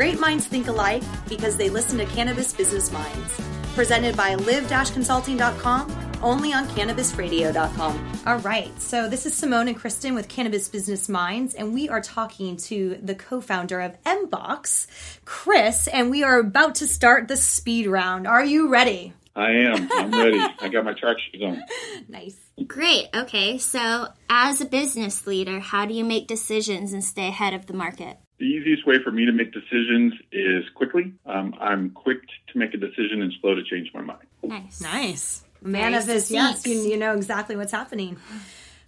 Great 0.00 0.18
minds 0.18 0.46
think 0.46 0.66
alike 0.66 1.02
because 1.28 1.58
they 1.58 1.68
listen 1.68 1.98
to 1.98 2.06
Cannabis 2.06 2.54
Business 2.54 2.90
Minds. 2.90 3.38
Presented 3.74 4.16
by 4.16 4.34
live-consulting.com, 4.34 6.16
only 6.22 6.54
on 6.54 6.66
cannabisradio.com. 6.68 8.22
All 8.24 8.38
right, 8.38 8.80
so 8.80 9.10
this 9.10 9.26
is 9.26 9.34
Simone 9.34 9.68
and 9.68 9.76
Kristen 9.76 10.14
with 10.14 10.26
Cannabis 10.26 10.70
Business 10.70 11.10
Minds, 11.10 11.54
and 11.54 11.74
we 11.74 11.90
are 11.90 12.00
talking 12.00 12.56
to 12.56 12.98
the 13.02 13.14
co-founder 13.14 13.78
of 13.78 14.02
Mbox, 14.04 14.86
Chris, 15.26 15.86
and 15.86 16.10
we 16.10 16.22
are 16.22 16.38
about 16.38 16.76
to 16.76 16.86
start 16.86 17.28
the 17.28 17.36
speed 17.36 17.86
round. 17.86 18.26
Are 18.26 18.42
you 18.42 18.68
ready? 18.68 19.12
I 19.36 19.50
am. 19.50 19.86
I'm 19.92 20.12
ready. 20.12 20.40
I 20.60 20.70
got 20.70 20.86
my 20.86 20.94
track 20.94 21.18
shoes 21.30 21.42
on. 21.42 21.62
Nice. 22.08 22.38
Great. 22.66 23.08
Okay, 23.14 23.58
so 23.58 24.08
as 24.30 24.62
a 24.62 24.64
business 24.64 25.26
leader, 25.26 25.60
how 25.60 25.84
do 25.84 25.92
you 25.92 26.06
make 26.06 26.26
decisions 26.26 26.94
and 26.94 27.04
stay 27.04 27.28
ahead 27.28 27.52
of 27.52 27.66
the 27.66 27.74
market? 27.74 28.16
The 28.40 28.46
easiest 28.46 28.86
way 28.86 28.96
for 29.04 29.10
me 29.10 29.26
to 29.26 29.32
make 29.32 29.52
decisions 29.52 30.14
is 30.32 30.64
quickly. 30.74 31.12
Um, 31.26 31.54
I'm 31.60 31.90
quick 31.90 32.22
to 32.50 32.58
make 32.58 32.72
a 32.72 32.78
decision 32.78 33.20
and 33.20 33.30
slow 33.38 33.54
to 33.54 33.62
change 33.62 33.90
my 33.92 34.00
mind. 34.00 34.26
Nice. 34.42 34.80
Nice. 34.80 35.44
Man 35.60 35.92
Very 35.92 35.94
of 35.96 36.06
his 36.06 36.30
yes, 36.30 36.66
you, 36.66 36.80
you 36.80 36.96
know 36.96 37.14
exactly 37.14 37.54
what's 37.54 37.70
happening. 37.70 38.16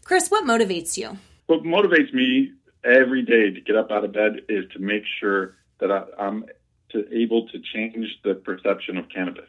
Chris, 0.05 0.31
what 0.31 0.45
motivates 0.45 0.97
you? 0.97 1.19
What 1.49 1.65
motivates 1.65 2.15
me 2.15 2.53
every 2.83 3.21
day 3.21 3.51
to 3.51 3.61
get 3.61 3.77
up 3.77 3.91
out 3.91 4.07
of 4.07 4.15
bed 4.15 4.41
is 4.49 4.65
to 4.73 4.79
make 4.79 5.03
sure 5.21 5.55
that 5.81 5.93
I, 5.93 6.05
I'm 6.19 6.47
to 6.93 7.05
able 7.15 7.47
to 7.49 7.59
change 7.75 8.07
the 8.25 8.35
perception 8.35 8.97
of 8.97 9.11
cannabis. 9.11 9.49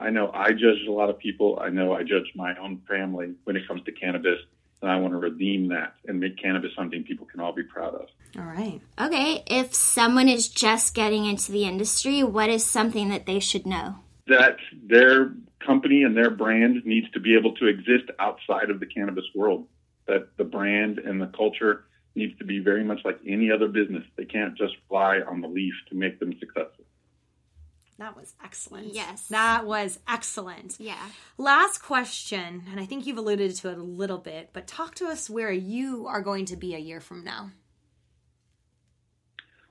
I 0.00 0.10
know 0.10 0.32
I 0.34 0.50
judge 0.50 0.84
a 0.88 0.92
lot 0.92 1.08
of 1.08 1.18
people. 1.18 1.60
I 1.62 1.68
know 1.68 1.92
I 1.92 2.02
judge 2.02 2.32
my 2.34 2.56
own 2.58 2.82
family 2.88 3.34
when 3.44 3.54
it 3.54 3.66
comes 3.68 3.84
to 3.84 3.92
cannabis, 3.92 4.40
and 4.82 4.90
I 4.90 4.96
want 4.96 5.12
to 5.14 5.18
redeem 5.18 5.68
that 5.68 5.94
and 6.06 6.20
make 6.20 6.40
cannabis 6.40 6.70
something 6.76 7.04
people 7.04 7.26
can 7.26 7.40
all 7.40 7.52
be 7.52 7.62
proud 7.62 7.94
of. 7.94 8.08
All 8.38 8.44
right. 8.44 8.80
Okay, 9.00 9.42
if 9.46 9.74
someone 9.74 10.28
is 10.28 10.48
just 10.48 10.94
getting 10.94 11.24
into 11.24 11.52
the 11.52 11.64
industry, 11.64 12.22
what 12.22 12.50
is 12.50 12.64
something 12.64 13.08
that 13.08 13.26
they 13.26 13.40
should 13.40 13.66
know? 13.66 13.96
That 14.26 14.56
their 14.86 15.32
company 15.64 16.02
and 16.02 16.16
their 16.16 16.30
brand 16.30 16.84
needs 16.84 17.10
to 17.12 17.20
be 17.20 17.36
able 17.36 17.54
to 17.54 17.66
exist 17.66 18.10
outside 18.18 18.70
of 18.70 18.80
the 18.80 18.86
cannabis 18.86 19.24
world. 19.34 19.66
That 20.06 20.36
the 20.36 20.44
brand 20.44 20.98
and 20.98 21.20
the 21.20 21.26
culture 21.28 21.84
needs 22.14 22.36
to 22.38 22.44
be 22.44 22.58
very 22.58 22.84
much 22.84 23.00
like 23.04 23.18
any 23.26 23.50
other 23.50 23.68
business. 23.68 24.04
They 24.16 24.24
can't 24.24 24.56
just 24.56 24.74
rely 24.90 25.20
on 25.20 25.40
the 25.40 25.48
leaf 25.48 25.74
to 25.90 25.94
make 25.94 26.20
them 26.20 26.32
successful. 26.38 26.84
That 27.98 28.16
was 28.16 28.34
excellent. 28.44 28.92
Yes. 28.92 29.28
That 29.28 29.66
was 29.66 29.98
excellent. 30.06 30.76
Yeah. 30.78 31.08
Last 31.38 31.78
question, 31.82 32.64
and 32.70 32.78
I 32.78 32.84
think 32.84 33.06
you've 33.06 33.16
alluded 33.16 33.54
to 33.56 33.70
it 33.70 33.78
a 33.78 33.82
little 33.82 34.18
bit, 34.18 34.50
but 34.52 34.66
talk 34.66 34.94
to 34.96 35.06
us 35.06 35.30
where 35.30 35.52
you 35.52 36.06
are 36.06 36.20
going 36.20 36.44
to 36.46 36.56
be 36.56 36.74
a 36.74 36.78
year 36.78 37.00
from 37.00 37.24
now. 37.24 37.52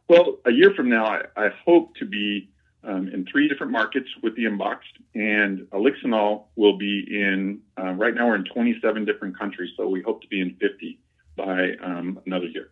Well, 0.07 0.37
a 0.45 0.51
year 0.51 0.73
from 0.75 0.89
now, 0.89 1.05
I, 1.05 1.21
I 1.35 1.49
hope 1.65 1.95
to 1.97 2.05
be 2.05 2.49
um, 2.83 3.09
in 3.09 3.25
three 3.31 3.47
different 3.47 3.71
markets 3.71 4.07
with 4.21 4.35
the 4.35 4.45
Unboxed, 4.45 4.97
and 5.13 5.67
Elixinol 5.71 6.45
will 6.55 6.77
be 6.77 7.05
in, 7.09 7.59
uh, 7.79 7.91
right 7.93 8.13
now 8.13 8.27
we're 8.27 8.35
in 8.35 8.45
27 8.45 9.05
different 9.05 9.37
countries, 9.37 9.71
so 9.77 9.87
we 9.87 10.01
hope 10.01 10.21
to 10.21 10.27
be 10.27 10.41
in 10.41 10.55
50 10.59 10.99
by 11.35 11.71
um, 11.83 12.19
another 12.25 12.45
year. 12.45 12.69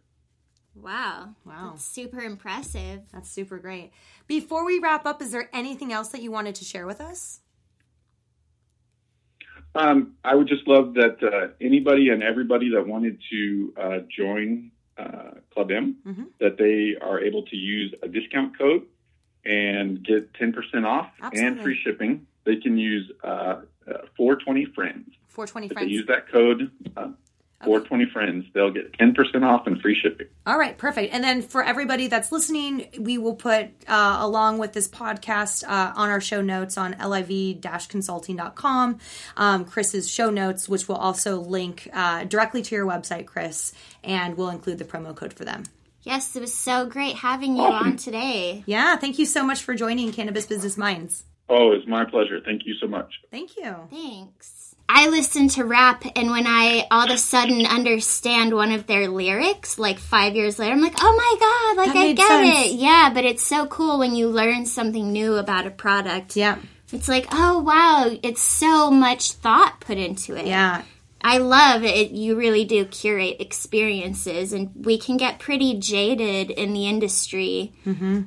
Wow. 0.75 1.35
Wow. 1.45 1.71
That's 1.71 1.85
super 1.85 2.19
impressive. 2.19 3.01
That's 3.11 3.29
super 3.29 3.57
great. 3.59 3.91
Before 4.27 4.65
we 4.65 4.79
wrap 4.79 5.05
up, 5.05 5.21
is 5.21 5.31
there 5.31 5.49
anything 5.53 5.93
else 5.93 6.09
that 6.09 6.21
you 6.21 6.31
wanted 6.31 6.55
to 6.55 6.65
share 6.65 6.85
with 6.87 6.99
us? 6.99 7.39
Um, 9.75 10.13
I 10.23 10.35
would 10.35 10.47
just 10.47 10.67
love 10.67 10.93
that 10.95 11.17
uh, 11.23 11.47
anybody 11.59 12.09
and 12.09 12.21
everybody 12.21 12.69
that 12.71 12.85
wanted 12.87 13.19
to 13.31 13.73
uh, 13.81 13.97
join 14.15 14.71
uh, 14.97 15.31
Club 15.51 15.71
M, 15.71 15.95
Mhm. 16.05 16.27
that 16.39 16.57
they 16.57 16.95
are 17.03 17.19
able 17.19 17.43
to 17.43 17.55
use 17.55 17.93
a 18.03 18.07
discount 18.07 18.55
code 18.57 18.83
and 19.43 20.03
get 20.05 20.31
10% 20.33 20.85
off 20.85 21.11
Absolutely. 21.19 21.47
and 21.47 21.61
free 21.61 21.79
shipping. 21.83 22.27
They 22.45 22.57
can 22.57 22.77
use 22.77 23.11
uh, 23.23 23.27
uh, 23.87 24.05
420 24.15 24.65
Friends. 24.75 25.09
420 25.29 25.65
If 25.65 25.69
they 25.71 25.73
friends. 25.75 25.91
use 25.91 26.05
that 26.07 26.27
code, 26.31 26.69
uh, 27.63 27.65
420 27.65 28.11
Friends, 28.11 28.45
they'll 28.53 28.71
get 28.71 28.91
10% 28.97 29.15
off 29.43 29.65
and 29.67 29.81
free 29.81 29.99
shipping. 29.99 30.27
All 30.45 30.57
right, 30.57 30.77
perfect. 30.77 31.13
And 31.13 31.23
then 31.23 31.41
for 31.41 31.63
everybody 31.63 32.07
that's 32.07 32.31
listening, 32.31 32.87
we 32.99 33.17
will 33.17 33.35
put 33.35 33.67
uh, 33.87 34.17
along 34.21 34.59
with 34.59 34.73
this 34.73 34.87
podcast 34.87 35.63
uh, 35.67 35.93
on 35.95 36.09
our 36.09 36.21
show 36.21 36.41
notes 36.41 36.77
on 36.77 36.95
liv-consulting.com, 37.03 38.99
um, 39.37 39.65
Chris's 39.65 40.09
show 40.09 40.29
notes, 40.29 40.67
which 40.69 40.87
will 40.87 40.95
also 40.95 41.39
link 41.39 41.89
uh, 41.93 42.23
directly 42.25 42.61
to 42.61 42.75
your 42.75 42.85
website, 42.85 43.25
Chris, 43.25 43.73
and 44.03 44.37
we'll 44.37 44.49
include 44.49 44.77
the 44.77 44.85
promo 44.85 45.15
code 45.15 45.33
for 45.33 45.45
them. 45.45 45.63
Yes, 46.03 46.35
it 46.35 46.41
was 46.41 46.53
so 46.53 46.85
great 46.85 47.15
having 47.15 47.55
you 47.55 47.63
Awesome. 47.63 47.87
on 47.91 47.97
today. 47.97 48.63
Yeah, 48.65 48.97
thank 48.97 49.17
you 49.19 49.25
so 49.25 49.43
much 49.43 49.63
for 49.63 49.73
joining 49.73 50.11
Cannabis 50.11 50.45
Business 50.45 50.77
Minds. 50.77 51.23
Oh, 51.49 51.71
it's 51.71 51.87
my 51.87 52.03
pleasure. 52.05 52.39
Thank 52.43 52.63
you 52.65 52.73
so 52.81 52.87
much. 52.87 53.11
Thank 53.31 53.55
you. 53.57 53.75
Thanks. 53.89 54.72
I 54.87 55.07
listen 55.07 55.47
to 55.49 55.63
rap, 55.63 56.03
and 56.15 56.29
when 56.29 56.45
I 56.45 56.85
all 56.91 57.05
of 57.05 57.09
a 57.09 57.17
sudden 57.17 57.65
understand 57.65 58.53
one 58.53 58.71
of 58.71 58.85
their 58.85 59.07
lyrics, 59.07 59.79
like 59.79 59.97
five 59.97 60.35
years 60.35 60.59
later, 60.59 60.73
I'm 60.73 60.81
like, 60.81 60.95
oh 60.99 61.15
my 61.15 61.75
god, 61.75 61.87
like 61.87 61.95
I 61.95 62.13
get 62.13 62.27
sense. 62.27 62.67
it. 62.67 62.79
Yeah, 62.79 63.11
but 63.13 63.25
it's 63.25 63.43
so 63.43 63.65
cool 63.65 63.99
when 63.99 64.15
you 64.15 64.29
learn 64.29 64.65
something 64.65 65.11
new 65.11 65.35
about 65.35 65.65
a 65.65 65.71
product. 65.71 66.35
Yeah. 66.35 66.57
It's 66.91 67.07
like, 67.07 67.27
oh 67.31 67.59
wow, 67.59 68.15
it's 68.21 68.41
so 68.41 68.91
much 68.91 69.31
thought 69.31 69.79
put 69.79 69.97
into 69.97 70.35
it. 70.35 70.45
Yeah. 70.45 70.83
I 71.25 71.37
love 71.37 71.83
it. 71.83 72.11
You 72.11 72.35
really 72.35 72.65
do 72.65 72.85
curate 72.85 73.37
experiences, 73.39 74.51
and 74.51 74.71
we 74.75 74.97
can 74.97 75.17
get 75.17 75.39
pretty 75.39 75.79
jaded 75.79 76.51
in 76.51 76.73
the 76.73 76.87
industry 76.87 77.71
mm-hmm. 77.85 78.23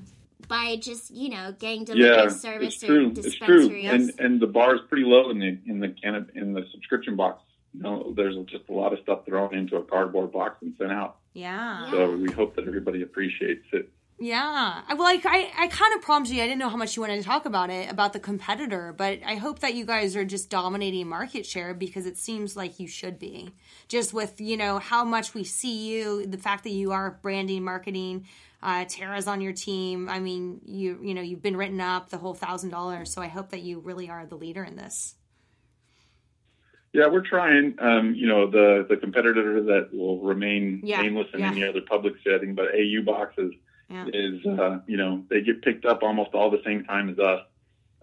By 0.49 0.77
just 0.77 1.11
you 1.11 1.29
know 1.31 1.55
getting 1.59 1.85
delivery 1.85 2.09
Yeah, 2.25 2.29
service 2.29 2.75
it's 2.75 2.85
or 2.85 2.87
true. 2.87 3.13
It's 3.17 3.35
true. 3.37 3.81
And 3.85 4.13
and 4.19 4.41
the 4.41 4.47
bar 4.47 4.75
is 4.75 4.81
pretty 4.89 5.05
low 5.05 5.31
in 5.31 5.39
the 5.39 5.59
in 5.67 5.81
the 5.81 5.89
can 5.89 6.29
in 6.35 6.53
the 6.53 6.65
subscription 6.73 7.17
box. 7.17 7.43
You 7.75 7.83
know, 7.83 8.15
there's 8.17 8.37
just 8.47 8.69
a 8.71 8.73
lot 8.73 8.93
of 8.95 9.01
stuff 9.01 9.27
thrown 9.27 9.55
into 9.55 9.77
a 9.77 9.83
cardboard 9.83 10.33
box 10.33 10.57
and 10.63 10.75
sent 10.79 10.93
out. 10.93 11.17
Yeah. 11.35 11.91
So 11.91 12.17
we 12.17 12.33
hope 12.33 12.57
that 12.57 12.67
everybody 12.67 13.03
appreciates 13.03 13.67
it. 13.73 13.91
Yeah. 14.19 14.81
I- 14.89 14.95
Well, 14.95 15.03
like 15.05 15.27
I, 15.27 15.51
I 15.59 15.67
kind 15.69 15.95
of 15.95 16.01
prompted 16.01 16.35
you. 16.35 16.43
I 16.43 16.47
didn't 16.47 16.59
know 16.59 16.71
how 16.71 16.79
much 16.79 16.97
you 16.97 17.03
wanted 17.03 17.19
to 17.19 17.23
talk 17.23 17.45
about 17.45 17.69
it 17.69 17.91
about 17.93 18.15
the 18.15 18.19
competitor, 18.21 18.95
but 18.97 19.19
I 19.27 19.35
hope 19.35 19.59
that 19.59 19.75
you 19.75 19.85
guys 19.85 20.17
are 20.17 20.25
just 20.25 20.49
dominating 20.49 21.07
market 21.07 21.45
share 21.45 21.75
because 21.75 22.07
it 22.07 22.17
seems 22.17 22.57
like 22.57 22.81
you 22.81 22.89
should 22.89 23.19
be. 23.19 23.51
Just 23.89 24.15
with 24.15 24.41
you 24.41 24.57
know 24.57 24.79
how 24.79 25.05
much 25.05 25.35
we 25.35 25.45
see 25.45 25.87
you, 25.91 26.27
the 26.27 26.39
fact 26.39 26.65
that 26.65 26.71
you 26.71 26.93
are 26.93 27.19
branding, 27.21 27.63
marketing. 27.63 28.27
Uh, 28.63 28.85
Tara's 28.89 29.27
on 29.29 29.41
your 29.41 29.53
team. 29.53 30.09
I 30.09 30.19
mean, 30.19 30.61
you 30.65 30.99
you 31.03 31.15
know 31.15 31.23
you've 31.23 31.43
been 31.43 31.57
written 31.57 31.81
up 31.81 32.09
the 32.11 32.19
whole 32.19 32.35
thousand 32.35 32.71
dollars. 32.71 33.13
So 33.13 33.21
I 33.23 33.29
hope 33.29 33.51
that 33.51 33.63
you 33.63 33.81
really 33.81 34.09
are 34.09 34.27
the 34.27 34.37
leader 34.37 34.65
in 34.65 34.77
this. 34.77 35.15
Yeah, 36.93 37.09
we're 37.09 37.27
trying. 37.27 37.75
Um, 37.79 38.15
you 38.15 38.27
know, 38.27 38.51
the 38.51 38.87
the 38.89 38.97
competitor 38.97 39.63
that 39.65 39.91
will 39.93 40.21
remain 40.21 40.81
Yeah, 40.83 41.03
nameless 41.03 41.29
in 41.35 41.41
yeah. 41.41 41.51
any 41.51 41.65
other 41.65 41.83
public 41.83 42.15
setting, 42.25 42.55
but 42.55 42.67
AU 42.75 43.03
boxes 43.05 43.53
Yeah. 43.91 44.07
is 44.13 44.45
uh, 44.47 44.79
you 44.87 44.97
know 44.97 45.25
they 45.29 45.43
get 45.43 45.63
picked 45.63 45.85
up 45.85 46.03
almost 46.03 46.31
all 46.35 46.51
the 46.51 46.63
same 46.65 46.85
time 46.85 47.11
as 47.11 47.19
us, 47.19 47.43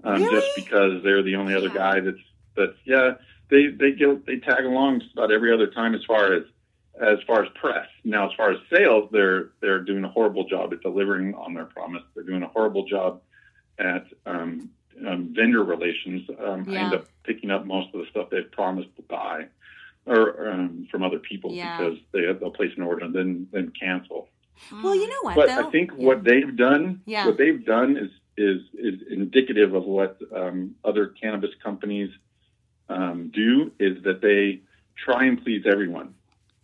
um, 0.03 0.21
Really? 0.21 0.35
just 0.39 0.55
because 0.55 1.03
they're 1.03 1.23
the 1.23 1.35
only 1.35 1.55
other 1.55 1.69
guy 1.69 1.99
that's 2.01 2.17
that's 2.55 2.77
yeah 2.85 3.13
they 3.49 3.67
they 3.67 3.93
get 3.93 4.25
they 4.27 4.37
tag 4.37 4.63
along 4.65 4.99
just 4.99 5.13
about 5.13 5.31
every 5.31 5.51
other 5.51 5.67
time 5.67 5.95
as 5.95 6.01
far 6.05 6.33
as 6.33 6.43
as 7.01 7.17
far 7.25 7.43
as 7.43 7.49
press. 7.55 7.87
Now, 8.03 8.27
as 8.29 8.35
far 8.37 8.51
as 8.51 8.57
sales, 8.71 9.09
they're 9.11 9.49
they're 9.61 9.79
doing 9.81 10.03
a 10.03 10.09
horrible 10.09 10.47
job 10.47 10.73
at 10.73 10.81
delivering 10.81 11.33
on 11.35 11.53
their 11.53 11.65
promise. 11.65 12.03
They're 12.13 12.23
doing 12.23 12.43
a 12.43 12.47
horrible 12.47 12.85
job 12.85 13.21
at 13.79 14.05
um, 14.25 14.69
um, 15.07 15.33
vendor 15.35 15.63
relations. 15.63 16.29
Um, 16.39 16.65
I 16.69 16.75
end 16.75 16.93
up 16.93 17.07
picking 17.23 17.49
up 17.49 17.65
most 17.65 17.93
of 17.93 18.01
the 18.01 18.07
stuff 18.11 18.29
they've 18.29 18.51
promised 18.51 18.95
to 18.97 19.01
buy 19.03 19.47
or 20.05 20.49
um, 20.51 20.87
from 20.91 21.01
other 21.03 21.19
people 21.19 21.51
Yeah. 21.51 21.77
because 21.77 21.97
they 22.11 22.21
they'll 22.39 22.51
place 22.51 22.71
an 22.77 22.83
order 22.83 23.05
and 23.05 23.15
then 23.15 23.47
then 23.51 23.71
cancel. 23.79 24.29
Well, 24.71 24.95
you 24.95 25.07
know 25.09 25.15
what 25.21 25.35
But 25.35 25.47
though. 25.47 25.67
I 25.67 25.71
think 25.71 25.91
Yeah. 25.97 26.05
what 26.05 26.23
they've 26.23 26.55
done, 26.55 27.01
Yeah. 27.05 27.25
what 27.25 27.37
they've 27.37 27.63
done 27.65 27.97
is 27.97 28.11
is 28.37 28.61
is 28.73 29.01
indicative 29.09 29.73
of 29.73 29.83
what 29.85 30.17
um, 30.35 30.75
other 30.85 31.07
cannabis 31.07 31.51
companies 31.63 32.11
um, 32.89 33.31
do. 33.33 33.71
Is 33.79 34.03
that 34.03 34.21
they 34.21 34.61
try 34.95 35.25
and 35.25 35.41
please 35.43 35.63
everyone. 35.65 36.13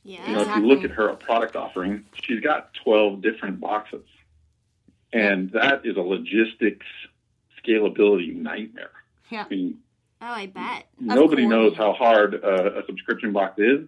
Yeah. 0.04 0.28
You 0.28 0.36
know, 0.36 0.42
if 0.42 0.48
you 0.58 0.68
look 0.68 0.84
at 0.84 0.92
her 0.92 1.14
product 1.16 1.56
offering, 1.56 2.06
she's 2.14 2.40
got 2.42 2.74
12 2.84 3.22
different 3.22 3.60
boxes. 3.60 4.06
And 5.12 5.52
that 5.52 5.86
is 5.86 5.98
a 5.98 6.02
logistics 6.02 6.86
scalability 7.64 8.36
nightmare. 8.36 8.92
Yeah. 9.30 9.46
I 9.46 9.50
mean, 9.50 9.80
oh, 10.22 10.26
I 10.26 10.48
bet. 10.48 10.86
nobody 11.00 11.46
knows 11.46 11.76
how 11.76 11.94
hard 11.94 12.36
a, 12.36 12.80
a 12.80 12.86
subscription 12.86 13.34
box 13.34 13.60
is. 13.60 13.88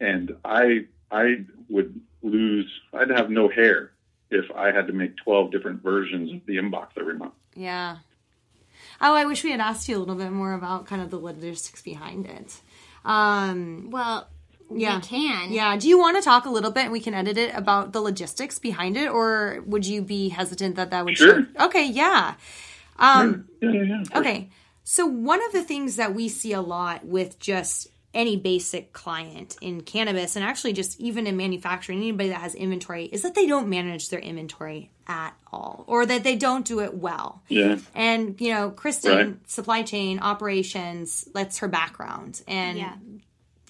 And 0.00 0.36
I, 0.44 0.86
I 1.10 1.44
would 1.68 2.00
lose, 2.22 2.70
I'd 2.92 3.10
have 3.10 3.30
no 3.30 3.48
hair 3.48 3.92
if 4.30 4.50
I 4.54 4.72
had 4.72 4.86
to 4.86 4.92
make 4.92 5.16
12 5.18 5.52
different 5.52 5.82
versions 5.82 6.32
of 6.32 6.46
the 6.46 6.56
Mbox 6.56 6.88
every 6.98 7.14
month. 7.18 7.34
Yeah. 7.54 7.98
Oh, 9.00 9.14
I 9.14 9.26
wish 9.26 9.44
we 9.44 9.50
had 9.50 9.60
asked 9.60 9.88
you 9.88 9.96
a 9.96 10.00
little 10.00 10.14
bit 10.14 10.32
more 10.32 10.54
about 10.54 10.86
kind 10.86 11.02
of 11.02 11.10
the 11.10 11.18
logistics 11.18 11.82
behind 11.82 12.26
it. 12.26 12.60
Um, 13.04 13.90
Well, 13.90 14.28
Yeah. 14.76 14.96
we 14.96 15.02
can. 15.02 15.52
yeah. 15.52 15.76
Do 15.76 15.88
you 15.88 15.98
want 15.98 16.16
to 16.16 16.22
talk 16.22 16.44
a 16.46 16.50
little 16.50 16.70
bit 16.70 16.84
and 16.84 16.92
we 16.92 17.00
can 17.00 17.14
edit 17.14 17.36
it 17.38 17.54
about 17.54 17.92
the 17.92 18.00
logistics 18.00 18.58
behind 18.58 18.96
it, 18.96 19.08
or 19.10 19.62
would 19.66 19.86
you 19.86 20.02
be 20.02 20.28
hesitant 20.30 20.76
that 20.76 20.90
that 20.90 21.04
would 21.04 21.16
Sure. 21.18 21.46
show? 21.56 21.64
Okay, 21.66 21.86
yeah. 21.88 22.34
Um, 22.98 23.48
Yeah, 23.60 23.70
yeah, 23.72 23.82
yeah. 23.82 24.18
Okay. 24.18 24.48
So 24.84 25.06
one 25.06 25.44
of 25.46 25.52
the 25.52 25.62
things 25.62 25.96
that 25.96 26.14
we 26.14 26.28
see 26.28 26.52
a 26.52 26.60
lot 26.60 27.04
with 27.04 27.38
just 27.38 27.88
any 28.14 28.36
basic 28.36 28.92
client 28.92 29.56
in 29.62 29.80
cannabis 29.80 30.36
and 30.36 30.44
actually 30.44 30.74
just 30.74 31.00
even 31.00 31.26
in 31.26 31.34
manufacturing, 31.36 31.98
anybody 31.98 32.28
that 32.28 32.40
has 32.42 32.54
inventory 32.54 33.06
is 33.06 33.22
that 33.22 33.34
they 33.34 33.46
don't 33.46 33.68
manage 33.68 34.10
their 34.10 34.18
inventory 34.20 34.90
at 35.06 35.30
all 35.50 35.84
or 35.86 36.04
that 36.04 36.22
they 36.22 36.36
don't 36.36 36.66
do 36.66 36.80
it 36.80 36.94
well. 36.94 37.42
Yeah. 37.48 37.78
And 37.94 38.38
you 38.40 38.52
know, 38.52 38.70
Kristen, 38.70 39.16
Right. 39.16 39.36
supply 39.50 39.82
chain 39.82 40.18
operations, 40.18 41.26
that's 41.32 41.58
her 41.58 41.68
background. 41.68 42.42
And 42.46 42.76
Yeah. 42.78 42.92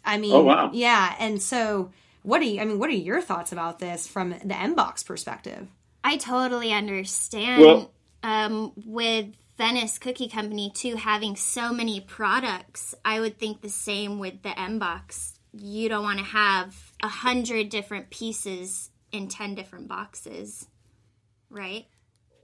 I 0.05 0.19
mean, 0.19 0.33
Oh, 0.33 0.43
wow. 0.43 0.71
yeah. 0.73 1.15
And 1.19 1.41
so, 1.41 1.91
what 2.23 2.41
do 2.41 2.47
you? 2.49 2.61
I 2.61 2.65
mean, 2.65 2.79
what 2.79 2.89
are 2.91 2.95
your 2.95 3.21
thoughts 3.21 3.53
about 3.53 3.79
this 3.79 4.07
from 4.07 4.31
the 4.31 4.55
Mbox 4.55 5.05
perspective? 5.07 5.69
I 6.05 6.17
totally 6.17 6.73
understand. 6.73 7.63
Well- 7.63 7.91
um, 8.25 8.73
with 8.87 9.27
Venice 9.59 9.99
Cookie 9.99 10.29
Company 10.29 10.71
too, 10.73 10.95
having 10.95 11.35
so 11.35 11.73
many 11.73 12.01
products, 12.01 12.95
I 13.05 13.19
would 13.19 13.37
think 13.39 13.61
the 13.63 13.69
same 13.69 14.21
with 14.21 14.43
the 14.43 14.51
Mbox. 14.51 15.33
You 15.53 15.89
don't 15.89 16.05
want 16.05 16.19
to 16.21 16.25
have 16.25 16.93
a 17.03 17.09
hundred 17.09 17.69
different 17.69 18.11
pieces 18.11 18.91
in 19.11 19.27
ten 19.29 19.57
different 19.57 19.89
boxes, 19.89 20.67
right? 21.51 21.87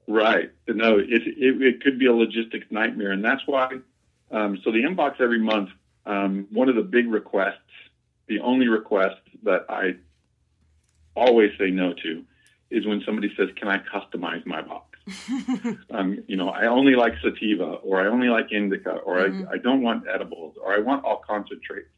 Right. 0.09 0.51
No, 0.67 0.99
it, 0.99 1.07
it, 1.11 1.63
it 1.63 1.83
could 1.83 1.99
be 1.99 2.07
a 2.07 2.13
logistics 2.13 2.67
nightmare. 2.71 3.13
And 3.13 3.25
that's 3.25 3.43
why, 3.47 3.71
um, 4.31 4.59
so 4.65 4.73
the 4.73 4.83
Mbox 4.83 5.21
every 5.21 5.39
month, 5.39 5.71
um, 6.09 6.47
one 6.51 6.69
of 6.69 6.75
the 6.75 6.83
big 6.83 7.07
requests, 7.09 7.59
the 8.27 8.41
only 8.41 8.67
request 8.67 9.21
that 9.43 9.67
I 9.69 9.97
always 11.15 11.51
say 11.59 11.71
no 11.71 11.93
to 11.93 12.25
is 12.71 12.87
when 12.87 13.03
somebody 13.05 13.33
says, 13.37 13.49
can 13.57 13.69
I 13.69 13.79
customize 13.79 14.45
my 14.47 14.63
box? 14.63 14.99
um, 15.91 16.23
you 16.27 16.37
know, 16.37 16.49
I 16.49 16.67
only 16.67 16.95
like 16.95 17.15
sativa 17.23 17.65
or 17.65 18.01
I 18.01 18.09
only 18.09 18.29
like 18.29 18.53
indica 18.53 18.91
or 18.91 19.21
I, 19.21 19.27
I 19.53 19.59
don't 19.59 19.83
want 19.83 20.05
edibles 20.13 20.57
or 20.63 20.75
I 20.75 20.79
want 20.79 21.05
all 21.05 21.23
concentrates. 21.27 21.89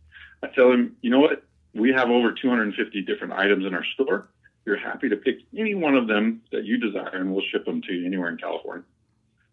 I 0.43 0.49
tell 0.49 0.71
them, 0.71 0.97
you 1.03 1.11
know 1.11 1.21
what? 1.21 1.45
We 1.75 1.93
have 1.93 2.09
over 2.09 2.33
250 2.33 3.03
different 3.03 3.33
items 3.33 3.65
in 3.65 3.75
our 3.75 3.85
store. 3.95 4.29
You're 4.65 4.77
happy 4.77 5.09
to 5.09 5.17
pick 5.17 5.39
any 5.57 5.75
one 5.75 5.95
of 5.97 6.09
them 6.09 6.43
that 6.53 6.65
you 6.65 6.79
desire 6.79 7.15
and 7.15 7.33
we'll 7.33 7.45
ship 7.51 7.65
them 7.65 7.81
to 7.83 7.93
you 7.93 8.07
anywhere 8.07 8.29
in 8.29 8.39
California. 8.39 8.85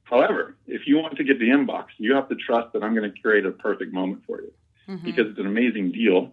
However, 0.09 0.55
if 0.67 0.87
you 0.87 0.97
want 0.97 1.17
to 1.17 1.23
get 1.23 1.39
the 1.39 1.49
Mbox, 1.49 1.87
you 1.97 2.15
have 2.15 2.29
to 2.29 2.35
trust 2.35 2.71
that 2.73 2.83
I'm 2.83 2.95
going 2.95 3.11
to 3.11 3.21
create 3.21 3.45
a 3.45 3.51
perfect 3.51 3.93
moment 3.93 4.23
for 4.25 4.41
you 4.41 4.53
mm-hmm. 4.87 5.05
because 5.05 5.27
it's 5.27 5.39
an 5.39 5.47
amazing 5.47 5.91
deal 5.91 6.31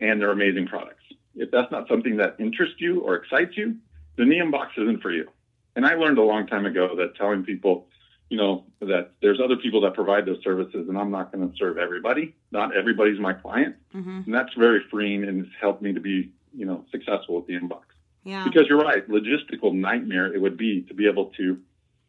and 0.00 0.20
they're 0.20 0.32
amazing 0.32 0.66
products. 0.66 1.02
If 1.36 1.50
that's 1.50 1.70
not 1.70 1.86
something 1.88 2.16
that 2.16 2.36
interests 2.38 2.76
you 2.78 3.00
or 3.00 3.14
excites 3.14 3.56
you, 3.56 3.76
then 4.16 4.28
the 4.28 4.36
Mbox 4.36 4.70
isn't 4.76 5.00
for 5.00 5.12
you. 5.12 5.28
And 5.76 5.86
I 5.86 5.94
learned 5.94 6.18
a 6.18 6.22
long 6.22 6.46
time 6.46 6.66
ago 6.66 6.96
that 6.96 7.16
telling 7.16 7.44
people, 7.44 7.86
you 8.30 8.36
know, 8.36 8.64
that 8.80 9.12
there's 9.22 9.40
other 9.42 9.56
people 9.56 9.80
that 9.82 9.94
provide 9.94 10.26
those 10.26 10.42
services 10.42 10.88
and 10.88 10.98
I'm 10.98 11.10
not 11.10 11.32
going 11.32 11.48
to 11.48 11.56
serve 11.56 11.78
everybody. 11.78 12.34
Not 12.50 12.76
everybody's 12.76 13.20
my 13.20 13.32
client. 13.32 13.76
Mm-hmm. 13.94 14.22
And 14.26 14.34
that's 14.34 14.54
very 14.54 14.80
freeing 14.90 15.22
and 15.24 15.44
it's 15.44 15.54
helped 15.60 15.82
me 15.82 15.92
to 15.92 16.00
be, 16.00 16.32
you 16.52 16.66
know, 16.66 16.84
successful 16.90 17.36
with 17.36 17.46
the 17.46 17.54
Mbox. 17.54 17.82
Yeah. 18.24 18.42
Because 18.44 18.66
you're 18.68 18.82
right, 18.82 19.08
logistical 19.08 19.72
nightmare 19.72 20.34
it 20.34 20.40
would 20.40 20.56
be 20.56 20.82
to 20.82 20.94
be 20.94 21.06
able 21.06 21.26
to 21.36 21.60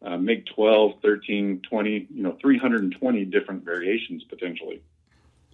uh, 0.04 0.16
make 0.16 0.46
12, 0.46 0.94
13, 1.02 1.62
20, 1.68 2.06
you 2.14 2.22
know, 2.22 2.36
320 2.40 3.24
different 3.26 3.64
variations 3.64 4.24
potentially. 4.24 4.82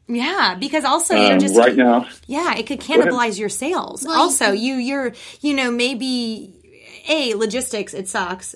Yeah, 0.09 0.57
because 0.59 0.85
also 0.85 1.15
you're 1.15 1.35
Um, 1.35 1.39
just 1.39 1.57
right 1.57 1.77
now, 1.77 2.07
Yeah, 2.27 2.57
it 2.57 2.67
could 2.67 2.81
cannibalize 2.81 3.39
your 3.39 3.49
sales. 3.49 4.05
Well, 4.07 4.21
also, 4.21 4.51
you- 4.53 4.75
you 4.75 4.89
you're 4.89 5.13
you 5.41 5.55
know 5.55 5.71
maybe 5.71 6.53
a 7.09 7.35
logistics 7.35 7.95
it 7.95 8.09
sucks. 8.09 8.55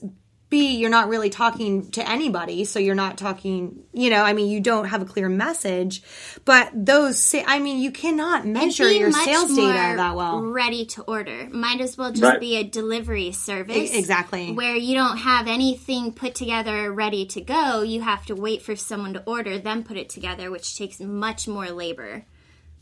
B 0.48 0.76
you're 0.76 0.90
not 0.90 1.08
really 1.08 1.28
talking 1.30 1.90
to 1.90 2.08
anybody, 2.08 2.64
so 2.64 2.78
you're 2.78 2.94
not 2.94 3.18
talking. 3.18 3.80
You 3.92 4.10
know, 4.10 4.22
I 4.22 4.32
mean, 4.32 4.48
you 4.48 4.60
don't 4.60 4.84
have 4.86 5.02
a 5.02 5.04
clear 5.04 5.28
message. 5.28 6.02
But 6.44 6.70
those, 6.72 7.18
sa- 7.18 7.42
I 7.46 7.58
mean, 7.58 7.80
you 7.80 7.90
cannot 7.90 8.44
And 8.44 8.52
measure 8.52 8.88
your 8.90 9.10
much 9.10 9.24
sales 9.24 9.50
more 9.50 9.72
data 9.72 9.96
that 9.96 10.14
well. 10.14 10.40
Ready 10.42 10.86
to 10.86 11.02
order. 11.02 11.48
Might 11.50 11.80
as 11.80 11.98
well 11.98 12.10
just 12.10 12.22
Right. 12.22 12.38
be 12.40 12.56
a 12.56 12.62
delivery 12.62 13.32
service. 13.32 13.92
Exactly. 13.92 14.52
Where 14.52 14.76
you 14.76 14.94
don't 14.94 15.16
have 15.18 15.48
anything 15.48 16.12
put 16.12 16.36
together 16.36 16.92
ready 16.92 17.26
to 17.26 17.40
go. 17.40 17.82
You 17.82 18.02
have 18.02 18.24
to 18.26 18.36
wait 18.36 18.62
for 18.62 18.76
someone 18.76 19.14
to 19.14 19.22
order, 19.26 19.58
then 19.58 19.82
put 19.82 19.96
it 19.96 20.08
together, 20.08 20.50
which 20.52 20.76
takes 20.78 21.00
much 21.00 21.48
more 21.48 21.70
labor, 21.70 22.24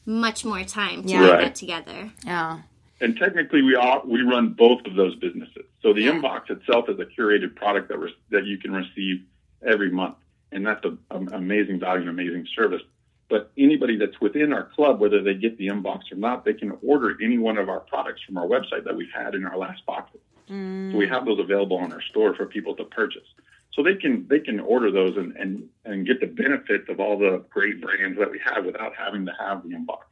much 0.04 0.44
more 0.44 0.64
time 0.64 1.02
to 1.04 1.08
Yeah. 1.08 1.20
get 1.20 1.30
Right. 1.32 1.40
that 1.44 1.54
together. 1.54 2.10
Yeah. 2.26 2.58
And 3.00 3.16
technically, 3.16 3.62
we 3.62 3.74
all, 3.74 4.02
we 4.04 4.20
run 4.22 4.50
both 4.50 4.84
of 4.86 4.94
those 4.94 5.14
businesses. 5.16 5.64
So 5.84 5.92
the 5.92 6.06
Mbox 6.06 6.48
itself 6.48 6.88
is 6.88 6.98
a 6.98 7.04
curated 7.04 7.54
product 7.54 7.90
that 7.90 7.98
re- 7.98 8.16
that 8.30 8.46
you 8.46 8.56
can 8.56 8.72
receive 8.72 9.22
every 9.64 9.90
month, 9.90 10.16
and 10.50 10.66
that's 10.66 10.82
a, 10.86 10.96
an 11.14 11.30
amazing 11.34 11.78
value 11.78 12.00
and 12.00 12.08
amazing 12.08 12.46
service. 12.56 12.80
But 13.28 13.52
anybody 13.58 13.98
that's 13.98 14.18
within 14.18 14.54
our 14.54 14.64
club, 14.74 14.98
whether 14.98 15.22
they 15.22 15.34
get 15.34 15.58
the 15.58 15.66
Mbox 15.66 16.10
or 16.10 16.16
not, 16.16 16.46
they 16.46 16.54
can 16.54 16.72
order 16.82 17.18
any 17.22 17.36
one 17.36 17.58
of 17.58 17.68
our 17.68 17.80
products 17.80 18.22
from 18.22 18.38
our 18.38 18.46
website 18.46 18.84
that 18.84 18.96
we've 18.96 19.12
had 19.14 19.34
in 19.34 19.44
our 19.44 19.58
last 19.58 19.84
boxes. 19.84 20.20
Mm. 20.48 20.92
So 20.92 20.96
we 20.96 21.06
have 21.06 21.26
those 21.26 21.38
available 21.38 21.76
on 21.76 21.92
our 21.92 22.02
store 22.02 22.34
for 22.34 22.46
people 22.46 22.74
to 22.76 22.84
purchase. 22.84 23.28
So 23.74 23.82
they 23.82 23.94
can 23.94 24.26
they 24.26 24.40
can 24.40 24.60
order 24.60 24.90
those 24.90 25.18
and, 25.18 25.36
and, 25.36 25.68
and 25.84 26.06
get 26.06 26.18
the 26.18 26.28
benefits 26.28 26.88
of 26.88 26.98
all 26.98 27.18
the 27.18 27.44
great 27.50 27.82
brands 27.82 28.18
that 28.18 28.30
we 28.30 28.40
have 28.42 28.64
without 28.64 28.94
having 28.96 29.26
to 29.26 29.32
have 29.38 29.62
the 29.62 29.74
Mbox. 29.74 30.04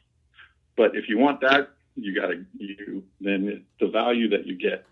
But 0.77 0.97
if 0.97 1.09
you 1.09 1.17
want 1.17 1.41
that, 1.41 1.71
you 1.97 2.15
got 2.15 2.27
to 2.27 2.45
you 2.59 3.05
then 3.23 3.65
the 3.81 3.89
value 3.89 4.29
that 4.31 4.47
you 4.47 4.55
get, 4.57 4.85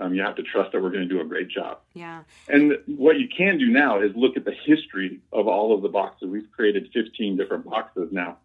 um, 0.00 0.14
you 0.14 0.22
have 0.22 0.36
to 0.36 0.42
trust 0.42 0.72
that 0.72 0.82
we're 0.82 0.90
going 0.90 1.06
to 1.06 1.14
do 1.14 1.20
a 1.20 1.24
great 1.24 1.48
job. 1.48 1.78
Yeah. 1.94 2.22
And 2.48 2.78
what 2.86 3.18
you 3.18 3.28
can 3.28 3.58
do 3.58 3.66
now 3.66 4.00
is 4.00 4.12
look 4.16 4.36
at 4.36 4.44
the 4.44 4.54
history 4.64 5.20
of 5.32 5.46
all 5.46 5.74
of 5.74 5.82
the 5.82 5.88
boxes. 5.88 6.28
We've 6.28 6.50
created 6.50 6.90
15 6.94 7.36
different 7.36 7.64
boxes 7.64 8.08
now, 8.10 8.38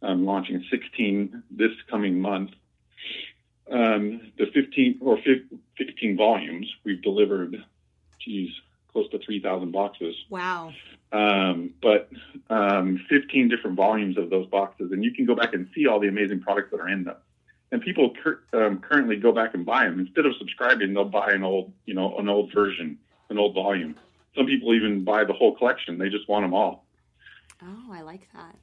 um, 0.00 0.24
launching 0.24 0.64
16 0.70 1.42
this 1.50 1.72
coming 1.90 2.20
month. 2.20 2.50
Um, 3.70 4.32
the 4.38 4.46
15 4.52 4.98
or 5.00 5.18
15 5.78 6.16
volumes 6.16 6.66
we've 6.84 7.02
delivered, 7.02 7.56
geez, 8.18 8.50
close 8.90 9.08
to 9.10 9.18
3,000 9.18 9.70
boxes. 9.70 10.14
Wow. 10.28 10.72
Um, 11.12 11.74
but 11.80 12.10
um, 12.50 13.04
15 13.08 13.48
different 13.48 13.76
volumes 13.76 14.16
of 14.16 14.30
those 14.30 14.46
boxes, 14.46 14.92
and 14.92 15.04
you 15.04 15.12
can 15.12 15.26
go 15.26 15.34
back 15.34 15.52
and 15.52 15.68
see 15.74 15.86
all 15.86 16.00
the 16.00 16.08
amazing 16.08 16.40
products 16.40 16.70
that 16.70 16.80
are 16.80 16.88
in 16.88 17.04
them 17.04 17.16
and 17.72 17.80
people 17.80 18.12
cur- 18.22 18.40
um, 18.52 18.78
currently 18.78 19.16
go 19.16 19.32
back 19.32 19.54
and 19.54 19.64
buy 19.64 19.84
them 19.84 19.98
instead 19.98 20.26
of 20.26 20.34
subscribing. 20.38 20.92
They'll 20.92 21.06
buy 21.06 21.32
an 21.32 21.42
old, 21.42 21.72
you 21.86 21.94
know, 21.94 22.16
an 22.18 22.28
old 22.28 22.52
version, 22.52 22.98
an 23.30 23.38
old 23.38 23.54
volume. 23.54 23.96
Some 24.36 24.46
people 24.46 24.74
even 24.74 25.04
buy 25.04 25.24
the 25.24 25.32
whole 25.32 25.56
collection. 25.56 25.98
They 25.98 26.10
just 26.10 26.28
want 26.28 26.44
them 26.44 26.54
all. 26.54 26.84
Oh, 27.62 27.92
I 27.92 28.02
like 28.02 28.28
that. 28.34 28.56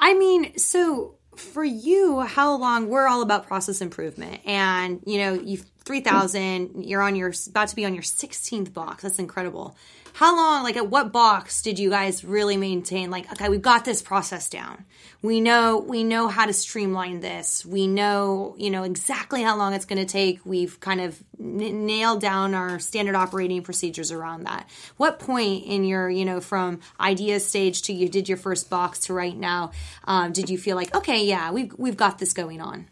I 0.00 0.14
mean, 0.14 0.56
so 0.58 1.16
for 1.36 1.64
you, 1.64 2.20
how 2.20 2.56
long? 2.56 2.88
We're 2.88 3.06
all 3.06 3.22
about 3.22 3.46
process 3.46 3.80
improvement, 3.80 4.40
and 4.44 5.00
you 5.06 5.18
know, 5.18 5.34
you've 5.34 5.66
3000 5.82 6.84
you're 6.84 7.02
on 7.02 7.16
your 7.16 7.32
about 7.48 7.68
to 7.68 7.76
be 7.76 7.84
on 7.84 7.94
your 7.94 8.02
16th 8.02 8.72
box. 8.72 9.02
That's 9.02 9.18
incredible. 9.18 9.76
How 10.14 10.36
long 10.36 10.62
like 10.62 10.76
at 10.76 10.88
what 10.88 11.10
box 11.10 11.62
did 11.62 11.78
you 11.78 11.88
guys 11.88 12.22
really 12.22 12.56
maintain 12.56 13.10
like 13.10 13.30
okay 13.32 13.48
we've 13.48 13.62
got 13.62 13.84
this 13.84 14.02
process 14.02 14.48
down. 14.48 14.84
We 15.22 15.40
know 15.40 15.78
we 15.78 16.04
know 16.04 16.28
how 16.28 16.46
to 16.46 16.52
streamline 16.52 17.20
this. 17.20 17.64
We 17.64 17.86
know 17.86 18.54
you 18.58 18.70
know 18.70 18.82
exactly 18.82 19.42
how 19.42 19.56
long 19.56 19.72
it's 19.72 19.86
going 19.86 20.04
to 20.04 20.10
take. 20.10 20.40
We've 20.44 20.78
kind 20.80 21.00
of 21.00 21.22
n- 21.40 21.86
nailed 21.86 22.20
down 22.20 22.54
our 22.54 22.78
standard 22.78 23.14
operating 23.14 23.62
procedures 23.62 24.12
around 24.12 24.44
that. 24.44 24.68
What 24.98 25.18
point 25.18 25.64
in 25.64 25.84
your 25.84 26.10
you 26.10 26.24
know 26.24 26.40
from 26.40 26.80
idea 27.00 27.40
stage 27.40 27.82
to 27.82 27.92
you 27.92 28.08
did 28.08 28.28
your 28.28 28.38
first 28.38 28.68
box 28.68 29.00
to 29.00 29.14
right 29.14 29.36
now 29.36 29.72
um, 30.04 30.32
did 30.32 30.50
you 30.50 30.58
feel 30.58 30.76
like 30.76 30.94
okay 30.94 31.24
yeah 31.24 31.50
we've 31.50 31.72
we've 31.78 31.96
got 31.96 32.18
this 32.18 32.32
going 32.32 32.60
on? 32.60 32.88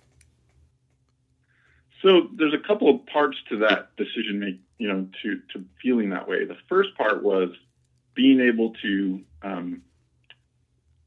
So 2.03 2.28
there's 2.34 2.55
a 2.55 2.66
couple 2.66 2.88
of 2.88 3.07
parts 3.07 3.36
to 3.51 3.59
that 3.59 3.94
decision 3.96 4.40
make, 4.40 4.61
you 4.78 4.88
know, 4.88 5.07
to 5.22 5.40
to 5.53 5.64
feeling 5.82 6.11
that 6.11 6.28
way. 6.28 6.44
The 6.44 6.57
first 6.68 6.96
part 6.96 7.22
was 7.22 7.51
being 8.14 8.40
able 8.40 8.72
to, 8.82 9.20
um, 9.42 9.82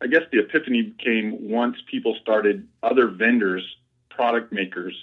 I 0.02 0.08
guess, 0.08 0.22
the 0.32 0.39
epiphany 0.39 0.94
came 1.04 1.50
once 1.50 1.78
people 1.89 2.16
started, 2.22 2.68
other 2.82 3.08
vendors, 3.08 3.64
product 4.10 4.54
makers, 4.54 4.94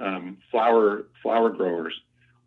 um, 0.00 0.38
flower 0.50 1.06
flower 1.22 1.50
growers, 1.50 1.94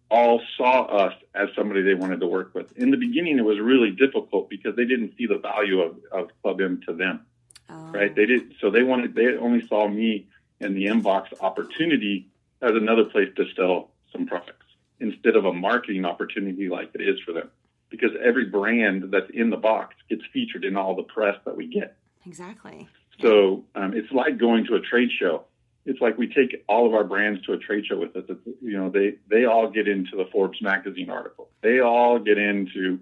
all 0.10 0.42
saw 0.58 0.84
us 0.84 1.14
as 1.36 1.50
somebody 1.56 1.82
they 1.82 1.94
wanted 1.94 2.22
to 2.22 2.28
work 2.28 2.56
with. 2.56 2.72
In 2.78 2.92
the 2.92 2.98
beginning, 2.98 3.38
it 3.38 3.46
was 3.46 3.60
really 3.60 3.92
difficult 3.92 4.50
because 4.50 4.76
they 4.76 4.86
didn't 4.86 5.14
see 5.18 5.26
the 5.26 5.40
value 5.40 5.82
of, 5.82 5.98
of 6.12 6.30
Club 6.42 6.62
M 6.62 6.82
to 6.88 6.94
them 6.94 7.26
right? 7.70 8.16
They 8.16 8.26
did 8.26 8.54
so 8.60 8.70
they 8.70 8.84
wanted 8.84 9.16
they 9.16 9.36
only 9.36 9.66
saw 9.68 9.88
me 9.88 10.28
and 10.60 10.76
the 10.76 10.86
Mbox 10.86 11.28
opportunity 11.42 12.30
as 12.62 12.72
another 12.74 13.06
place 13.06 13.30
to 13.36 13.46
sell 13.56 13.92
some 14.12 14.26
products 14.26 14.66
instead 15.00 15.36
of 15.36 15.46
a 15.46 15.54
marketing 15.54 16.06
opportunity 16.06 16.70
like 16.70 16.90
it 16.94 17.02
is 17.02 17.20
for 17.26 17.34
them. 17.34 17.50
Because 17.90 18.12
every 18.24 18.46
brand 18.46 19.06
that's 19.12 19.30
in 19.34 19.50
the 19.50 19.58
box 19.58 19.96
gets 20.10 20.24
featured 20.34 20.66
in 20.66 20.76
all 20.76 20.96
the 20.96 21.04
press 21.04 21.36
that 21.46 21.56
we 21.56 21.68
get. 21.68 21.96
Exactly. 22.26 22.90
So 23.22 23.64
um, 23.76 23.94
it's 23.94 24.12
like 24.12 24.38
going 24.38 24.66
to 24.66 24.76
a 24.76 24.82
trade 24.82 25.10
show. 25.18 25.46
It's 25.86 26.02
like 26.02 26.18
we 26.18 26.28
take 26.28 26.66
all 26.68 26.86
of 26.86 26.94
our 26.94 27.06
brands 27.06 27.46
to 27.46 27.54
a 27.54 27.58
trade 27.58 27.86
show 27.86 27.98
with 27.98 28.16
us. 28.16 28.26
It's, 28.28 28.42
you 28.62 28.78
know, 28.78 28.90
they 28.90 29.16
they 29.30 29.46
all 29.46 29.70
get 29.70 29.88
into 29.88 30.18
the 30.18 30.26
Forbes 30.32 30.62
magazine 30.62 31.10
article. 31.10 31.48
They 31.62 31.80
all 31.80 32.20
get 32.20 32.38
into, 32.38 33.00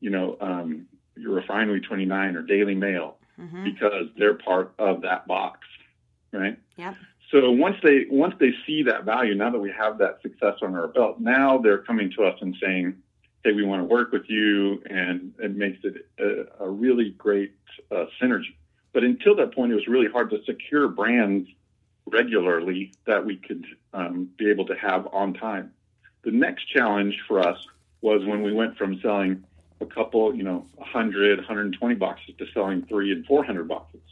you 0.00 0.08
know, 0.08 0.38
um, 0.40 0.86
your 1.14 1.34
Refinery 1.34 1.82
29 1.82 2.36
or 2.36 2.42
Daily 2.42 2.74
Mail 2.74 3.18
because 3.64 4.06
they're 4.16 4.34
part 4.34 4.72
of 4.78 5.02
that 5.02 5.26
box, 5.26 5.60
right? 6.32 6.58
Yep. 6.76 6.94
So 7.32 7.50
once 7.50 7.76
they 7.82 8.04
once 8.10 8.34
they 8.38 8.52
see 8.66 8.82
that 8.82 9.04
value, 9.04 9.34
now 9.34 9.50
that 9.50 9.58
we 9.58 9.72
have 9.72 9.96
that 9.98 10.20
success 10.20 10.56
on 10.60 10.74
our 10.74 10.86
belt, 10.86 11.18
now 11.18 11.56
they're 11.56 11.78
coming 11.78 12.12
to 12.18 12.24
us 12.24 12.38
and 12.42 12.54
saying, 12.62 12.94
"Hey, 13.42 13.52
we 13.52 13.64
want 13.64 13.80
to 13.80 13.86
work 13.86 14.12
with 14.12 14.28
you," 14.28 14.82
and 14.84 15.32
it 15.38 15.56
makes 15.56 15.78
it 15.82 16.06
a, 16.20 16.64
a 16.64 16.68
really 16.68 17.10
great 17.10 17.54
uh, 17.90 18.04
synergy. 18.20 18.54
But 18.92 19.02
until 19.02 19.34
that 19.36 19.54
point, 19.54 19.72
it 19.72 19.76
was 19.76 19.88
really 19.88 20.08
hard 20.12 20.28
to 20.30 20.44
secure 20.44 20.88
brands 20.88 21.48
regularly 22.06 22.92
that 23.06 23.24
we 23.24 23.36
could 23.36 23.64
um, 23.94 24.28
be 24.36 24.50
able 24.50 24.66
to 24.66 24.74
have 24.74 25.08
on 25.10 25.32
time. 25.32 25.72
The 26.24 26.32
next 26.32 26.64
challenge 26.64 27.18
for 27.26 27.40
us 27.40 27.66
was 28.02 28.26
when 28.26 28.42
we 28.42 28.52
went 28.52 28.76
from 28.76 29.00
selling 29.00 29.42
a 29.80 29.86
couple, 29.86 30.34
you 30.34 30.42
know, 30.42 30.66
100, 30.74 31.38
120 31.38 31.94
boxes 31.94 32.34
to 32.36 32.46
selling 32.52 32.84
three 32.84 33.10
and 33.10 33.24
400 33.24 33.66
boxes. 33.66 34.02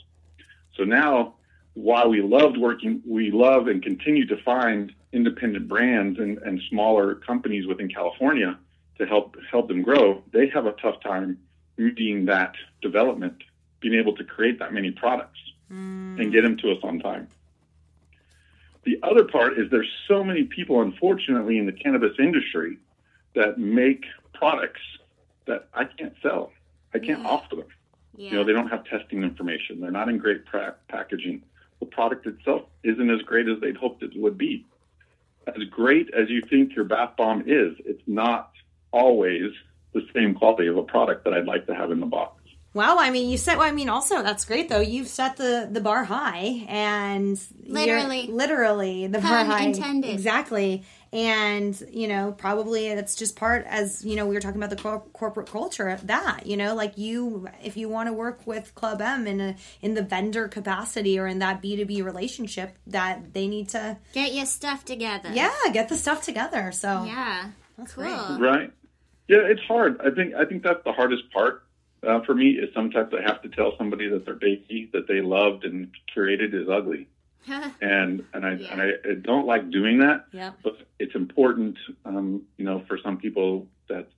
So 0.77 0.85
now, 0.85 1.35
while 1.81 2.09
we 2.09 2.21
loved 2.21 2.57
working, 2.57 3.03
we 3.07 3.31
love 3.31 3.67
and 3.67 3.83
continue 3.83 4.27
to 4.27 4.37
find 4.43 4.93
independent 5.13 5.69
brands 5.69 6.19
and, 6.19 6.39
and 6.39 6.61
smaller 6.69 7.15
companies 7.15 7.67
within 7.67 7.89
California 7.89 8.59
to 8.99 9.07
help 9.07 9.37
help 9.51 9.69
them 9.69 9.83
grow. 9.83 10.23
They 10.33 10.49
have 10.49 10.67
a 10.67 10.73
tough 10.73 11.01
time 11.03 11.39
meeting 11.77 12.27
that 12.27 12.55
development, 12.83 13.43
being 13.81 13.95
able 13.95 14.15
to 14.17 14.25
create 14.25 14.59
that 14.59 14.73
many 14.73 14.91
products 14.91 15.39
and 16.21 16.33
get 16.33 16.43
them 16.43 16.57
to 16.59 16.71
us 16.73 16.79
on 16.83 16.99
time. 16.99 17.29
The 18.85 18.99
other 19.03 19.25
part 19.25 19.59
is 19.59 19.71
there's 19.71 19.91
so 20.09 20.25
many 20.25 20.45
people, 20.45 20.83
unfortunately, 20.83 21.59
in 21.59 21.67
the 21.67 21.73
cannabis 21.73 22.13
industry 22.19 22.79
that 23.35 23.59
make 23.59 24.05
products 24.35 24.81
that 25.47 25.69
I 25.75 25.85
can't 25.85 26.15
sell. 26.23 26.53
I 26.93 26.99
can't 26.99 27.25
offer 27.25 27.57
them. 27.57 27.67
You 28.31 28.39
know, 28.39 28.45
they 28.45 28.53
don't 28.53 28.69
have 28.69 28.85
testing 28.85 29.23
information. 29.23 29.81
They're 29.81 29.91
not 29.91 30.09
in 30.09 30.19
great 30.19 30.45
pra- 30.45 30.77
packaging. 30.89 31.43
The 31.81 31.87
product 31.87 32.27
itself 32.27 32.63
isn't 32.85 33.11
as 33.11 33.23
great 33.23 33.49
as 33.49 33.61
they'd 33.61 33.77
hoped 33.77 34.03
it 34.03 34.13
would 34.15 34.37
be. 34.39 34.67
As 35.47 35.63
great 35.71 36.09
as 36.15 36.29
you 36.29 36.43
think 36.49 36.77
your 36.77 36.85
bath 36.85 37.15
bomb 37.17 37.43
is, 37.47 37.75
it's 37.85 38.03
not 38.07 38.53
always 38.93 39.53
the 39.95 40.07
same 40.15 40.35
quality 40.35 40.67
of 40.69 40.77
a 40.77 40.83
product 40.83 41.25
that 41.25 41.33
I'd 41.33 41.47
like 41.47 41.67
to 41.67 41.75
have 41.75 41.91
in 41.91 42.01
the 42.01 42.07
box. 42.07 42.37
Well, 42.73 43.01
I 43.01 43.11
mean, 43.11 43.29
you 43.29 43.37
set. 43.37 43.59
Well, 43.59 43.67
I 43.67 43.73
mean, 43.73 43.89
also 43.89 44.23
that's 44.23 44.45
great 44.45 44.69
though. 44.69 44.79
You've 44.81 45.09
set 45.09 45.37
the 45.37 45.69
the 45.69 45.81
bar 45.81 46.05
high, 46.05 46.65
and 46.69 47.41
Literally. 47.65 48.29
literally 48.29 49.09
the 49.09 49.19
bar 49.19 49.45
high. 49.45 49.65
intended. 49.65 50.11
Exactly, 50.11 50.85
and 51.13 51.81
you 51.91 52.07
know, 52.09 52.33
probably 52.37 52.87
it's 52.87 53.15
just 53.17 53.37
part 53.37 53.65
as 53.67 54.05
you 54.05 54.17
know 54.17 54.27
we 54.27 54.35
were 54.35 54.41
talking 54.41 54.63
about 54.63 54.71
the 54.71 54.83
cor- 54.83 55.05
corporate 55.13 55.49
culture. 55.51 55.99
That 56.05 56.47
you 56.47 56.57
know, 56.57 56.75
like 56.75 56.97
you, 56.99 57.49
if 57.63 57.77
you 57.77 57.89
want 57.89 58.09
to 58.09 58.13
work 58.13 58.47
with 58.47 58.75
Club 58.75 59.01
M 59.03 59.27
in 59.27 59.41
a 59.41 59.57
in 59.83 59.95
the 59.95 60.03
vendor 60.03 60.47
capacity 60.49 61.19
or 61.19 61.27
in 61.27 61.41
that 61.41 61.61
B 61.61 61.77
two 61.77 61.85
B 61.87 62.03
relationship, 62.03 62.77
that 62.87 63.33
they 63.35 63.47
need 63.49 63.69
to 63.71 63.99
Get 64.13 64.33
your 64.35 64.47
stuff 64.47 64.85
together. 64.85 65.31
yeah 65.33 65.51
get 65.73 65.89
the 65.89 65.97
stuff 65.97 66.23
together. 66.23 66.71
So 66.73 67.05
Yeah. 67.05 67.51
that's 67.77 67.95
Cool. 67.95 68.05
great. 68.05 68.41
Right. 68.41 68.73
Yeah, 69.29 69.39
it's 69.45 69.63
hard. 69.63 70.01
I 70.01 70.11
think 70.11 70.35
I 70.35 70.45
think 70.45 70.63
that's 70.63 70.83
the 70.85 70.93
hardest 70.93 71.31
part 71.33 71.63
uh, 72.07 72.21
for 72.23 72.35
me. 72.35 72.51
Is 72.51 72.69
sometimes 72.75 73.13
I 73.15 73.23
have 73.23 73.43
to 73.43 73.49
tell 73.49 73.73
somebody 73.79 74.09
that 74.09 74.25
their 74.25 74.35
baby 74.35 74.91
that 74.93 75.07
they 75.09 75.21
loved 75.21 75.65
and 75.65 75.89
curated 76.17 76.53
is 76.55 76.69
ugly, 76.69 77.07
and 77.81 78.25
and 78.33 78.47
I 78.47 78.51
and 78.51 78.83
I, 78.83 78.91
I 79.05 79.15
don't 79.21 79.47
like 79.47 79.71
doing 79.71 80.01
that. 80.01 80.27
Yep. 80.33 80.55
But 80.63 80.77
it's 80.99 81.15
important, 81.15 81.77
um, 82.05 82.43
you 82.57 82.65
know, 82.65 82.85
for 82.87 82.99
some 83.03 83.17
people 83.17 83.67
that 83.89 84.09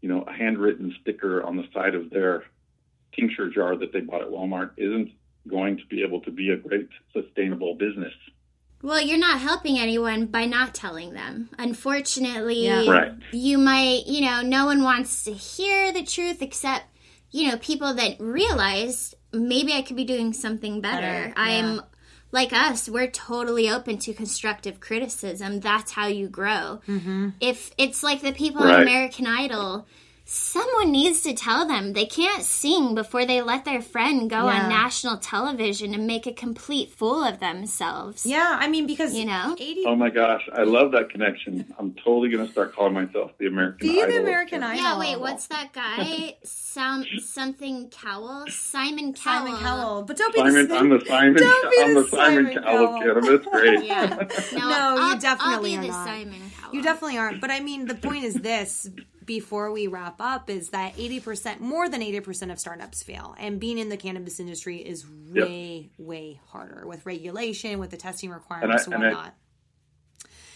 you 0.00 0.08
know 0.08 0.22
a 0.22 0.32
handwritten 0.32 0.94
sticker 1.00 1.42
on 1.42 1.56
the 1.56 1.64
side 1.72 1.94
of 1.94 2.10
their 2.10 2.44
tincture 3.14 3.48
jar 3.50 3.76
that 3.76 3.92
they 3.92 4.00
bought 4.00 4.22
at 4.22 4.28
Walmart 4.28 4.70
isn't 4.76 5.10
going 5.48 5.76
to 5.78 5.86
be 5.86 6.02
able 6.02 6.20
to 6.22 6.30
be 6.30 6.50
a 6.50 6.56
great 6.56 6.88
sustainable 7.12 7.74
business. 7.74 8.12
Well, 8.80 9.00
you're 9.00 9.18
not 9.18 9.40
helping 9.40 9.78
anyone 9.78 10.26
by 10.26 10.44
not 10.44 10.74
telling 10.74 11.12
them. 11.12 11.48
Unfortunately, 11.58 12.66
Yeah. 12.66 12.88
Right. 12.88 13.12
you 13.32 13.58
might, 13.58 14.06
you 14.06 14.20
know, 14.20 14.40
no 14.42 14.66
one 14.66 14.82
wants 14.82 15.24
to 15.24 15.32
hear 15.32 15.92
the 15.92 16.04
truth 16.04 16.42
except, 16.42 16.84
you 17.32 17.48
know, 17.48 17.56
people 17.56 17.94
that 17.94 18.16
realize 18.20 19.14
maybe 19.32 19.72
I 19.72 19.82
could 19.82 19.96
be 19.96 20.04
doing 20.04 20.32
something 20.32 20.80
better. 20.80 21.00
Better, 21.00 21.32
I'm 21.36 21.80
like 22.30 22.52
us, 22.52 22.88
we're 22.88 23.10
totally 23.10 23.70
open 23.70 23.98
to 23.98 24.12
constructive 24.12 24.80
criticism. 24.80 25.60
That's 25.60 25.92
how 25.92 26.06
you 26.06 26.28
grow. 26.28 26.80
Mm-hmm. 26.86 27.30
If 27.40 27.70
it's 27.78 28.02
like 28.02 28.20
the 28.20 28.32
people 28.32 28.62
on 28.62 28.82
American 28.82 29.26
Idol, 29.26 29.86
someone 30.30 30.92
needs 30.92 31.22
to 31.22 31.32
tell 31.32 31.66
them 31.66 31.94
they 31.94 32.04
can't 32.04 32.42
sing 32.42 32.94
before 32.94 33.24
they 33.24 33.40
let 33.40 33.64
their 33.64 33.80
friend 33.80 34.28
go 34.28 34.36
Yeah. 34.46 34.64
on 34.64 34.68
national 34.68 35.16
television 35.16 35.94
and 35.94 36.06
make 36.06 36.26
a 36.26 36.32
complete 36.34 36.90
fool 36.90 37.24
of 37.24 37.40
themselves. 37.40 38.26
Yeah, 38.26 38.58
I 38.60 38.68
mean 38.68 38.86
because 38.86 39.14
You 39.14 39.24
know? 39.24 39.56
80 39.58 39.84
Oh 39.86 39.96
my 39.96 40.10
gosh, 40.10 40.46
I 40.52 40.64
love 40.64 40.92
that 40.92 41.08
connection. 41.08 41.72
I'm 41.78 41.94
totally 41.94 42.28
going 42.28 42.44
to 42.46 42.52
start 42.52 42.74
calling 42.74 42.92
myself 42.92 43.30
the 43.38 43.46
American 43.46 43.88
Be 43.88 44.02
Idol. 44.02 44.12
the 44.16 44.20
American 44.20 44.62
Idol. 44.62 44.82
Yeah, 44.82 44.98
wait, 44.98 45.18
what's 45.18 45.46
that 45.46 45.72
guy? 45.72 46.36
Some 46.44 47.06
something 47.20 47.88
Cowell? 47.88 48.44
Simon 48.50 49.14
Cowell. 49.14 49.46
Simon 49.46 49.60
Cowell? 49.62 50.02
But 50.02 50.18
don't 50.18 50.34
be 50.34 50.40
Simon, 50.40 50.68
the, 50.68 50.76
I'm 50.76 50.88
the 50.90 51.04
Simon. 51.06 51.34
Don't 51.42 51.70
be 51.70 51.82
I'm 51.82 51.94
the 51.94 52.02
the 52.02 52.08
Simon, 52.08 52.44
Simon 52.52 52.62
Cowell 52.64 52.84
of 52.84 52.90
Cowell. 53.02 53.22
cannabis. 53.22 53.46
Great. 53.50 53.84
Yeah. 53.88 54.16
No, 54.52 54.68
No, 54.68 54.94
I'll, 54.98 55.14
you 55.14 55.20
definitely 55.20 55.74
I'll 55.74 55.78
are 55.78 55.80
be 55.82 55.86
the 55.88 55.92
not. 55.92 56.06
Simon 56.06 56.42
Cowell. 56.60 56.74
You 56.74 56.82
definitely 56.82 57.16
aren't. 57.16 57.40
But 57.40 57.50
I 57.50 57.60
mean, 57.60 57.86
the 57.86 57.94
point 57.94 58.24
is 58.24 58.34
this 58.34 58.90
before 59.28 59.70
we 59.70 59.86
wrap 59.86 60.16
up 60.20 60.48
is 60.48 60.70
that 60.70 60.96
80%, 60.96 61.60
more 61.60 61.86
than 61.88 62.00
80% 62.00 62.50
of 62.50 62.58
startups 62.58 63.02
fail. 63.02 63.36
And 63.38 63.60
being 63.60 63.76
in 63.76 63.90
the 63.90 63.98
cannabis 63.98 64.40
industry 64.40 64.78
is 64.78 65.06
way, 65.06 65.90
way 65.98 66.40
harder 66.48 66.86
with 66.86 67.04
regulation, 67.04 67.78
with 67.78 67.90
the 67.90 67.98
testing 67.98 68.30
requirements 68.30 68.86
and, 68.86 68.94
and 68.94 69.04
I- 69.04 69.08
whatnot. 69.08 69.34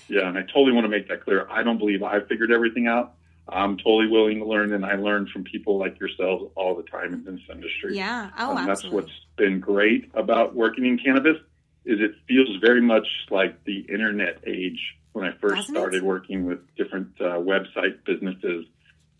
Yeah, 0.08 0.28
and 0.28 0.36
I 0.36 0.42
totally 0.42 0.72
want 0.72 0.84
to 0.84 0.88
make 0.88 1.08
that 1.08 1.22
clear. 1.22 1.46
I 1.48 1.62
don't 1.62 1.78
believe 1.78 2.02
I 2.02 2.20
figured 2.20 2.50
everything 2.50 2.86
out. 2.86 3.14
I'm 3.48 3.76
totally 3.76 4.08
willing 4.08 4.38
to 4.38 4.44
learn, 4.44 4.72
and 4.72 4.84
I 4.84 4.96
learn 4.96 5.26
from 5.32 5.44
people 5.44 5.78
like 5.78 5.98
yourselves 6.00 6.50
all 6.54 6.74
the 6.74 6.82
time 6.82 7.12
in 7.12 7.24
this 7.24 7.40
industry. 7.50 7.96
yeah. 7.96 8.30
Oh, 8.38 8.56
and 8.56 8.68
that's 8.68 8.84
what's 8.84 9.12
been 9.36 9.60
great 9.60 10.10
about 10.14 10.54
working 10.54 10.86
in 10.86 10.98
cannabis 10.98 11.36
is 11.84 12.00
it 12.00 12.12
feels 12.26 12.56
very 12.60 12.80
much 12.80 13.06
like 13.30 13.64
the 13.64 13.80
internet 13.88 14.38
age 14.46 14.80
when 15.12 15.26
I 15.26 15.32
first 15.40 15.54
Doesn't 15.56 15.74
it? 15.74 15.78
started 15.78 16.02
working 16.02 16.46
with 16.46 16.60
different 16.76 17.08
uh, 17.20 17.38
website 17.38 18.04
businesses, 18.04 18.66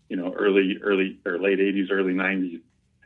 you 0.09 0.17
know, 0.17 0.33
early, 0.33 0.77
early 0.81 1.19
or 1.25 1.39
late 1.39 1.59
80s, 1.59 1.91
early 1.91 2.13
90s, 2.13 2.61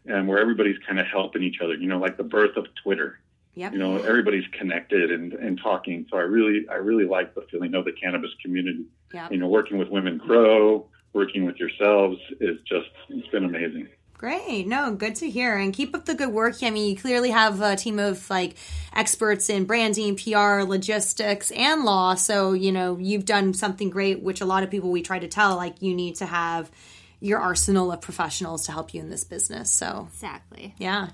and 0.05 0.27
where 0.27 0.39
everybody's 0.39 0.77
kind 0.87 0.99
of 0.99 1.05
helping 1.07 1.43
each 1.43 1.59
other, 1.63 1.73
you 1.75 1.87
know, 1.87 1.99
like 1.99 2.17
the 2.17 2.23
birth 2.23 2.55
of 2.57 2.65
Twitter. 2.81 3.19
Yep. 3.55 3.73
You 3.73 3.79
know, 3.79 3.97
everybody's 3.97 4.45
connected 4.51 5.11
and, 5.11 5.33
and 5.33 5.59
talking. 5.61 6.05
So 6.11 6.17
I 6.17 6.21
really, 6.21 6.67
I 6.69 6.75
really 6.75 7.05
like 7.05 7.33
the 7.33 7.41
feeling 7.49 7.73
of 7.73 7.85
the 7.85 7.91
cannabis 7.91 8.29
community. 8.43 8.85
Yep. 9.13 9.31
You 9.31 9.37
know, 9.39 9.47
working 9.47 9.79
with 9.79 9.89
Women 9.89 10.19
Grow, 10.19 10.85
working 11.13 11.43
with 11.43 11.57
yourselves 11.57 12.19
is 12.39 12.59
just, 12.67 12.89
it's 13.09 13.27
been 13.29 13.45
amazing. 13.45 13.87
Great. 14.17 14.65
No, 14.65 14.93
good 14.95 15.15
to 15.17 15.29
hear. 15.29 15.55
And 15.57 15.71
keep 15.73 15.93
up 15.95 16.05
the 16.05 16.15
good 16.15 16.29
work. 16.29 16.55
I 16.63 16.71
mean, 16.71 16.89
you 16.89 16.97
clearly 16.97 17.29
have 17.29 17.61
a 17.61 17.75
team 17.75 17.99
of 17.99 18.27
like 18.31 18.55
experts 18.95 19.47
in 19.49 19.65
branding, 19.65 20.15
PR, 20.15 20.63
logistics, 20.63 21.51
and 21.51 21.83
law. 21.83 22.15
So, 22.15 22.53
you 22.53 22.71
know, 22.71 22.97
you've 22.99 23.25
done 23.25 23.53
something 23.53 23.91
great, 23.91 24.21
which 24.21 24.41
a 24.41 24.45
lot 24.45 24.63
of 24.63 24.71
people 24.71 24.89
we 24.89 25.03
try 25.03 25.19
to 25.19 25.27
tell, 25.27 25.55
like, 25.55 25.81
you 25.83 25.93
need 25.93 26.15
to 26.15 26.25
have 26.25 26.71
your 27.19 27.39
arsenal 27.39 27.91
of 27.91 28.01
professionals 28.01 28.65
to 28.65 28.71
help 28.71 28.93
you 28.93 29.01
in 29.01 29.09
this 29.11 29.23
business. 29.23 29.69
So, 29.69 30.07
Exactly. 30.13 30.73
yeah. 30.79 31.09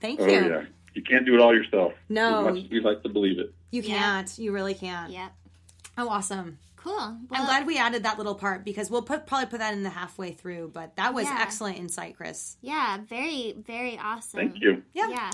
Thank 0.00 0.20
Oh, 0.20 0.26
you. 0.26 0.48
yeah. 0.48 0.62
You 0.94 1.02
can't 1.02 1.24
do 1.24 1.34
it 1.34 1.40
all 1.40 1.54
yourself. 1.54 1.92
No. 2.10 2.46
As 2.48 2.54
much 2.54 2.64
as 2.64 2.70
we 2.70 2.80
like 2.80 3.02
to 3.04 3.08
believe 3.08 3.38
it. 3.38 3.54
You 3.70 3.82
can't. 3.82 4.38
You 4.38 4.52
really 4.52 4.74
can't. 4.74 5.12
Yep. 5.12 5.32
Oh, 5.96 6.08
awesome. 6.08 6.58
Cool. 6.82 6.98
I'm 7.32 7.44
glad 7.44 7.66
we 7.66 7.76
added 7.78 8.04
that 8.04 8.18
little 8.18 8.34
part 8.34 8.64
because 8.64 8.90
we'll 8.90 9.02
put 9.02 9.26
probably 9.26 9.46
put 9.46 9.58
that 9.58 9.74
in 9.74 9.82
the 9.82 9.90
halfway 9.90 10.32
through, 10.32 10.70
but 10.72 10.96
that 10.96 11.12
was 11.12 11.24
Yeah. 11.26 11.38
excellent 11.40 11.78
insight, 11.78 12.16
Chris. 12.16 12.56
Yeah, 12.62 12.98
very, 13.08 13.54
very 13.58 13.98
awesome. 13.98 14.38
Thank 14.40 14.60
you. 14.62 14.82
Yeah. 14.94 15.08
Yeah. 15.10 15.30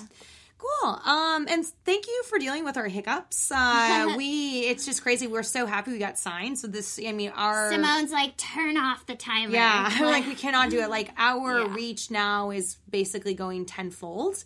Cool. 0.56 0.90
Um, 1.04 1.46
and 1.50 1.66
thank 1.84 2.06
you 2.06 2.22
for 2.24 2.38
dealing 2.38 2.64
with 2.64 2.78
our 2.78 2.86
hiccups. 2.88 3.50
Uh, 3.52 4.14
we 4.16 4.60
it's 4.60 4.86
just 4.86 5.02
crazy. 5.02 5.26
We're 5.26 5.42
so 5.42 5.66
happy 5.66 5.92
we 5.92 5.98
got 5.98 6.18
signed. 6.18 6.58
So 6.58 6.68
this, 6.68 6.98
I 7.06 7.12
mean, 7.12 7.30
our 7.36 7.70
Simone's 7.70 8.10
like, 8.12 8.36
turn 8.38 8.78
off 8.78 9.04
the 9.04 9.14
timer. 9.14 9.52
yeah, 9.52 9.94
like 10.00 10.26
we 10.32 10.34
cannot 10.34 10.70
do 10.70 10.80
it. 10.80 10.88
Like 10.88 11.10
our 11.18 11.60
Yeah. 11.66 11.74
reach 11.74 12.10
now 12.10 12.50
is 12.50 12.76
basically 12.88 13.34
going 13.34 13.66
tenfold 13.66 14.42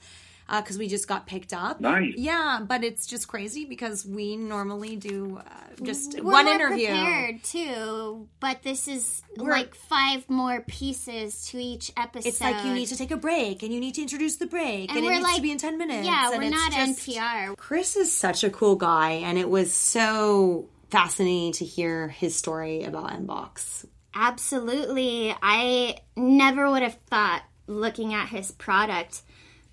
because 0.51 0.78
we 0.78 0.88
just 0.88 1.07
got 1.07 1.26
picked 1.26 1.53
up. 1.53 1.80
Nice. 1.80 2.14
Yeah, 2.16 2.61
but 2.66 2.82
it's 2.84 3.07
just 3.07 3.28
crazy 3.28 3.64
because 3.66 4.07
we 4.07 4.36
normally 4.36 4.96
do 4.96 5.38
uh, 5.38 5.51
just 5.82 6.14
We're 6.20 6.32
one 6.32 6.44
more 6.46 6.55
interview. 6.55 6.86
prepared 6.88 7.42
too, 7.44 8.28
but 8.40 8.62
this 8.62 8.88
is 8.88 9.22
We're- 9.36 9.51
like 9.53 9.74
five 9.74 10.28
more 10.30 10.61
pieces 10.66 11.46
to 11.49 11.59
each 11.59 11.92
episode. 11.96 12.28
It's 12.28 12.40
like 12.40 12.64
you 12.64 12.72
need 12.72 12.86
to 12.86 12.96
take 12.96 13.11
a 13.11 13.16
break 13.16 13.62
and 13.62 13.72
you 13.72 13.78
need 13.80 13.94
to 13.96 14.03
introduce 14.03 14.36
the 14.36 14.46
break 14.46 14.88
and, 14.90 14.96
And 14.99 14.99
it 14.99 15.03
we're 15.09 15.12
needs 15.14 15.22
like- 15.24 15.36
to 15.36 15.42
be 15.42 15.51
in 15.53 15.59
ten 15.59 15.76
minutes. 15.78 16.07
Yeah, 16.07 16.30
and 16.30 16.38
we're 16.38 16.44
it's 16.49 16.57
not 16.57 16.72
just- 16.72 17.07
NPR. 17.09 17.57
Chris 17.57 17.96
is 17.96 18.11
such 18.11 18.42
a 18.44 18.51
cool 18.51 18.76
guy, 18.76 19.11
and 19.12 19.36
it 19.38 19.49
was 19.51 19.72
so 19.72 20.68
fascinating 20.90 21.53
to 21.53 21.64
hear 21.66 22.09
his 22.09 22.34
story 22.34 22.84
about 22.84 23.11
Mbox. 23.11 23.84
Absolutely. 24.14 25.34
I 25.42 25.96
never 26.16 26.70
would 26.70 26.82
have 26.82 26.96
thought, 27.11 27.42
looking 27.66 28.14
at 28.14 28.28
his 28.28 28.51
product, 28.53 29.20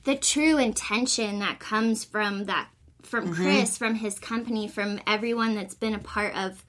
the 0.05 0.15
true 0.15 0.57
intention 0.57 1.39
that 1.39 1.59
comes 1.59 2.05
from 2.05 2.45
that, 2.45 2.69
from 3.01 3.25
mm-hmm. 3.25 3.43
Chris, 3.43 3.77
from 3.77 3.95
his 3.95 4.17
company, 4.17 4.67
from 4.67 4.99
everyone 5.05 5.55
that's 5.55 5.75
been 5.75 5.93
a 5.93 5.99
part 5.99 6.35
of 6.35 6.63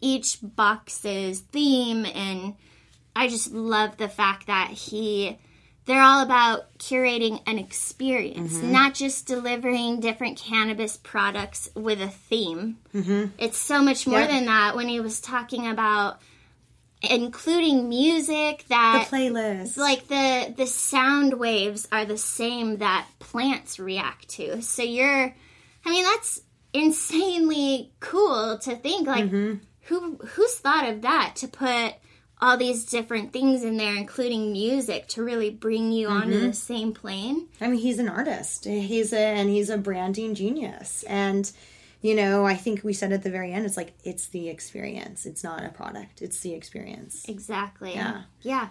each 0.00 0.38
box's 0.42 1.40
theme. 1.40 2.04
And 2.04 2.54
I 3.14 3.28
just 3.28 3.52
love 3.52 3.96
the 3.96 4.08
fact 4.08 4.48
that 4.48 4.70
he, 4.70 5.38
they're 5.84 6.02
all 6.02 6.22
about 6.22 6.76
curating 6.78 7.40
an 7.46 7.58
experience, 7.58 8.54
mm-hmm. 8.54 8.72
not 8.72 8.94
just 8.94 9.26
delivering 9.26 10.00
different 10.00 10.36
cannabis 10.36 10.96
products 10.96 11.70
with 11.74 12.00
a 12.00 12.08
theme. 12.08 12.78
Mm-hmm. 12.94 13.26
It's 13.38 13.58
so 13.58 13.82
much 13.82 14.06
more 14.06 14.20
Yeah. 14.20 14.26
than 14.26 14.46
that 14.46 14.74
when 14.74 14.88
he 14.88 15.00
was 15.00 15.20
talking 15.20 15.68
about 15.68 16.20
including 17.02 17.88
music 17.88 18.64
that 18.68 19.08
The 19.10 19.16
playlist, 19.16 19.76
like 19.76 20.08
the 20.08 20.52
the 20.56 20.66
sound 20.66 21.34
waves 21.34 21.88
are 21.90 22.04
the 22.04 22.18
same 22.18 22.78
that 22.78 23.06
plants 23.18 23.78
react 23.78 24.28
to. 24.30 24.62
So 24.62 24.82
you're 24.82 25.34
i 25.84 25.90
mean 25.90 26.04
that's 26.04 26.42
insanely 26.72 27.90
cool 28.00 28.58
to 28.58 28.76
think 28.76 29.06
like 29.06 29.24
mm-hmm. 29.24 29.54
who 29.82 30.16
who's 30.16 30.54
thought 30.56 30.88
of 30.88 31.02
that 31.02 31.34
to 31.36 31.48
put 31.48 31.94
all 32.42 32.56
these 32.56 32.84
different 32.84 33.32
things 33.32 33.64
in 33.64 33.76
there 33.76 33.96
including 33.96 34.52
music 34.52 35.06
to 35.08 35.22
really 35.22 35.50
bring 35.50 35.92
you 35.92 36.08
onto 36.08 36.34
mm-hmm. 36.34 36.46
the 36.48 36.52
same 36.54 36.92
plane? 36.92 37.48
I 37.60 37.68
mean, 37.68 37.80
he's 37.80 37.98
an 37.98 38.08
artist. 38.08 38.64
He's 38.64 39.12
a 39.12 39.18
and 39.18 39.48
he's 39.48 39.70
a 39.70 39.78
branding 39.78 40.34
genius. 40.34 41.02
And 41.04 41.50
you 42.00 42.14
know, 42.14 42.46
I 42.46 42.54
think 42.54 42.82
we 42.82 42.92
said 42.92 43.12
at 43.12 43.22
the 43.22 43.30
very 43.30 43.52
end, 43.52 43.66
it's 43.66 43.76
like 43.76 43.92
it's 44.04 44.28
the 44.28 44.48
experience. 44.48 45.26
It's 45.26 45.44
not 45.44 45.64
a 45.64 45.68
product. 45.68 46.22
It's 46.22 46.40
the 46.40 46.54
experience. 46.54 47.28
exactly 47.28 47.94
Yeah. 47.94 48.22
yeah 48.42 48.68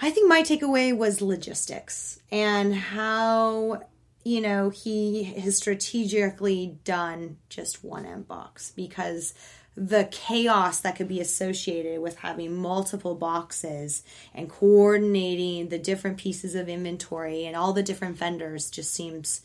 I 0.00 0.10
think 0.10 0.28
my 0.28 0.42
takeaway 0.42 0.96
was 0.96 1.22
logistics 1.22 2.20
and 2.30 2.74
how 2.74 3.82
you 4.24 4.40
know 4.40 4.70
he 4.70 5.24
has 5.24 5.56
strategically 5.56 6.78
done 6.84 7.36
just 7.48 7.84
one 7.84 8.04
Mbox 8.04 8.74
because 8.74 9.34
the 9.76 10.08
chaos 10.10 10.80
that 10.80 10.96
could 10.96 11.08
be 11.08 11.20
associated 11.20 12.00
with 12.00 12.18
having 12.18 12.56
multiple 12.56 13.14
boxes 13.16 14.04
and 14.32 14.48
coordinating 14.48 15.68
the 15.68 15.78
different 15.78 16.16
pieces 16.16 16.54
of 16.54 16.68
inventory 16.68 17.44
and 17.44 17.56
all 17.56 17.72
the 17.72 17.82
different 17.82 18.16
vendors 18.16 18.70
just 18.70 18.94
seems 18.94 19.42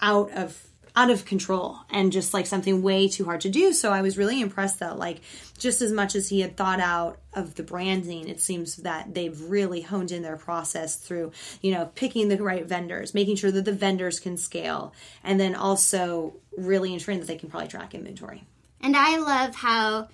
out 0.00 0.30
of 0.32 0.69
out 0.96 1.10
of 1.10 1.24
control 1.24 1.78
and 1.90 2.12
just 2.12 2.34
like 2.34 2.46
something 2.46 2.82
way 2.82 3.08
too 3.08 3.24
hard 3.24 3.40
to 3.40 3.48
do. 3.48 3.72
So 3.72 3.92
i 3.92 4.02
was 4.02 4.18
really 4.18 4.40
impressed 4.40 4.80
that 4.80 4.98
like 4.98 5.20
just 5.58 5.82
as 5.82 5.92
much 5.92 6.14
as 6.14 6.28
he 6.28 6.40
had 6.40 6.56
thought 6.56 6.80
out 6.80 7.18
of 7.34 7.54
the 7.54 7.62
branding 7.62 8.28
it 8.28 8.40
seems 8.40 8.76
that 8.76 9.14
they've 9.14 9.40
really 9.42 9.82
honed 9.82 10.10
in 10.10 10.22
their 10.22 10.36
process 10.36 10.96
through 10.96 11.30
you 11.60 11.70
know 11.70 11.90
picking 11.94 12.28
the 12.28 12.42
right 12.42 12.66
vendors 12.66 13.14
making 13.14 13.36
sure 13.36 13.52
that 13.52 13.64
the 13.64 13.72
vendors 13.72 14.18
can 14.18 14.36
scale 14.36 14.92
and 15.22 15.38
then 15.38 15.54
also 15.54 16.34
really 16.56 16.92
ensuring 16.92 17.20
that 17.20 17.26
they 17.26 17.36
can 17.36 17.50
probably 17.50 17.68
track 17.68 17.94
inventory. 17.94 18.44
And 18.80 18.96
I 18.96 19.18
love 19.18 19.54
how 19.54 20.08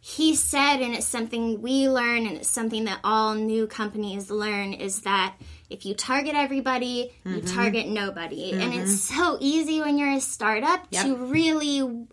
he 0.00 0.34
said, 0.34 0.78
and 0.78 0.94
it's 0.94 1.06
something 1.06 1.60
we 1.60 1.88
learn, 1.88 2.26
and 2.26 2.38
it's 2.38 2.50
something 2.50 2.84
that 2.84 3.00
all 3.04 3.34
new 3.34 3.66
companies 3.66 4.30
learn, 4.30 4.72
is 4.72 5.02
that 5.02 5.34
if 5.70 5.86
you 5.86 5.94
target 5.94 6.34
everybody, 6.34 7.12
you 7.24 7.40
target 7.40 7.86
nobody. 7.86 8.52
And 8.52 8.74
it's 8.74 9.00
so 9.00 9.38
easy 9.40 9.80
when 9.80 9.96
you're 9.96 10.12
a 10.12 10.20
startup 10.20 10.90
to 10.90 11.16
really, 11.16 12.06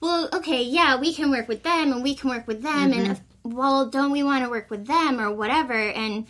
well, 0.00 0.28
okay, 0.32 0.62
yeah, 0.62 0.98
we 0.98 1.12
can 1.12 1.30
work 1.30 1.48
with 1.48 1.62
them 1.62 1.92
and 1.92 2.02
we 2.02 2.14
can 2.14 2.30
work 2.30 2.46
with 2.46 2.62
them, 2.62 2.92
and 2.92 3.20
well, 3.42 3.86
don't 3.86 4.12
we 4.12 4.22
want 4.22 4.44
to 4.44 4.50
work 4.50 4.70
with 4.70 4.86
them 4.86 5.20
or 5.20 5.32
whatever? 5.32 5.74
And 5.74 6.26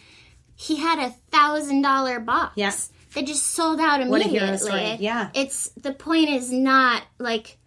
he 0.56 0.76
had 0.76 0.98
a 0.98 1.10
thousand 1.30 1.82
dollar 1.82 2.20
box. 2.20 2.54
Yeah. 2.56 2.72
That 3.14 3.26
just 3.26 3.48
sold 3.48 3.78
out 3.78 4.00
immediately. 4.00 4.96
Yeah. 4.98 5.28
It's 5.34 5.68
the 5.70 5.92
point 5.92 6.30
is 6.30 6.50
not 6.50 7.02
like 7.18 7.58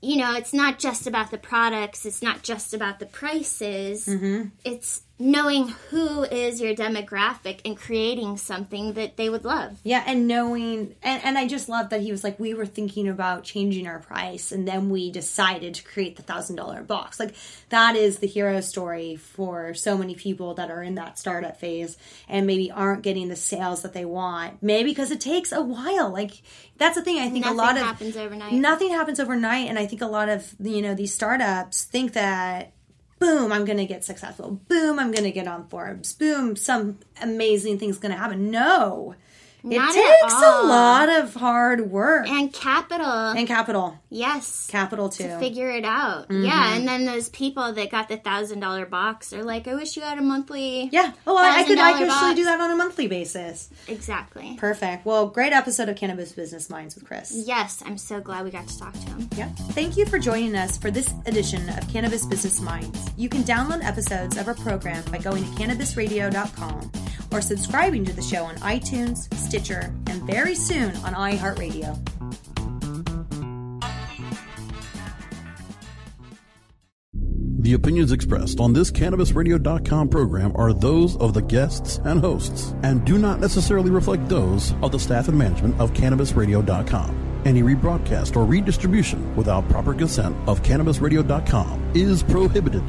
you 0.00 0.16
know, 0.16 0.36
it's 0.36 0.52
not 0.52 0.78
just 0.78 1.06
about 1.06 1.30
the 1.30 1.38
products, 1.38 2.06
it's 2.06 2.22
not 2.22 2.42
just 2.42 2.72
about 2.72 3.00
the 3.00 3.06
prices. 3.06 4.06
Mm-hmm. 4.06 4.50
It's 4.64 5.02
knowing 5.18 5.68
who 5.90 6.22
is 6.24 6.60
your 6.60 6.74
demographic 6.74 7.60
and 7.64 7.76
creating 7.76 8.36
something 8.36 8.92
that 8.92 9.16
they 9.16 9.28
would 9.28 9.44
love. 9.44 9.78
Yeah, 9.82 10.04
and 10.06 10.28
knowing, 10.28 10.94
and, 11.02 11.24
and 11.24 11.36
I 11.38 11.46
just 11.48 11.68
love 11.68 11.90
that 11.90 12.00
he 12.02 12.12
was 12.12 12.22
like, 12.22 12.38
we 12.38 12.54
were 12.54 12.66
thinking 12.66 13.08
about 13.08 13.42
changing 13.44 13.86
our 13.86 13.98
price, 13.98 14.52
and 14.52 14.66
then 14.66 14.90
we 14.90 15.10
decided 15.10 15.74
to 15.74 15.84
create 15.84 16.16
the 16.16 16.22
thousand 16.22 16.56
dollar 16.56 16.82
box. 16.82 17.18
Like, 17.18 17.34
that 17.70 17.96
is 17.96 18.18
the 18.18 18.26
hero 18.26 18.60
story 18.60 19.16
for 19.16 19.74
so 19.74 19.98
many 19.98 20.14
people 20.14 20.54
that 20.54 20.70
are 20.70 20.82
in 20.82 20.94
that 20.94 21.18
startup 21.18 21.58
phase 21.58 21.96
and 22.28 22.46
maybe 22.46 22.70
aren't 22.70 23.02
getting 23.02 23.28
the 23.28 23.36
sales 23.36 23.82
that 23.82 23.92
they 23.92 24.04
want. 24.04 24.62
Maybe 24.62 24.90
because 24.90 25.10
it 25.10 25.20
takes 25.20 25.50
a 25.52 25.60
while. 25.62 26.10
Like, 26.10 26.42
that's 26.76 26.94
the 26.96 27.02
thing. 27.02 27.18
I 27.18 27.28
think 27.28 27.44
Nothing 27.44 27.58
a 27.58 27.62
lot 27.62 27.76
of 27.76 27.82
happens 27.82 28.16
overnight. 28.16 28.52
nothing 28.52 28.90
happens 28.90 29.18
overnight, 29.18 29.68
and 29.68 29.78
I 29.78 29.86
think 29.86 30.00
a 30.02 30.06
lot 30.06 30.28
of 30.28 30.54
you 30.60 30.80
know 30.80 30.94
these 30.94 31.12
startups 31.12 31.84
think 31.84 32.12
that 32.12 32.72
boom, 33.18 33.52
I'm 33.52 33.64
going 33.64 33.78
to 33.78 33.86
get 33.86 34.04
successful. 34.04 34.60
Boom, 34.68 34.98
I'm 34.98 35.10
going 35.10 35.24
to 35.24 35.30
get 35.30 35.46
on 35.46 35.68
Forbes. 35.68 36.12
Boom, 36.14 36.56
some 36.56 36.98
amazing 37.20 37.78
thing's 37.78 37.98
going 37.98 38.12
to 38.12 38.18
happen. 38.18 38.50
No. 38.50 39.14
It 39.64 39.76
Not 39.76 39.90
at 39.90 39.94
takes 39.94 40.34
a 40.34 40.62
lot 40.62 41.08
of 41.08 41.34
hard 41.34 41.90
work 41.90 42.28
And 42.28 42.52
capital. 42.52 43.06
and 43.30 43.46
capital. 43.46 43.98
yes. 44.08 44.68
Capital 44.70 45.08
too. 45.08 45.24
to 45.24 45.38
figure 45.38 45.68
it 45.70 45.84
out. 45.84 46.28
Mm-hmm. 46.28 46.44
Yeah, 46.44 46.74
and 46.74 46.86
then 46.86 47.04
those 47.04 47.28
people 47.28 47.72
that 47.72 47.90
got 47.90 48.08
the 48.08 48.16
thousand 48.16 48.60
dollar 48.60 48.86
box 48.86 49.32
are 49.32 49.42
like, 49.42 49.66
I 49.66 49.74
wish 49.74 49.96
you 49.96 50.02
had 50.02 50.16
a 50.18 50.22
monthly. 50.22 50.88
yeah. 50.92 51.12
Oh, 51.26 51.36
I, 51.36 51.64
could 51.64 51.78
I 51.78 51.92
$1,000 51.94 51.98
could 51.98 52.08
actually 52.08 52.34
do 52.36 52.44
that 52.44 52.60
on 52.60 52.70
a 52.70 52.76
monthly 52.76 53.08
basis. 53.08 53.68
Exactly. 53.88 54.56
Perfect. 54.58 55.04
Well, 55.04 55.26
great 55.26 55.52
episode 55.52 55.88
of 55.88 55.96
Cannabis 55.96 56.32
Business 56.32 56.70
Minds 56.70 56.94
with 56.94 57.04
Chris. 57.04 57.32
Yes, 57.46 57.82
I'm 57.84 57.98
so 57.98 58.20
glad 58.20 58.44
we 58.44 58.50
got 58.50 58.68
to 58.68 58.78
talk 58.78 58.92
to 58.92 59.00
him. 59.00 59.28
Yeah. 59.36 59.48
Thank 59.72 59.96
you 59.96 60.06
for 60.06 60.18
joining 60.18 60.54
us 60.54 60.78
for 60.78 60.90
this 60.90 61.12
edition 61.26 61.68
of 61.70 61.86
Cannabis 61.88 62.24
Business 62.24 62.60
Minds. 62.60 63.10
You 63.16 63.28
can 63.28 63.42
download 63.42 63.84
episodes 63.84 64.36
of 64.36 64.46
our 64.46 64.54
program 64.54 65.02
by 65.10 65.18
going 65.18 65.42
to 65.44 65.50
cannabisradio.com 65.50 66.90
or 67.30 67.40
subscribing 67.40 68.04
to 68.04 68.12
the 68.12 68.22
show 68.22 68.44
on 68.44 68.56
iTunes, 68.56 69.32
Stitcher, 69.34 69.94
and 70.06 70.22
very 70.24 70.54
soon 70.54 70.94
on 70.96 71.14
iHeartRadio. 71.14 71.96
The 77.60 77.74
opinions 77.74 78.12
expressed 78.12 78.60
on 78.60 78.72
this 78.72 78.90
CannabisRadio.com 78.90 80.08
program 80.08 80.52
are 80.54 80.72
those 80.72 81.16
of 81.16 81.34
the 81.34 81.42
guests 81.42 82.00
and 82.04 82.18
hosts 82.18 82.74
and 82.82 83.04
do 83.04 83.18
not 83.18 83.40
necessarily 83.40 83.90
reflect 83.90 84.26
those 84.26 84.72
of 84.80 84.92
the 84.92 84.98
staff 84.98 85.28
and 85.28 85.36
management 85.36 85.78
of 85.78 85.92
CannabisRadio.com. 85.92 87.42
Any 87.44 87.62
rebroadcast 87.62 88.36
or 88.36 88.46
redistribution 88.46 89.36
without 89.36 89.68
proper 89.68 89.92
consent 89.92 90.34
of 90.48 90.62
CannabisRadio.com 90.62 91.92
is 91.94 92.22
prohibited. 92.22 92.84